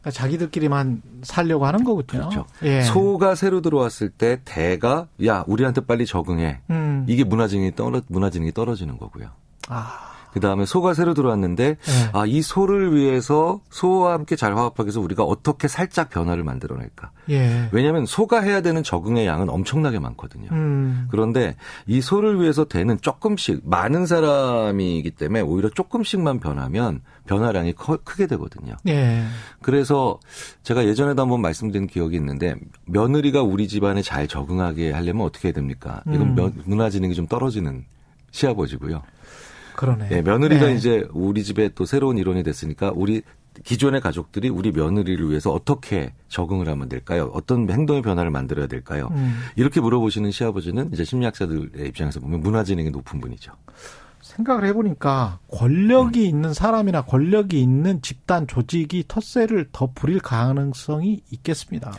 [0.00, 2.28] 그러니까 자기들끼리만 살려고 하는 거거든요.
[2.28, 2.46] 그렇죠.
[2.64, 2.82] 예.
[2.82, 6.62] 소가 새로 들어왔을 때 대가 야 우리한테 빨리 적응해.
[6.70, 7.06] 음.
[7.08, 9.28] 이게 문화지능이 떨어 문화지능이 떨어지는 거고요.
[9.68, 10.15] 아.
[10.36, 12.10] 그 다음에 소가 새로 들어왔는데 네.
[12.12, 17.10] 아이 소를 위해서 소와 함께 잘 화합하기 위해서 우리가 어떻게 살짝 변화를 만들어낼까?
[17.30, 17.70] 예.
[17.72, 20.50] 왜냐하면 소가 해야 되는 적응의 양은 엄청나게 많거든요.
[20.52, 21.08] 음.
[21.10, 21.56] 그런데
[21.86, 28.74] 이 소를 위해서 되는 조금씩 많은 사람이기 때문에 오히려 조금씩만 변하면 변화량이 커, 크게 되거든요.
[28.88, 29.22] 예.
[29.62, 30.20] 그래서
[30.64, 36.02] 제가 예전에도 한번 말씀드린 기억이 있는데 며느리가 우리 집안에 잘 적응하게 하려면 어떻게 해야 됩니까?
[36.06, 36.62] 이건 음.
[36.66, 37.86] 문화 지능이 좀 떨어지는
[38.32, 39.02] 시아버지고요.
[39.76, 40.08] 그러네.
[40.10, 40.74] 예, 며느리가 네.
[40.74, 43.22] 이제 우리 집에 또 새로운 일원이 됐으니까 우리
[43.64, 47.30] 기존의 가족들이 우리 며느리를 위해서 어떻게 적응을 하면 될까요?
[47.32, 49.08] 어떤 행동의 변화를 만들어야 될까요?
[49.12, 49.38] 음.
[49.56, 53.52] 이렇게 물어보시는 시아버지는 이제 심리학자들의 입장에서 보면 문화 지능이 높은 분이죠.
[54.20, 56.26] 생각을 해보니까 권력이 음.
[56.26, 61.92] 있는 사람이나 권력이 있는 집단 조직이 텃세를 더 부릴 가능성이 있겠습니다.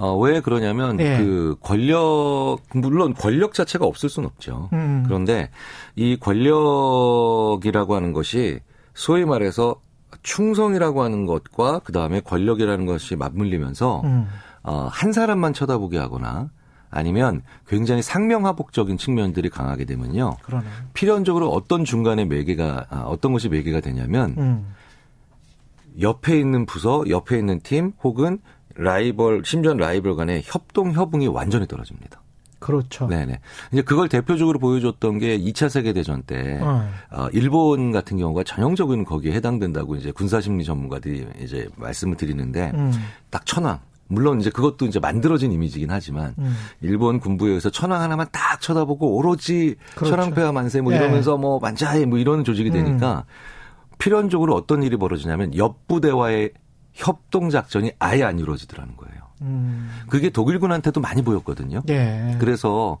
[0.00, 1.18] 어, 왜 그러냐면 네.
[1.18, 4.70] 그 권력 물론 권력 자체가 없을 수는 없죠.
[4.72, 5.02] 음.
[5.04, 5.50] 그런데
[5.94, 8.60] 이 권력이라고 하는 것이
[8.94, 9.76] 소위 말해서
[10.22, 14.26] 충성이라고 하는 것과 그 다음에 권력이라는 것이 맞물리면서 음.
[14.62, 16.48] 어, 한 사람만 쳐다보게 하거나
[16.90, 20.38] 아니면 굉장히 상명하복적인 측면들이 강하게 되면요.
[20.42, 20.66] 그러네.
[20.94, 24.74] 필연적으로 어떤 중간에 매개가 아, 어떤 것이 매개가 되냐면 음.
[26.00, 28.38] 옆에 있는 부서, 옆에 있는 팀 혹은
[28.76, 32.20] 라이벌 심지어 라이벌 간의 협동 협응이 완전히 떨어집니다.
[32.60, 33.08] 그렇죠.
[33.08, 33.40] 네네.
[33.72, 36.88] 이제 그걸 대표적으로 보여줬던 게 2차 세계 대전 때, 어.
[37.10, 42.92] 어, 일본 같은 경우가 전형적인 거기에 해당된다고 이제 군사 심리 전문가들이 이제 말씀을 드리는데, 음.
[43.30, 43.80] 딱 천황.
[44.08, 46.54] 물론 이제 그것도 이제 만들어진 이미지긴 하지만, 음.
[46.82, 50.16] 일본 군부에 서 천황 하나만 딱 쳐다보고 오로지 그렇죠.
[50.16, 50.98] 천황폐하 만세 뭐 네.
[50.98, 53.96] 이러면서 뭐 만자해 뭐 이런 조직이 되니까, 음.
[53.98, 56.50] 필연적으로 어떤 일이 벌어지냐면, 옆 부대와의
[56.92, 59.20] 협동 작전이 아예 안 이루어지더라는 거예요.
[59.42, 59.90] 음.
[60.08, 61.82] 그게 독일군한테도 많이 보였거든요.
[61.88, 62.36] 예.
[62.38, 62.98] 그래서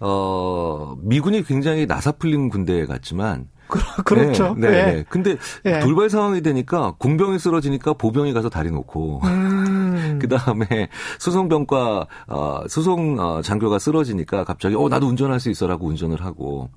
[0.00, 3.48] 어 미군이 굉장히 나사풀린 군대 같지만
[4.04, 4.54] 그렇죠.
[4.56, 4.84] 네, 네, 예.
[4.84, 5.04] 네.
[5.08, 5.80] 근데 예.
[5.80, 10.18] 돌발 상황이 되니까 공병이 쓰러지니까 보병이 가서 다리 놓고 음.
[10.20, 10.88] 그 다음에
[11.18, 16.70] 수송병과 어, 수송 어, 장교가 쓰러지니까 갑자기 어 나도 운전할 수 있어라고 운전을 하고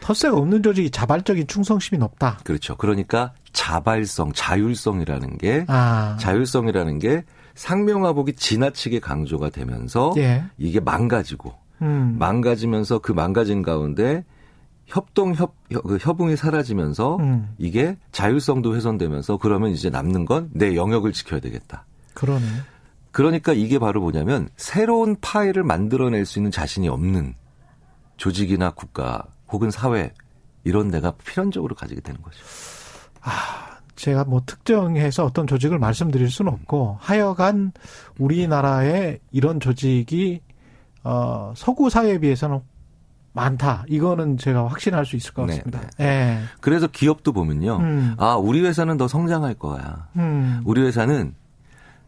[0.00, 2.38] 텃세가 없는 조직이 자발적인 충성심이 높다.
[2.44, 2.76] 그렇죠.
[2.76, 6.18] 그러니까 자발성, 자율성이라는 게 아.
[6.20, 7.24] 자율성이라는 게
[7.54, 10.44] 상명하복이 지나치게 강조가 되면서 예.
[10.58, 12.16] 이게 망가지고 음.
[12.18, 14.24] 망가지면서 그 망가진 가운데
[14.86, 17.54] 협동 협, 그 협응이 사라지면서 음.
[17.56, 21.86] 이게 자율성도 훼손되면서 그러면 이제 남는 건 내 영역을 지켜야 되겠다.
[22.12, 22.44] 그러네.
[23.12, 27.34] 그러니까 이게 바로 뭐냐면 새로운 파일을 만들어낼 수 있는 자신이 없는
[28.16, 30.12] 조직이나 국가 혹은 사회
[30.64, 32.38] 이런 데가 필연적으로 가지게 되는 거죠.
[33.24, 37.72] 아, 제가 뭐 특정해서 어떤 조직을 말씀드릴 수는 없고 하여간
[38.18, 40.40] 우리나라에 이런 조직이
[41.02, 42.60] 어, 서구 사회에 비해서는
[43.32, 43.84] 많다.
[43.88, 45.80] 이거는 제가 확신할 수 있을 것 네, 같습니다.
[45.80, 46.04] 네, 네.
[46.06, 46.42] 네.
[46.60, 47.76] 그래서 기업도 보면요.
[47.78, 48.14] 음.
[48.18, 50.08] 아, 우리 회사는 더 성장할 거야.
[50.16, 50.62] 음.
[50.64, 51.34] 우리 회사는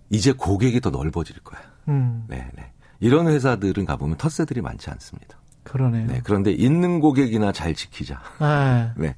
[0.09, 1.61] 이제 고객이 더 넓어질 거야.
[1.89, 2.25] 음.
[2.29, 2.71] 네, 네.
[3.01, 5.37] 이런 회사들은 가보면 텃세들이 많지 않습니다.
[5.65, 6.07] 그러네요.
[6.07, 8.21] 네, 그런데 있는 고객이나 잘 지키자.
[8.41, 8.91] 네.
[8.97, 9.17] 네.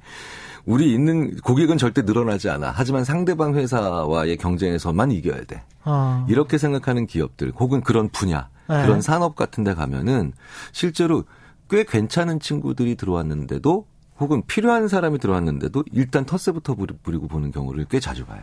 [0.69, 2.73] 우리 있는 고객은 절대 늘어나지 않아.
[2.75, 5.63] 하지만 상대방 회사와의 경쟁에서만 이겨야 돼.
[5.87, 6.27] 어.
[6.29, 8.83] 이렇게 생각하는 기업들 혹은 그런 분야, 네.
[8.83, 10.35] 그런 산업 같은 데 가면은
[10.73, 11.25] 실제로
[11.71, 13.87] 꽤 괜찮은 친구들이 들어왔는데도
[14.21, 18.43] 혹은 필요한 사람이 들어왔는데도 일단 텃세부터 부리고 보는 경우를 꽤 자주 봐요.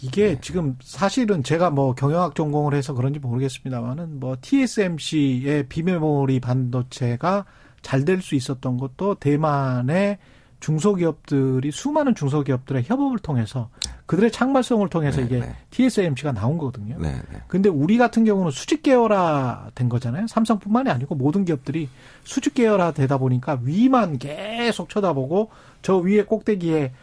[0.00, 0.38] 이게 네.
[0.40, 7.44] 지금 사실은 제가 뭐 경영학 전공을 해서 그런지 모르겠습니다만은 뭐 TSMC의 비메모리 반도체가
[7.82, 10.16] 잘 될 수 있었던 것도 대만의
[10.64, 13.68] 중소기업들이 수많은 중소기업들의 협업을 통해서
[14.06, 15.54] 그들의 창발성을 통해서 네, 이게 네.
[15.70, 16.96] TSMC가 나온 거거든요.
[16.98, 17.42] 네, 네.
[17.48, 20.26] 근데 우리 같은 경우는 수직 계열화 된 거잖아요.
[20.26, 21.90] 삼성뿐만이 아니고 모든 기업들이
[22.22, 25.50] 수직 계열화 되다 보니까 위만 계속 쳐다보고
[25.82, 26.94] 저 위에 꼭대기에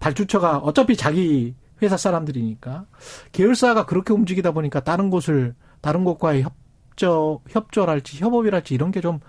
[0.00, 2.86] 발주처가 어차피 자기 회사 사람들이니까
[3.32, 9.20] 계열사가 그렇게 움직이다 보니까 다른 곳을 다른 곳과의 협조 협조랄지 협업이랄지 이런 게 좀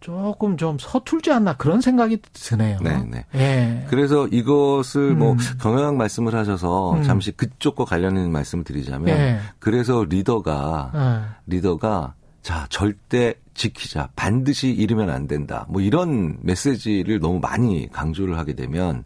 [0.00, 2.78] 조금 좀 서툴지 않나 그런 생각이 드네요.
[2.80, 3.24] 네, 네.
[3.34, 3.86] 예.
[3.88, 5.36] 그래서 이것을 뭐 음.
[5.36, 7.02] 뭐 경영학 말씀을 하셔서 음.
[7.02, 9.40] 잠시 그쪽과 관련된 말씀을 드리자면 예.
[9.58, 11.20] 그래서 리더가 예.
[11.46, 18.54] 리더가 자 절대 지키자 반드시 이르면 안 된다 뭐 이런 메시지를 너무 많이 강조를 하게
[18.54, 19.04] 되면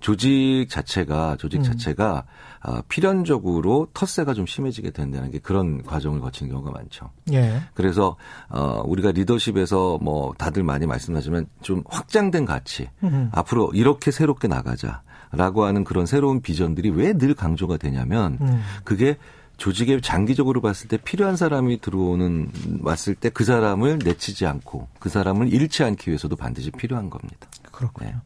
[0.00, 1.62] 조직 자체가 조직 음.
[1.62, 2.24] 자체가
[2.66, 7.10] 어, 필연적으로 텃세가 좀 심해지게 된다는 게 그런 과정을 거치는 경우가 많죠.
[7.32, 7.60] 예.
[7.74, 8.16] 그래서
[8.48, 13.28] 어 우리가 리더십에서 뭐 다들 많이 말씀하지만 좀 확장된 가치 음.
[13.32, 15.02] 앞으로 이렇게 새롭게 나가자.
[15.36, 18.62] 라고 하는 그런 새로운 비전들이 왜 늘 강조가 되냐면 음.
[18.84, 19.16] 그게
[19.56, 22.50] 조직에 장기적으로 봤을 때 필요한 사람이 들어오는
[22.82, 27.48] 왔을 때 그 사람을 내치지 않고 그 사람을 잃지 않기 위해서도 반드시 필요한 겁니다.
[27.72, 28.10] 그렇군요.
[28.10, 28.16] 네.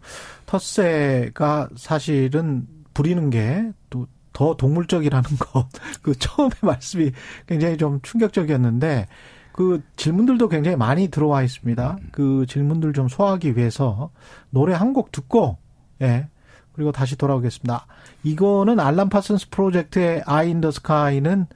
[0.47, 4.07] 텃세가 사실은 부리는 게 또
[4.39, 5.67] 더 동물적이라는 것.
[6.01, 7.11] 그 처음에 말씀이
[7.49, 9.09] 굉장히 좀 충격적이었는데
[9.51, 11.99] 그 질문들도 굉장히 많이 들어와 있습니다.
[12.13, 14.11] 그 질문들 좀 소화하기 위해서
[14.51, 15.59] 노래 한 곡 듣고
[16.03, 16.29] 예.
[16.73, 17.87] 그리고 다시 돌아오겠습니다.
[18.23, 21.47] 이거는 알란 파슨스 프로젝트의 Eye in the Sky는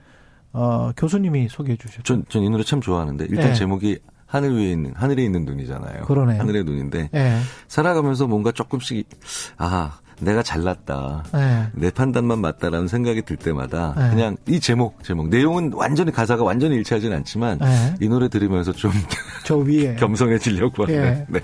[0.52, 2.02] 어, 교수님이 소개해 주셨죠.
[2.02, 3.54] 전, 전 이 노래 참 좋아하는데 일단 예.
[3.54, 6.02] 제목이 하늘 위에 있는 하늘에 있는 눈이잖아요.
[6.06, 7.38] 그러네 하늘의 눈인데 네.
[7.68, 9.08] 살아가면서 뭔가 조금씩
[9.56, 11.24] 아 내가 잘났다.
[11.32, 11.66] 네.
[11.74, 14.10] 내 판단만 맞다라는 생각이 들 때마다 네.
[14.10, 17.58] 그냥 이 제목 제목 내용은 완전히 가사가 완전히 일치하지는 않지만
[18.00, 18.92] 이 노래 들으면서 좀
[19.44, 21.26] 저 위에 겸손해지려고 하는 예.
[21.28, 21.40] 네.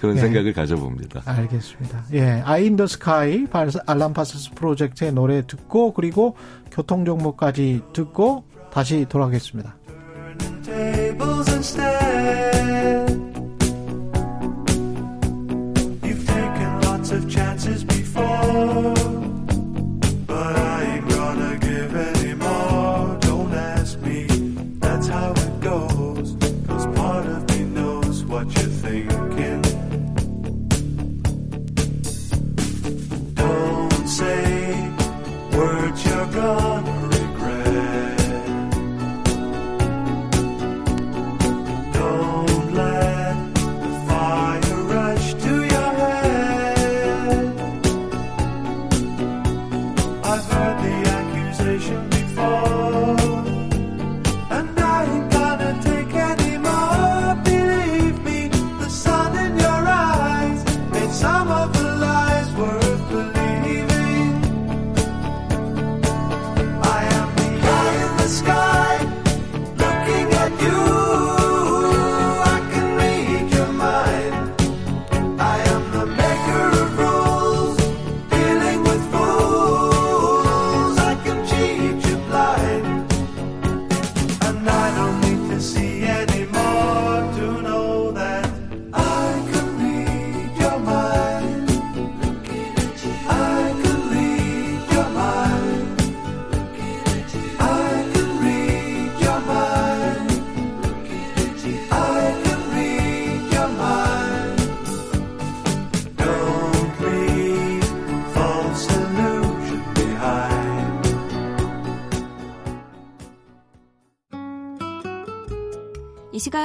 [0.00, 0.20] 그런 예.
[0.20, 1.22] 생각을 가져봅니다.
[1.24, 2.04] 알겠습니다.
[2.12, 3.46] 예, 아인더 스카이
[3.86, 6.36] 알람 파스스 프로젝트의 노래 듣고 그리고
[6.70, 9.76] 교통 정보까지 듣고 다시 돌아오겠습니다.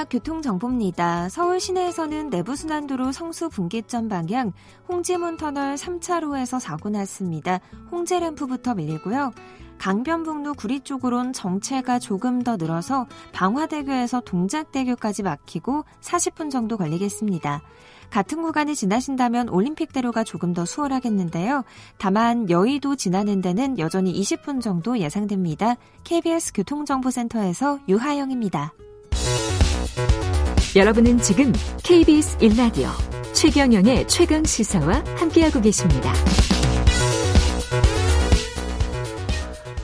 [0.09, 1.29] 교통정보입니다.
[1.29, 4.51] 서울 시내에서는 내부순환도로 성수 분기점 방향
[4.89, 7.59] 홍지문 터널 3차로에서 사고 났습니다.
[7.91, 9.31] 홍제램프부터 밀리고요.
[9.77, 17.61] 강변북로 구리 쪽으론 정체가 조금 더 늘어서 방화대교에서 동작대교까지 막히고 40분 정도 걸리겠습니다.
[18.09, 21.63] 같은 구간을 지나신다면 올림픽대로가 조금 더 수월하겠는데요.
[21.97, 25.75] 다만 여의도 지나는 데는 여전히 20분 정도 예상됩니다.
[26.03, 28.73] KBS 교통정보센터에서 유하영입니다.
[30.75, 31.53] 여러분은 지금
[31.83, 32.89] KBS 1라디오
[33.33, 36.11] 최경영의 최강 시사와 함께하고 계십니다.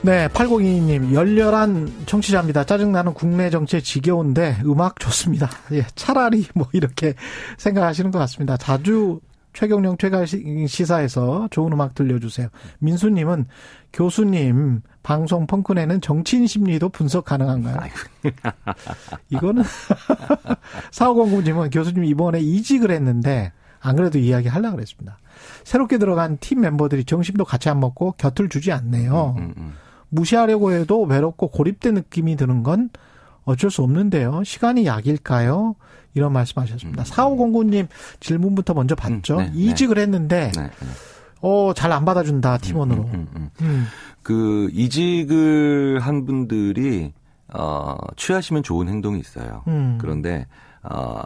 [0.02, 2.64] 네, 8022님, 열렬한 청취자입니다.
[2.64, 5.49] 짜증나는 국내 정치에 지겨운데 음악 좋습니다.
[5.73, 7.15] 예, 차라리 뭐 이렇게
[7.57, 8.56] 생각하시는 것 같습니다.
[8.56, 9.19] 자주
[9.52, 12.48] 최경령 최강 시사에서 좋은 음악 들려주세요.
[12.80, 13.45] 민수님은
[13.91, 17.77] 교수님 방송 펑크내는 정치인 심리도 분석 가능한가요?
[19.31, 19.64] 이거는
[20.94, 25.18] 사오공구님은 교수님 이번에 이직을 했는데 안 그래도 이야기 하려고 그랬습니다.
[25.64, 29.34] 새롭게 들어간 팀 멤버들이 정신도 같이 안 먹고 곁을 주지 않네요.
[29.40, 29.73] 음, 음, 음.
[30.10, 32.91] 무시하려고 해도 외롭고 고립된 느낌이 드는 건
[33.45, 34.44] 어쩔 수 없는데요.
[34.44, 35.76] 시간이 약일까요?
[36.14, 37.02] 이런 말씀하셨습니다.
[37.02, 37.03] 음.
[37.03, 37.88] 4509님
[38.19, 39.40] 질문부터 먼저 봤죠.
[39.40, 40.02] 음, 네, 이직을 네.
[40.03, 40.69] 했는데 네, 네.
[41.41, 43.03] 어, 잘 안 받아준다, 팀원으로.
[43.03, 43.86] 음, 음, 음, 음,
[44.24, 47.14] 그, 이직을 한 분들이,
[47.53, 49.64] 어, 취하시면 좋은 행동이 있어요.
[49.68, 49.98] 음.
[49.99, 50.48] 그런데
[50.84, 51.22] 어,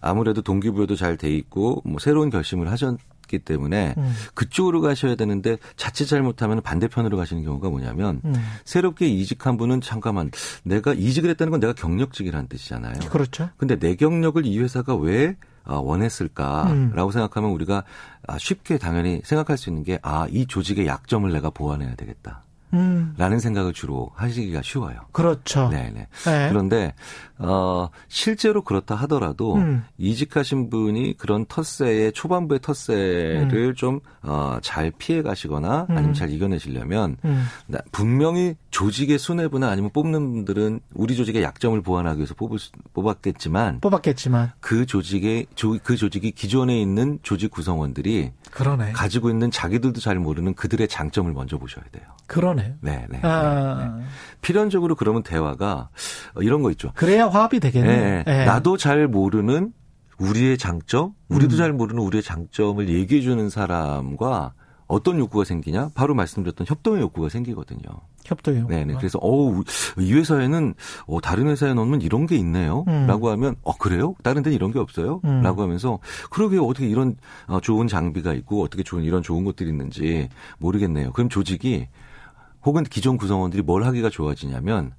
[0.00, 4.14] 아무래도 동기부여도 잘 돼 있고 뭐 새로운 결심을 하셨기 때문에 음.
[4.34, 8.34] 그쪽으로 가셔야 되는데 자칫 잘못하면 반대편으로 가시는 경우가 뭐냐면 음.
[8.64, 10.30] 새롭게 이직한 분은 잠깐만
[10.62, 12.94] 내가 이직을 했다는 건 내가 경력직이라는 뜻이잖아요.
[13.10, 13.50] 그렇죠.
[13.58, 15.36] 근데 내 경력을 이 회사가 왜 어,
[15.66, 17.10] 원했을까라고 음.
[17.10, 17.84] 생각하면 우리가
[18.26, 22.42] 아, 쉽게 당연히 생각할 수 있는 게 아, 이 조직의 약점을 내가 보완해야 되겠다.
[22.72, 23.14] 음.
[23.16, 24.96] 라는 생각을 주로 하시기가 쉬워요.
[25.12, 25.68] 그렇죠.
[25.68, 26.08] 네네.
[26.24, 26.48] 네.
[26.48, 26.94] 그런데
[27.38, 29.84] 어 실제로 그렇다 하더라도 음.
[29.98, 33.74] 이직하신 분이 그런 텃세의 초반부의 텃세를 음.
[33.74, 36.14] 좀어 잘 피해 가시거나 아니면 음.
[36.14, 37.46] 잘 이겨내시려면 음.
[37.92, 44.52] 분명히 조직의 순뇌부나 아니면 뽑는 분들은 우리 조직의 약점을 보완하기 위해서 뽑을 수, 뽑았겠지만 뽑았겠지만
[44.60, 48.92] 그 조직의 조, 그 조직이 기존에 있는 조직 구성원들이 그러네.
[48.92, 52.04] 가지고 있는 자기들도 잘 모르는 그들의 장점을 먼저 보셔야 돼요.
[52.26, 52.76] 그러네.
[52.80, 53.18] 네, 네.
[53.22, 53.74] 아.
[53.96, 54.06] 네, 네.
[54.40, 55.88] 필연적으로 그러면 대화가
[56.40, 56.90] 이런 거 있죠.
[56.94, 57.96] 그래야 화합이 되겠네.
[57.96, 58.44] 네, 네.
[58.44, 59.72] 나도 잘 모르는
[60.18, 61.58] 우리의 장점, 우리도 음.
[61.58, 64.52] 잘 모르는 우리의 장점을 얘기해 주는 사람과
[64.86, 65.90] 어떤 욕구가 생기냐?
[65.94, 67.80] 바로 말씀드렸던 협동의 욕구가 생기거든요.
[68.24, 68.66] 협동요.
[68.68, 68.94] 네네.
[68.94, 69.64] 그래서 어우
[69.98, 70.74] 이 회사에는
[71.06, 73.32] 어 다른 회사에 넣으면 이런 게 있네요.라고 음.
[73.32, 74.14] 하면 어 그래요?
[74.22, 75.64] 다른 데는 이런 게 없어요?라고 음.
[75.64, 75.98] 하면서
[76.30, 80.28] 그러게 어떻게 이런 어, 좋은 장비가 있고 어떻게 좋은 이런 좋은 것들이 있는지
[80.58, 81.12] 모르겠네요.
[81.12, 81.88] 그럼 조직이
[82.64, 84.92] 혹은 기존 구성원들이 뭘 하기가 좋아지냐면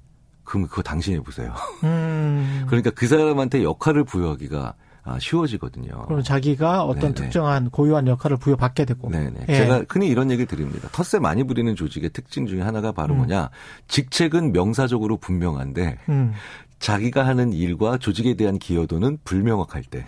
[0.44, 1.52] 그럼 그거 당신이 해보세요.
[1.84, 2.64] 음.
[2.68, 4.74] 그러니까 그 사람한테 역할을 부여하기가
[5.08, 6.06] 아, 쉬워지거든요.
[6.06, 7.14] 그럼 자기가 어떤 네네.
[7.14, 9.08] 특정한 고유한 역할을 부여받게 되고.
[9.08, 9.46] 네네.
[9.48, 9.56] 예.
[9.56, 10.88] 제가 흔히 이런 얘기를 드립니다.
[10.90, 13.18] 텃세 많이 부리는 조직의 특징 중에 하나가 바로 음.
[13.18, 13.50] 뭐냐.
[13.86, 16.32] 직책은 명사적으로 분명한데 음.
[16.80, 20.04] 자기가 하는 일과 조직에 대한 기여도는 불명확할 때.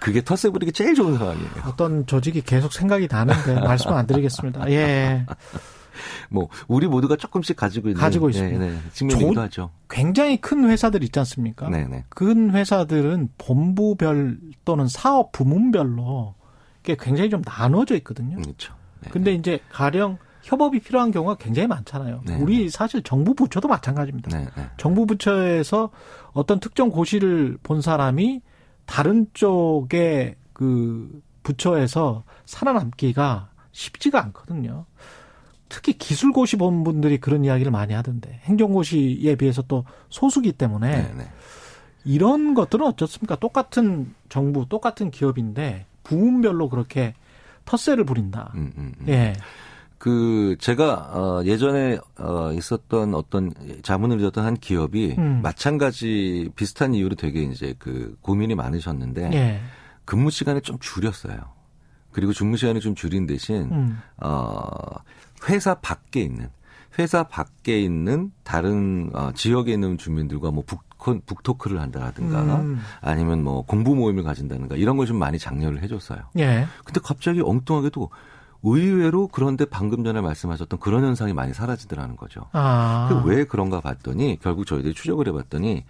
[0.00, 1.50] 그게 텃세 부리기 제일 좋은 상황이에요.
[1.64, 4.68] 어떤 조직이 계속 생각이 나는데 말씀 안 드리겠습니다.
[4.72, 5.24] 예.
[6.30, 8.58] 뭐 우리 모두가 조금씩 가지고 있는 가지고 있습니다.
[8.58, 9.70] 네, 네, 하죠.
[9.88, 11.68] 굉장히 큰 회사들 있지 않습니까?
[11.68, 12.04] 네, 네.
[12.08, 16.34] 큰 회사들은 본부별 또는 사업 부문별로
[16.82, 18.36] 게 굉장히 좀 나눠져 있거든요.
[18.36, 18.74] 그렇죠.
[19.00, 22.22] 네, 근데 이제 가령 협업이 필요한 경우가 굉장히 많잖아요.
[22.26, 22.36] 네.
[22.36, 24.36] 우리 사실 정부 부처도 마찬가지입니다.
[24.36, 24.70] 네, 네.
[24.76, 25.90] 정부 부처에서
[26.32, 28.42] 어떤 특정 고시를 본 사람이
[28.84, 34.86] 다른 쪽의 그 부처에서 살아남기가 쉽지가 않거든요.
[35.72, 41.14] 특히 기술고시 본 분들이 그런 이야기를 많이 하던데 행정고시에 비해서 또 소수기 때문에 네네.
[41.14, 41.30] 네.
[42.04, 43.36] 이런 것들은 어떻습니까?
[43.36, 47.14] 똑같은 정부, 똑같은 기업인데 부문별로 그렇게
[47.64, 48.52] 텃세를 부린다.
[48.54, 49.08] 음, 음, 음.
[49.08, 49.32] 예.
[49.96, 55.40] 그 제가 어 예전에 어 있었던 어떤 자문을 드렸던 한 기업이 음.
[55.42, 59.60] 마찬가지 비슷한 이유로 되게 이제 그 고민이 많으셨는데 예.
[60.04, 61.38] 근무 시간을 좀 줄였어요.
[62.10, 63.98] 그리고 근무 시간을 좀 줄인 대신 음.
[64.18, 64.68] 어
[65.48, 66.48] 회사 밖에 있는
[66.98, 70.82] 회사 밖에 있는 다른 어, 지역에 있는 주민들과 뭐 북,
[71.26, 72.80] 북토크를 한다든가 음.
[73.00, 76.20] 아니면 뭐 공부 모임을 가진다든가 이런 걸 좀 많이 장려를 해줬어요.
[76.38, 76.66] 예.
[76.84, 78.10] 근데 갑자기 엉뚱하게도
[78.64, 82.42] 의외로 그런데 방금 전에 말씀하셨던 그런 현상이 많이 사라지더라는 거죠.
[82.52, 83.22] 아.
[83.26, 85.84] 왜 그런가 봤더니 결국 저희들이 추적을 해봤더니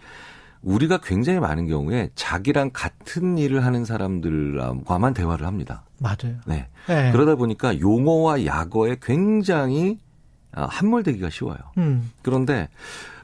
[0.62, 5.84] 우리가 굉장히 많은 경우에 자기랑 같은 일을 하는 사람들과만 대화를 합니다.
[5.98, 6.36] 맞아요.
[6.47, 6.68] 네.
[6.86, 7.12] 네.
[7.12, 9.98] 그러다 보니까 용어와 약어에 굉장히
[10.52, 11.59] 아, 함몰되기가 쉬워요.
[11.78, 12.10] 음.
[12.22, 12.68] 그런데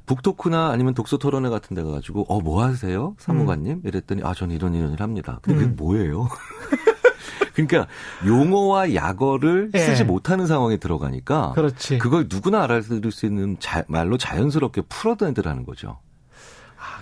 [0.07, 3.15] 북토크나 아니면 독서 토론회 같은 데 가가지고, 어, 뭐 하세요?
[3.19, 3.73] 사무관님?
[3.73, 3.83] 음.
[3.85, 5.39] 이랬더니, 아, 저는 이런 이런 일 합니다.
[5.43, 5.77] 근데 그게 음.
[5.77, 6.29] 뭐예요?
[7.53, 7.87] 그러니까
[8.25, 9.79] 용어와 약어를 예.
[9.79, 11.99] 쓰지 못하는 상황에 들어가니까 그렇지.
[11.99, 15.99] 그걸 누구나 알아들을 수 있는 자, 말로 자연스럽게 풀어내더라는 거죠.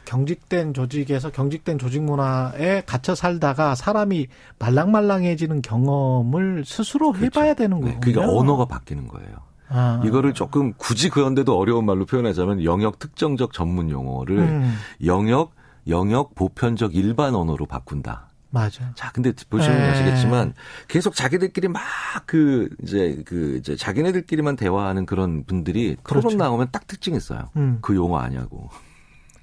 [0.07, 4.29] 경직된 조직에서 경직된 조직 문화에 갇혀 살다가 사람이
[4.59, 7.27] 말랑말랑해지는 경험을 스스로 그렇죠.
[7.41, 7.95] 해봐야 되는 거예요.
[7.95, 9.37] 네, 그러니까 언어가 바뀌는 거예요.
[9.69, 10.01] 아.
[10.05, 14.75] 이거를 조금 굳이 그런데도 어려운 말로 표현하자면 영역 특정적 전문 용어를 음.
[15.05, 15.53] 영역
[15.89, 18.31] 영역 보편적 일반 언어로 바꾼다.
[18.49, 18.91] 맞아.
[18.95, 19.91] 자, 근데 보시면 에.
[19.91, 20.55] 아시겠지만
[20.89, 21.83] 계속 자기들끼리 막
[22.25, 26.29] 그 이제 그 이제 자기네들끼리만 대화하는 그런 분들이 그렇죠.
[26.29, 27.51] 토론 나오면 딱 특징 있어요.
[27.57, 27.79] 음.
[27.83, 28.71] 그 용어 아냐고.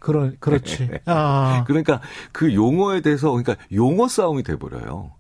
[0.04, 0.90] 그러, 그렇지.
[1.08, 1.64] 아.
[1.66, 2.02] 그러니까
[2.34, 5.12] 그 용어에 대해서 그러니까 용어 싸움이 돼버려요.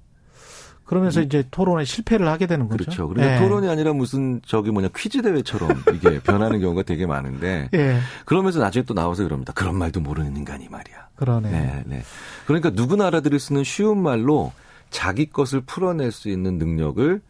[0.83, 1.25] 그러면서 음.
[1.25, 2.83] 이제 토론에 실패를 하게 되는 거죠.
[2.83, 3.07] 그렇죠.
[3.07, 3.39] 그러니까 예.
[3.39, 7.99] 토론이 아니라 무슨 저기 뭐냐 퀴즈 대회처럼 이게 변하는 경우가 되게 많은데 예.
[8.25, 9.53] 그러면서 나중에 또 나와서 그럽니다.
[9.53, 11.07] 그런 말도 모르는 인간이 말이야.
[11.15, 11.49] 그러네.
[11.49, 12.03] 네, 네.
[12.45, 14.51] 그러니까 누구나 알아들을 수 있는 쉬운 말로
[14.89, 17.21] 자기 것을 풀어낼 수 있는 능력을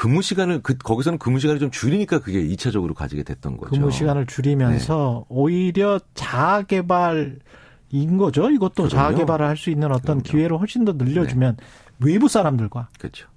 [0.00, 3.70] 근무 시간을 그 거기서는 근무 시간을 좀 줄이니까 그게 2차적으로 가지게 됐던 거죠.
[3.70, 5.34] 근무 시간을 줄이면서 네.
[5.34, 7.36] 오히려 자아 개발인
[8.16, 8.50] 거죠.
[8.50, 10.22] 이것도 자아 개발을 할 수 있는 어떤 그럼요.
[10.22, 11.64] 기회를 훨씬 더 늘려주면 네.
[11.98, 13.28] 외부 사람들과 그렇죠.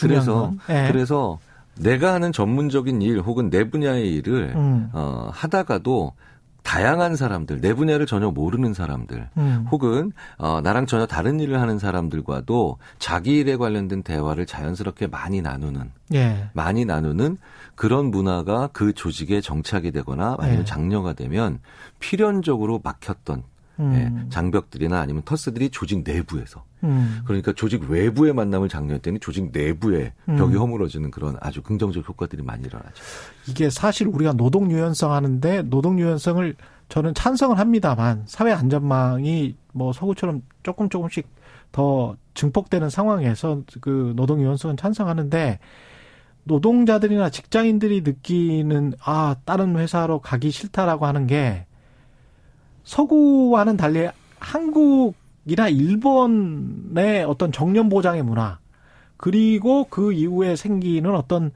[0.00, 0.90] 그래서 네.
[0.90, 1.38] 그래서
[1.78, 4.88] 내가 하는 전문적인 일 혹은 내 분야의 일을 음.
[4.94, 6.14] 어, 하다가도
[6.68, 9.66] 다양한 사람들, 내 분야를 전혀 모르는 사람들, 음.
[9.72, 15.90] 혹은 어, 나랑 전혀 다른 일을 하는 사람들과도 자기 일에 관련된 대화를 자연스럽게 많이 나누는,
[16.12, 16.50] 예.
[16.52, 17.38] 많이 나누는
[17.74, 20.64] 그런 문화가 그 조직에 정착이 되거나 아니면 예.
[20.66, 21.58] 장려가 되면
[22.00, 23.44] 필연적으로 막혔던
[23.80, 23.94] 음.
[23.94, 27.20] 예, 장벽들이나 아니면 터스들이 조직 내부에서 음.
[27.24, 30.58] 그러니까 조직 외부의 만남을 장려했더니 조직 내부에 벽이 음.
[30.58, 32.92] 허물어지는 그런 아주 긍정적 효과들이 많이 일어나죠.
[33.48, 36.54] 이게 사실 우리가 노동 유연성 하는데 노동 유연성을
[36.88, 41.28] 저는 찬성을 합니다만 사회 안전망이 뭐 서구처럼 조금 조금씩
[41.72, 45.58] 더 증폭되는 상황에서 그 노동 유연성은 찬성하는데
[46.44, 51.66] 노동자들이나 직장인들이 느끼는 아 다른 회사로 가기 싫다라고 하는 게
[52.84, 55.14] 서구와는 달리 한국
[55.48, 58.58] 이나 일본의 어떤 정년 보장의 문화
[59.16, 61.50] 그리고 그 이후에 생기는 어떤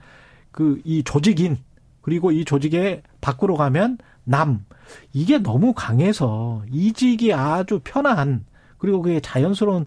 [0.50, 1.58] 그 이 조직인
[2.00, 4.64] 그리고 이 조직에 밖으로 가면 남.
[5.12, 8.44] 이게 너무 강해서 이직이 아주 편한
[8.78, 9.86] 그리고 그게 자연스러운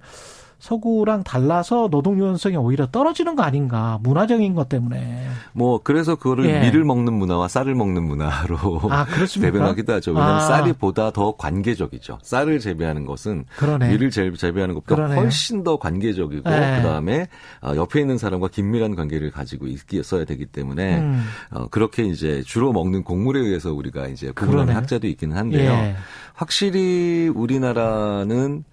[0.59, 6.59] 서구랑 달라서 노동 유연성이 오히려 떨어지는 거 아닌가 문화적인 것 때문에 뭐 그래서 그거를 예.
[6.61, 9.05] 밀을 먹는 문화와 쌀을 먹는 문화로 아,
[9.39, 10.11] 대변하기도 하죠.
[10.11, 10.41] 왜냐하면 아.
[10.41, 12.19] 쌀이 보다 더 관계적이죠.
[12.21, 13.89] 쌀을 재배하는 것은 그러네.
[13.89, 15.19] 밀을 재배하는 것보다 그러네요.
[15.19, 16.77] 훨씬 더 관계적이고 예.
[16.77, 17.27] 그다음에
[17.61, 21.23] 어, 옆에 있는 사람과 긴밀한 관계를 가지고 있어야 되기 때문에 음.
[21.51, 25.71] 어, 그렇게 이제 주로 먹는 곡물에 의해서 우리가 이제 구분하는 학자도 있기는 한데요.
[25.71, 25.95] 예.
[26.33, 28.63] 확실히 우리나라는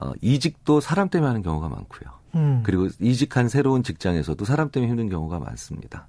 [0.00, 2.10] 어, 이직도 사람 때문에 하는 경우가 많고요.
[2.34, 2.62] 음.
[2.64, 6.08] 그리고 이직한 새로운 직장에서도 사람 때문에 힘든 경우가 많습니다.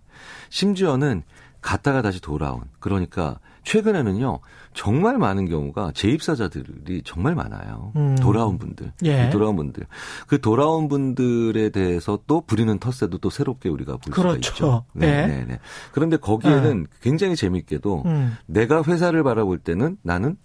[0.49, 1.23] 심지어는
[1.61, 4.39] 갔다가 다시 돌아온 그러니까 최근에는요
[4.73, 7.91] 정말 많은 경우가 재입사자들이 정말 많아요.
[7.95, 8.15] 음.
[8.15, 9.29] 돌아온 분들, 예.
[9.29, 9.85] 돌아온 분들,
[10.27, 14.41] 그 돌아온 분들에 대해서 또 부리는 텃세도 또 새롭게 우리가 볼 그렇죠.
[14.41, 14.85] 수가 있죠.
[14.93, 15.27] 네, 예.
[15.27, 15.59] 네, 네.
[15.91, 16.97] 그런데 거기에는 예.
[17.01, 18.37] 굉장히 재밌게도 음.
[18.47, 20.37] 내가 회사를 바라볼 때는 나는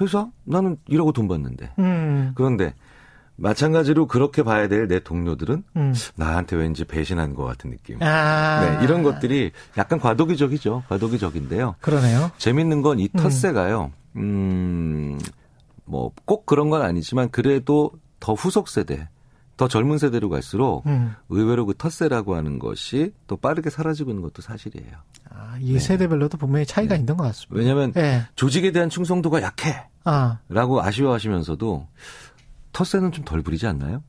[0.00, 2.32] 회사 나는 일하고 돈 받는데 음.
[2.34, 2.74] 그런데
[3.36, 5.94] 마찬가지로 그렇게 봐야 될 내 동료들은 음.
[6.16, 8.02] 나한테 왠지 배신한 것 같은 느낌.
[8.02, 8.60] 아.
[8.78, 10.84] 네, 이런 것들이 약간 과도기적이죠.
[10.88, 11.76] 과도기적인데요.
[11.80, 12.30] 그러네요.
[12.38, 13.18] 재밌는 건이 음.
[13.18, 13.92] 텃세가요.
[14.16, 15.18] 음,
[15.84, 17.90] 뭐 꼭 그런 건 아니지만 그래도
[18.20, 19.08] 더 후속 세대,
[19.56, 21.14] 더 젊은 세대로 갈수록 음.
[21.28, 24.92] 의외로 그 텃세라고 하는 것이 또 빠르게 사라지고 있는 것도 사실이에요.
[25.30, 25.78] 아, 이 네.
[25.78, 27.00] 세대별로도 분명히 차이가 네.
[27.00, 27.56] 있는 것 같습니다.
[27.58, 28.22] 왜냐하면 네.
[28.36, 29.86] 조직에 대한 충성도가 약해.
[30.04, 30.38] 아.
[30.48, 31.86] 라고 아쉬워하시면서도
[32.74, 34.02] 텃세는 좀 덜 부리지 않나요?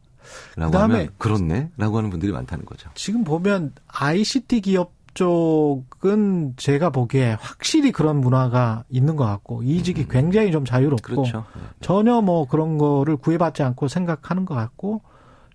[0.57, 1.69] 라고 그다음에 하면 그렇네?
[1.77, 2.89] 라고 하는 분들이 많다는 거죠.
[2.95, 10.07] 지금 보면 ICT 기업 쪽은 제가 보기에 확실히 그런 문화가 있는 것 같고 이직이 음.
[10.09, 11.45] 굉장히 좀 자유롭고 그렇죠.
[11.55, 11.61] 네.
[11.79, 15.01] 전혀 뭐 그런 거를 구애받지 않고 생각하는 것 같고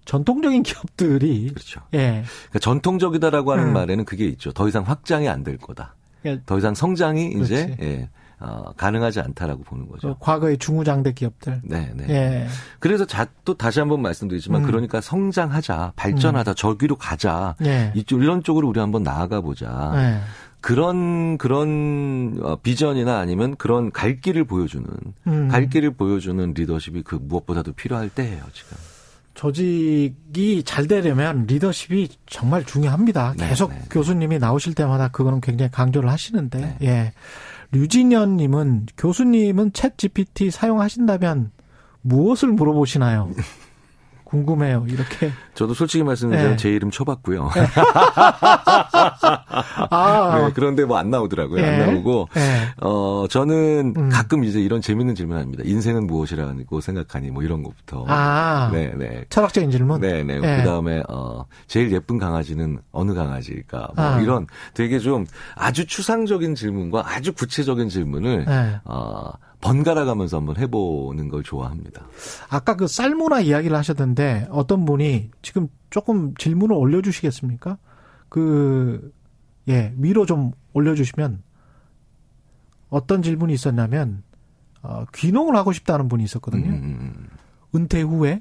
[0.06, 1.80] 전통적인 기업들이 그렇죠.
[1.94, 2.22] 예.
[2.48, 3.72] 그러니까 전통적이다라고 하는 음.
[3.74, 4.52] 말에는 그게 있죠.
[4.52, 5.94] 더 이상 확장이 안 될 거다.
[6.24, 6.40] 예.
[6.46, 7.52] 더 이상 성장이 그렇지.
[7.54, 8.08] 이제 예.
[8.40, 10.08] 어, 가능하지 않다라고 보는 거죠.
[10.08, 11.60] 어, 과거의 중우장대 기업들.
[11.62, 12.06] 네, 네.
[12.08, 12.46] 예.
[12.78, 14.66] 그래서 자, 또 다시 한번 말씀드리지만 음.
[14.66, 16.54] 그러니까 성장하자, 발전하자, 음.
[16.56, 17.54] 저기로 가자.
[17.64, 17.92] 예.
[17.94, 19.92] 이쪽 이런 쪽으로 우리 한번 나아가 보자.
[19.94, 20.20] 예.
[20.62, 24.86] 그런 그런 어, 비전이나 아니면 그런 갈 길을 보여주는
[25.26, 25.48] 음.
[25.48, 28.76] 갈 길을 보여주는 리더십이 그 무엇보다도 필요할 때예요 지금.
[29.34, 33.34] 조직이 잘 되려면 리더십이 정말 중요합니다.
[33.38, 33.84] 네, 계속 네, 네.
[33.90, 36.76] 교수님이 나오실 때마다 그거는 굉장히 강조를 하시는데, 네.
[36.82, 37.12] 예.
[37.72, 41.52] 류진현 님은 교수님은 챗 GPT 사용하신다면
[42.02, 43.30] 무엇을 물어보시나요?
[44.30, 44.86] 궁금해요.
[44.88, 45.32] 이렇게.
[45.54, 46.56] 저도 솔직히 말씀드리면 네.
[46.56, 47.50] 제 이름 쳐봤고요.
[47.52, 47.66] 네.
[49.90, 50.38] 아.
[50.46, 51.60] 네, 그런데 뭐 안 나오더라고요.
[51.60, 51.82] 네.
[51.82, 52.28] 안 나오고.
[52.34, 52.40] 네.
[52.82, 54.08] 어, 저는 음.
[54.10, 55.62] 가끔 이제 이런 재밌는 질문 합니다.
[55.66, 57.30] 인생은 무엇이라고 생각하니?
[57.30, 58.04] 뭐 이런 것부터.
[58.06, 58.70] 아.
[58.72, 59.24] 네, 네.
[59.30, 60.00] 철학적인 질문?
[60.00, 60.38] 네, 네.
[60.40, 63.88] 그 다음에, 어, 제일 예쁜 강아지는 어느 강아지일까?
[63.96, 64.20] 뭐 아.
[64.20, 65.26] 이런 되게 좀
[65.56, 68.80] 아주 추상적인 질문과 아주 구체적인 질문을, 네.
[68.84, 69.30] 어,
[69.60, 72.06] 번갈아 가면서 한번 해보는 걸 좋아합니다.
[72.48, 77.78] 아까 그 쌀문화 이야기를 하셨던데 어떤 분이 지금 조금 질문을 올려주시겠습니까?
[78.28, 79.12] 그,
[79.68, 81.42] 예, 위로 좀 올려주시면
[82.88, 84.22] 어떤 질문이 있었냐면,
[84.82, 86.68] 어, 귀농을 하고 싶다는 분이 있었거든요.
[86.68, 86.74] 음.
[86.74, 87.28] 음, 음.
[87.74, 88.40] 은퇴 후에.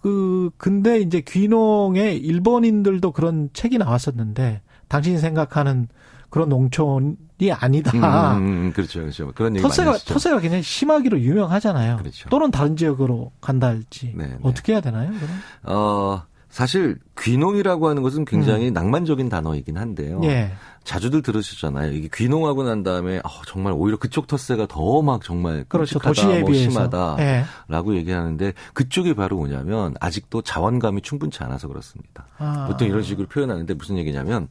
[0.00, 5.88] 그, 근데 이제 귀농에 일본인들도 그런 책이 나왔었는데, 당신이 생각하는
[6.30, 7.90] 그런 농촌 이 아니다.
[7.92, 9.30] 음, 음, 음, 그렇죠, 그렇죠.
[9.34, 11.98] 그런 얘기 터세가 터세가 굉장히 심하기로 유명하잖아요.
[11.98, 12.28] 그렇죠.
[12.30, 14.38] 또는 다른 지역으로 간다 할지 네, 네.
[14.42, 15.10] 어떻게 해야 되나요?
[15.10, 15.30] 그럼?
[15.64, 18.72] 어 사실 귀농이라고 하는 것은 굉장히 음.
[18.72, 20.20] 낭만적인 단어이긴 한데요.
[20.24, 20.52] 예.
[20.84, 21.92] 자주들 들으셨잖아요.
[21.92, 25.98] 이게 귀농하고 난 다음에 어, 정말 오히려 그쪽 텃세가 더 막 정말 그렇죠.
[25.98, 27.98] 도시에 뭐 비해서 심하다라고 예.
[27.98, 32.26] 얘기하는데 그쪽이 바로 뭐냐면 아직도 자원감이 충분치 않아서 그렇습니다.
[32.38, 32.66] 아.
[32.68, 34.48] 보통 이런 식으로 표현하는데 무슨 얘기냐면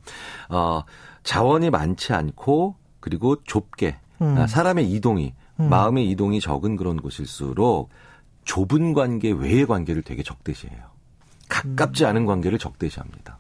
[0.50, 0.84] 어
[1.26, 4.38] 자원이 많지 않고 그리고 좁게 음.
[4.38, 5.70] 아, 사람의 이동이 음.
[5.70, 7.90] 마음의 이동이 적은 그런 곳일수록
[8.46, 10.80] 좁은 관계 외의 관계를 되게 적대시해요.
[11.50, 12.10] 가깝지 음.
[12.10, 13.40] 않은 관계를 적대시합니다.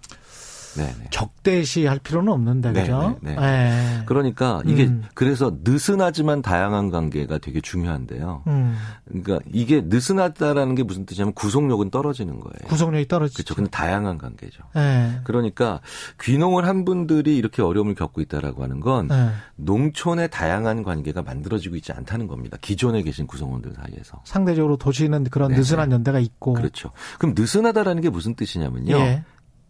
[0.76, 1.07] 네네.
[1.10, 3.18] 적대시할 필요는 없는데 그죠?
[3.22, 3.35] 네.
[3.35, 4.03] 네.
[4.06, 5.03] 그러니까 이게 음.
[5.14, 8.43] 그래서 느슨하지만 다양한 관계가 되게 중요한데요.
[8.47, 8.76] 음.
[9.07, 12.68] 그러니까 이게 느슨하다라는 게 무슨 뜻이냐면 구속력은 떨어지는 거예요.
[12.68, 13.38] 구속력이 떨어지죠.
[13.43, 13.56] 그렇죠.
[13.56, 14.64] 근데 다양한 관계죠.
[14.76, 15.19] 네.
[15.23, 15.81] 그러니까
[16.22, 19.30] 귀농을 한 분들이 이렇게 어려움을 겪고 있다라고 하는 건 네.
[19.56, 22.57] 농촌의 다양한 관계가 만들어지고 있지 않다는 겁니다.
[22.61, 24.22] 기존에 계신 구성원들 사이에서.
[24.26, 25.60] 상대적으로 도시는 그런 네네.
[25.60, 26.53] 느슨한 연대가 있고.
[26.53, 26.91] 그렇죠.
[27.19, 28.97] 그럼 느슨하다라는 게 무슨 뜻이냐면요.
[28.97, 29.23] 예.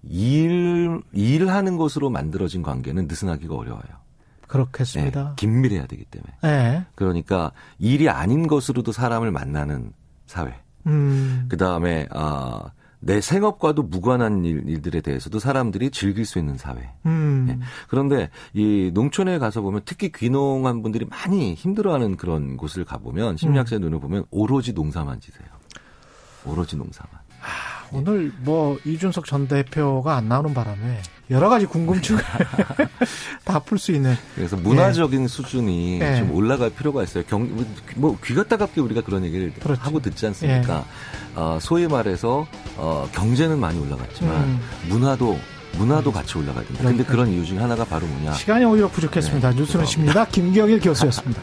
[0.09, 4.05] 일, 일하는 것으로 만들어진 관계는 느슨하기가 어려워요.
[4.47, 5.23] 그렇겠습니다.
[5.23, 6.33] 네, 긴밀해야 되기 때문에.
[6.41, 6.85] 네.
[6.95, 9.91] 그러니까 일이 아닌 것으로도 사람을 만나는
[10.27, 10.53] 사회.
[10.87, 11.45] 음.
[11.49, 16.89] 그 다음에, 아, 내 생업과도 무관한 일, 들에 대해서도 사람들이 즐길 수 있는 사회.
[17.05, 17.45] 음.
[17.47, 17.59] 네.
[17.87, 23.81] 그런데 이 농촌에 가서 보면 특히 귀농한 분들이 많이 힘들어하는 그런 곳을 가보면 심리학자의 음.
[23.81, 25.47] 눈을 보면 오로지 농사만 지세요.
[26.45, 27.11] 오로지 농사만.
[27.91, 32.21] 오늘 뭐 이준석 전 대표가 안 나오는 바람에 여러 가지 궁금증을
[33.43, 34.15] 다 풀 수 있는.
[34.35, 35.27] 그래서 문화적인 예.
[35.27, 36.17] 수준이 예.
[36.17, 37.23] 좀 올라갈 필요가 있어요.
[37.27, 37.49] 경,
[37.95, 39.81] 뭐 귀가 따갑게 우리가 그런 얘기를 그렇죠.
[39.81, 40.79] 하고 듣지 않습니까?
[40.79, 41.39] 예.
[41.39, 42.45] 어, 소위 말해서
[42.77, 44.59] 어, 경제는 많이 올라갔지만 음.
[44.87, 45.39] 문화도
[45.77, 46.83] 문화도 같이 올라가야 된다.
[46.83, 48.33] 근데 그런 이유 중에 하나가 바로 뭐냐?
[48.33, 49.49] 시간이 오히려 부족했습니다.
[49.51, 50.25] 네, 뉴스는 십니다.
[50.25, 51.41] 김경일 교수였습니다.